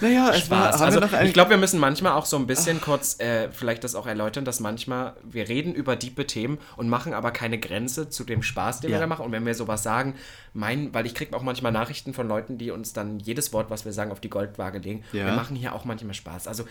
[0.00, 0.80] Naja, es war, Spaß.
[0.80, 3.94] haben Also, ich glaube, wir müssen manchmal auch so ein bisschen kurz äh, vielleicht das
[3.94, 8.24] auch erläutern, dass manchmal wir reden über diepe Themen und machen aber keine Grenze zu
[8.24, 8.96] dem Spaß, den Ja.
[8.96, 9.24] wir da machen.
[9.24, 10.14] Und wenn wir sowas sagen,
[10.52, 13.84] mein, weil ich kriege auch manchmal Nachrichten von Leuten, die uns dann jedes Wort, was
[13.84, 15.04] wir sagen, auf die Goldwaage legen.
[15.12, 15.26] Ja.
[15.26, 16.48] Wir machen hier auch manchmal Spaß.
[16.48, 16.64] Also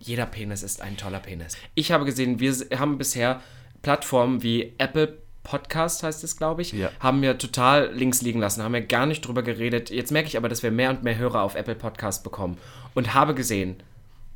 [0.00, 1.56] jeder Penis ist ein toller Penis.
[1.76, 3.40] Ich habe gesehen, wir haben bisher
[3.82, 6.90] Plattformen wie Apple Podcast heißt es, glaube ich, Ja.
[6.98, 9.90] haben wir total links liegen lassen, haben wir gar nicht drüber geredet.
[9.90, 12.58] Jetzt merke ich aber, dass wir mehr und mehr Hörer auf Apple Podcast bekommen
[12.96, 13.76] und habe gesehen,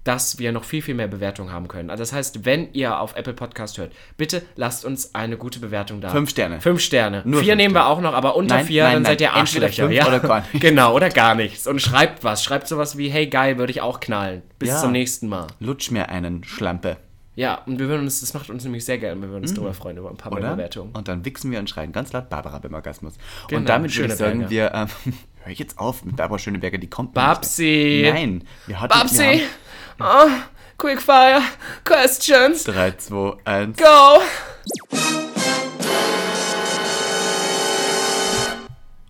[0.05, 1.91] dass wir noch viel, viel mehr Bewertungen haben können.
[1.91, 6.01] Also das heißt, wenn ihr auf Apple Podcast hört, bitte lasst uns eine gute Bewertung
[6.01, 6.09] da.
[6.09, 6.61] Fünf Sterne.
[6.61, 7.23] Fünf Sterne.
[7.27, 9.13] Nur vier nehmen wir auch noch, aber unter Nein, vier, nein, dann nein.
[9.13, 9.91] seid ihr Arschlöcher.
[9.91, 10.07] ja?
[10.07, 10.51] oder gar nichts.
[10.61, 11.67] Genau, oder gar nichts.
[11.67, 12.43] Und schreibt was.
[12.43, 14.43] Schreibt sowas wie, hey geil, würde ich auch knallen.
[14.59, 14.79] Bis Ja.
[14.79, 15.47] zum nächsten Mal.
[15.61, 16.97] Lutsch mir einen Schlampe,
[17.37, 19.73] Ja, und wir würden uns, das macht uns nämlich sehr gerne, wir würden uns darüber
[19.73, 20.41] freuen, über ein paar Mhm.
[20.57, 20.91] Bewertungen.
[20.93, 23.15] Und dann wichsen wir und schreien ganz laut Barbara beim Orgasmus.
[23.49, 24.51] Genau, und damit würde ich sagen, Schöneberger.
[24.51, 28.01] wir, ähm, hör ich jetzt auf mit Barbara Schöneberger, die kommt Babsi!
[28.05, 28.15] nicht.
[28.15, 29.19] Nein, wir hatten, Babsi!
[29.19, 30.31] Wir haben Oh,
[30.79, 31.43] quickfire
[31.85, 32.65] questions!
[32.65, 33.77] 3, 2, 1.
[33.77, 34.23] Go!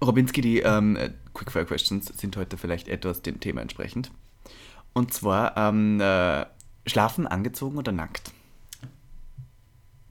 [0.03, 4.11] Robinski, die ähm, äh, Quickfire Questions sind heute vielleicht etwas dem Thema entsprechend.
[4.93, 6.47] Und zwar ähm, äh,
[6.87, 8.33] schlafen angezogen oder nackt?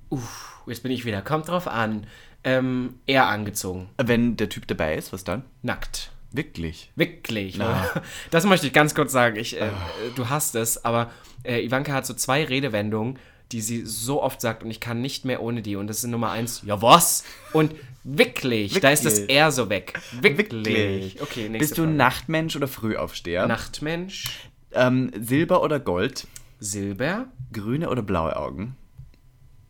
[0.09, 1.21] Uff, jetzt bin ich wieder.
[1.21, 2.07] Kommt drauf an.
[2.43, 3.89] Ähm, eher angezogen.
[3.97, 5.43] Wenn der Typ dabei ist, was dann?
[5.61, 6.11] Nackt.
[6.31, 6.91] Wirklich?
[6.95, 7.57] Wirklich.
[7.57, 7.89] Na.
[8.31, 9.35] Das möchte ich ganz kurz sagen.
[9.35, 9.89] Ich, äh, Ah.
[10.15, 11.11] Du hast es, aber
[11.43, 13.17] äh, Ivanka hat so zwei Redewendungen,
[13.51, 15.75] die sie so oft sagt und ich kann nicht mehr ohne die.
[15.75, 17.23] Und das sind Nummer eins, ja was?
[17.51, 17.73] Und
[18.03, 18.79] wirklich.
[18.79, 19.35] Da ist das Wirklich?
[19.37, 19.99] eher so weg.
[20.21, 21.19] Wirklich.
[21.21, 21.95] Okay, nächste Bist du Frage.
[21.95, 23.47] Nachtmensch oder Frühaufsteher?
[23.47, 24.49] Nachtmensch?
[24.71, 26.27] Ähm, Silber oder Gold?
[26.59, 27.25] Silber?
[27.51, 28.75] Grüne oder blaue Augen?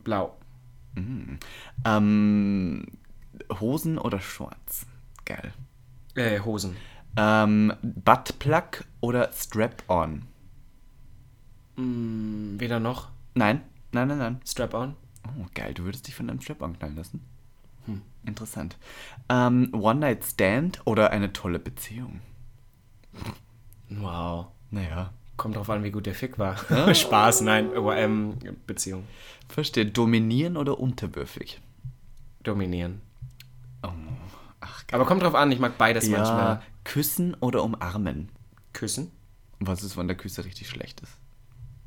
[0.03, 0.35] Blau.
[1.85, 2.85] Ähm,
[3.59, 4.85] Hosen oder Shorts?
[5.25, 5.53] Geil.
[6.15, 6.75] Äh, Hosen.
[7.17, 10.23] Ähm, Buttplug oder Strap-on?
[11.75, 13.09] Hm, Weder noch.
[13.35, 13.61] Nein,
[13.91, 14.41] nein, nein, nein.
[14.45, 14.95] Strap-on.
[15.27, 17.21] Oh, geil, du würdest dich von einem Strap-on knallen lassen?
[17.85, 18.01] Hm.
[18.25, 18.77] Interessant.
[19.29, 22.21] Ähm, One-Night-Stand oder eine tolle Beziehung?
[23.89, 24.47] Wow.
[24.71, 26.57] Naja, Kommt drauf an, wie gut der Fick war.
[26.93, 27.69] Spaß, nein.
[27.95, 28.37] Ähm,
[28.67, 29.05] Beziehung.
[29.47, 29.85] verstehe.
[29.85, 31.61] Dominieren oder unterwürfig?
[32.43, 33.01] Dominieren.
[33.81, 33.87] Oh,
[34.59, 36.61] ach, Aber kommt drauf an, ich mag beides ja, manchmal.
[36.83, 38.27] küssen oder umarmen?
[38.73, 39.11] Küssen.
[39.61, 41.13] Was ist, wenn der Küsse richtig schlecht ist?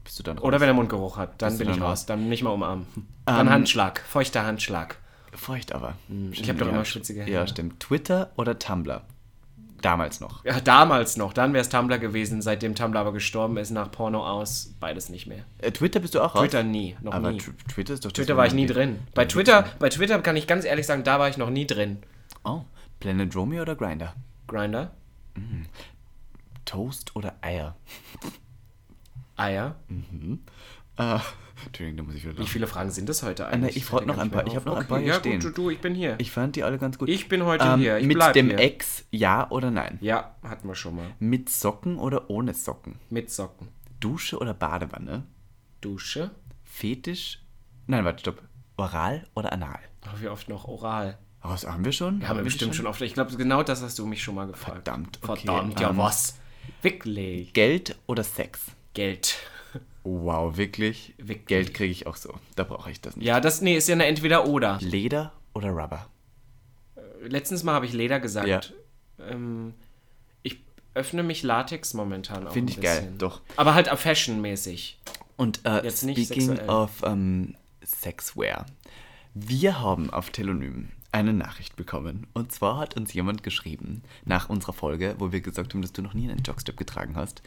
[0.03, 0.61] Bist du dann Oder raus?
[0.63, 2.07] wenn er Mundgeruch hat, dann Bist bin ich dann raus.
[2.07, 2.87] Dann nicht mal umarmen.
[3.27, 4.01] Dann Ähm, Handschlag.
[4.01, 4.97] Feuchter Handschlag.
[5.35, 5.95] Feucht aber.
[6.31, 7.33] ich hab doch immer schwitzige Hände.
[7.33, 7.81] Ja, stimmt.
[7.81, 9.03] Twitter oder Tumblr?
[9.83, 10.45] Damals noch.
[10.45, 11.33] Ja, damals noch.
[11.33, 12.41] Dann wäre es Tumblr gewesen.
[12.41, 15.45] Seitdem Tumblr aber gestorben ist, nach Porno aus, beides nicht mehr.
[15.59, 16.43] Äh, Twitter bist du auch raus?
[16.43, 16.97] Twitter nie.
[17.03, 17.39] Noch aber nie.
[17.41, 19.01] Tw- Twitter ist doch Twitter war ich nie drin.
[19.15, 21.99] Bei Twitter, bei Twitter kann ich ganz ehrlich sagen, da war ich noch nie drin.
[22.45, 22.63] Oh,
[23.01, 24.15] Planet Romeo oder Grinder?
[24.47, 24.93] Grinder,
[26.65, 27.75] Toast oder Eier?
[29.37, 29.75] Eier.
[30.97, 31.19] Äh,
[31.67, 33.77] Entschuldigung, da muss ich wieder Wie viele Fragen sind es heute nein, eigentlich?
[33.77, 35.41] ich wollte Fällt noch ein paar- ich hab mehr noch ein paar hier ja, stehen.
[35.41, 36.17] Gut, du, du, ich bin hier.
[36.19, 37.09] Ich fand die alle ganz gut.
[37.09, 37.99] Ich bin heute ähm, hier.
[37.99, 38.59] Ich mit dem hier.
[38.59, 39.99] Ex, ja oder nein?
[40.01, 41.07] Ja, hatten wir schon mal.
[41.19, 42.97] Mit Socken oder ohne Socken?
[43.11, 43.69] Mit Socken.
[44.01, 45.25] Dusche oder Badewanne?
[45.81, 46.31] Dusche.
[46.65, 47.41] Fetisch?
[47.87, 48.43] Nein, warte, stopp.
[48.77, 49.79] Oral oder anal?
[50.07, 51.19] Oh, wie oft noch oral?
[51.45, 52.21] Oh, das haben wir schon?
[52.21, 53.01] Ja, haben wir bestimmt schon oft.
[53.03, 54.85] Ich glaube, genau das hast du mich schon mal gefragt.
[54.85, 56.39] Verdammt, okay, Verdammt, ja ähm, was?
[56.83, 57.53] Wirklich.
[57.53, 58.61] Geld oder Sex?
[58.95, 59.37] Geld.
[60.05, 61.15] Wow, wirklich?
[61.19, 61.47] Wirklich.
[61.47, 62.35] Geld kriege ich auch so.
[62.57, 63.27] Da brauche ich das nicht.
[63.27, 64.79] Ja, das, nee, ist ja eine Entweder-Oder.
[64.81, 66.07] Leder oder Rubber?
[67.23, 68.49] Letztens mal habe ich Leder gesagt.
[68.49, 68.61] Ja.
[69.29, 69.75] Ähm,
[70.43, 70.59] ich
[70.95, 73.19] öffne mich Latex momentan auch Finde ich geil, bisschen.
[73.19, 73.43] doch.
[73.57, 74.99] Aber halt fashionmäßig.
[75.37, 76.69] Und äh, Jetzt nicht speaking sexuell.
[76.69, 78.67] of ähm, Sexwear.
[79.35, 82.27] Wir haben auf Telonym eine Nachricht bekommen.
[82.33, 86.03] Und zwar hat uns jemand geschrieben, nach unserer Folge, wo wir gesagt haben, dass du
[86.03, 87.43] noch nie einen Jogstrap getragen hast,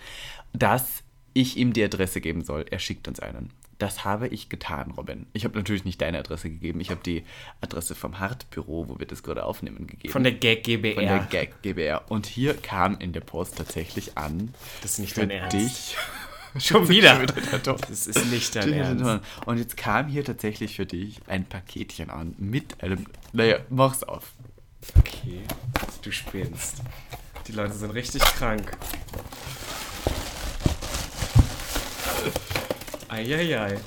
[0.53, 1.03] dass
[1.36, 2.65] ich ihm die Adresse geben soll.
[2.71, 3.51] Er schickt uns einen.
[3.77, 5.25] Das habe ich getan, Robin.
[5.33, 6.79] Ich habe natürlich nicht deine Adresse gegeben.
[6.79, 7.25] Ich habe die
[7.59, 10.13] Adresse vom Hartbüro, wo wir das gerade aufnehmen, gegeben.
[10.13, 10.95] Von der Gag GBR.
[10.95, 12.09] Von der Gag GBR.
[12.09, 14.53] Und hier kam in der Post tatsächlich an.
[14.81, 15.57] Das ist nicht dein Ernst.
[15.57, 15.97] dich.
[16.57, 17.25] Schon wieder.
[17.63, 19.27] Das ist nicht dein Ernst.
[19.45, 23.05] Und jetzt kam hier tatsächlich für dich ein Paketchen an mit einem.
[23.33, 24.31] Naja, mach's auf.
[24.97, 25.41] Okay,
[26.01, 26.77] du spinnst.
[27.47, 28.71] Die Leute sind richtig krank.
[33.09, 33.78] Eieiei.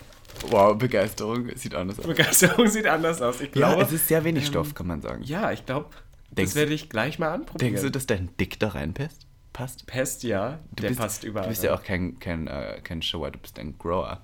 [0.50, 2.06] Wow, Begeisterung sieht anders aus.
[2.06, 3.40] Begeisterung sieht anders aus.
[3.40, 5.22] Ich Ja, glaube, es ist sehr wenig Stoff, kann man sagen.
[5.24, 5.90] ja, ich glaube,
[6.30, 7.72] Denkst das werde ich gleich mal anprobieren.
[7.72, 9.26] Denkst du, dass dein Dick da reinpasst?
[9.52, 9.86] Passt?
[9.86, 11.46] Pest, ja, Du der bist, passt überall.
[11.46, 14.22] Du bist ja auch kein, kein, äh, kein Shower, du bist ein Grower.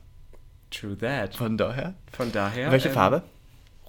[0.71, 1.35] True that.
[1.35, 1.95] Von daher.
[2.13, 2.71] Von daher.
[2.71, 3.23] Welche ähm, Farbe?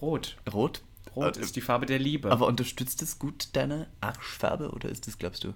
[0.01, 0.37] Rot.
[0.51, 0.81] Rot?
[1.15, 2.31] Rot ist die Farbe der Liebe.
[2.31, 5.53] Aber unterstützt es gut deine Arschfarbe oder ist das, glaubst du?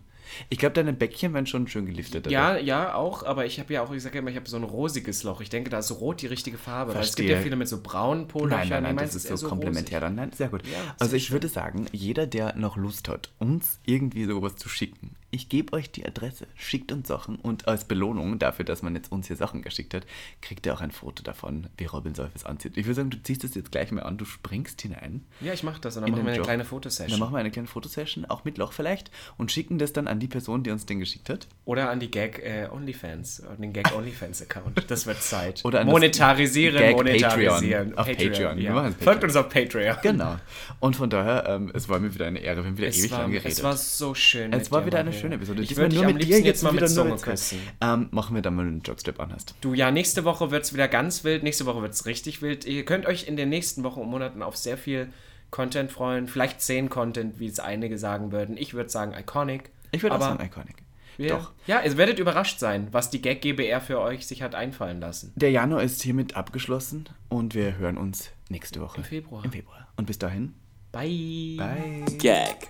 [0.50, 2.28] Ich glaube, deine Bäckchen werden schon schön geliftet.
[2.28, 2.32] oder?
[2.32, 4.64] ja, ja, auch, aber ich habe ja auch, ich sage immer, ich habe so ein
[4.64, 5.42] rosiges Loch.
[5.42, 6.94] Ich denke, da ist rot die richtige Farbe.
[6.94, 8.70] Weil es gibt ja viele mit so braunen Polöchern.
[8.70, 10.16] Nein, nein, nein, das ist so komplementär dann.
[10.16, 10.66] Nein, sehr gut.
[10.66, 15.16] Ja, also ich würde sagen, jeder, der noch Lust hat, uns irgendwie sowas zu schicken,
[15.32, 19.12] ich gebe euch die Adresse, schickt uns Sachen und als Belohnung dafür, dass man jetzt
[19.12, 20.06] uns hier Sachen geschickt hat,
[20.42, 22.78] kriegt ihr auch ein Foto davon, wie Robin Seufels anzieht.
[22.78, 25.24] Ich würde sagen, du ziehst das jetzt gleich mal an, du springst hinein.
[25.42, 26.46] Ja, ich mache das und dann machen wir eine Job.
[26.46, 27.20] kleine Dann Fotosession.
[27.20, 30.28] machen wir eine kleine Fotosession, auch mit Loch vielleicht, und schicken das dann an die
[30.28, 31.48] Person, die uns den geschickt hat.
[31.66, 34.86] Oder an die Gag äh, OnlyFans, an den Gag OnlyFans Account.
[34.90, 35.62] Das wird Zeit.
[35.66, 37.92] Oder an monetarisieren, Gag monetarisieren.
[37.92, 37.98] Patreon.
[37.98, 38.58] Auf Patreon.
[38.58, 38.88] Wir Ja.
[38.88, 39.24] es Folgt Patreon.
[39.26, 39.98] uns auf Patreon.
[40.02, 40.36] Genau.
[40.80, 42.64] Und von daher, ähm, es war mir wieder eine Ehre.
[42.64, 43.52] Wir haben wieder Es ewig war, lang geredet.
[43.52, 44.52] es war so schön.
[44.54, 45.19] Es war wieder eine.
[45.20, 45.62] Schöne Episode.
[45.62, 47.60] Ich würde nur am mit liebsten dir, jetzt mal mit Zunge küssen.
[47.82, 49.56] Ähm, machen wir dann mal einen Jogstrap an hast.
[49.62, 51.44] Du, ja, nächste Woche wird es wieder ganz wild.
[51.44, 52.66] Nächste Woche wird es richtig wild.
[52.66, 55.10] Ihr könnt euch in den nächsten Wochen und Monaten auf sehr viel
[55.52, 56.28] Content freuen.
[56.28, 58.58] Vielleicht zehn Content, wie es einige sagen würden.
[58.58, 59.70] Ich würde sagen Iconic.
[59.92, 60.76] Ich würde auch Aber sagen Iconic.
[61.18, 61.52] wir- Doch.
[61.68, 65.34] Ja, ihr werdet überrascht sein, was die Gag GBR für euch sich hat einfallen lassen.
[65.36, 68.98] Der Januar ist hiermit abgeschlossen und wir hören uns nächste Woche.
[68.98, 69.44] Im Februar.
[69.44, 69.88] Im Februar.
[69.98, 70.54] Und bis dahin,
[70.92, 71.56] Bye.
[71.58, 72.18] bye.
[72.20, 72.68] Gag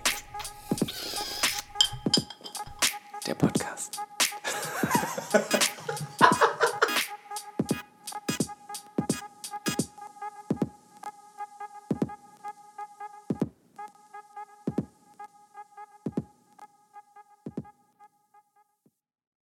[3.30, 4.00] der Podcast.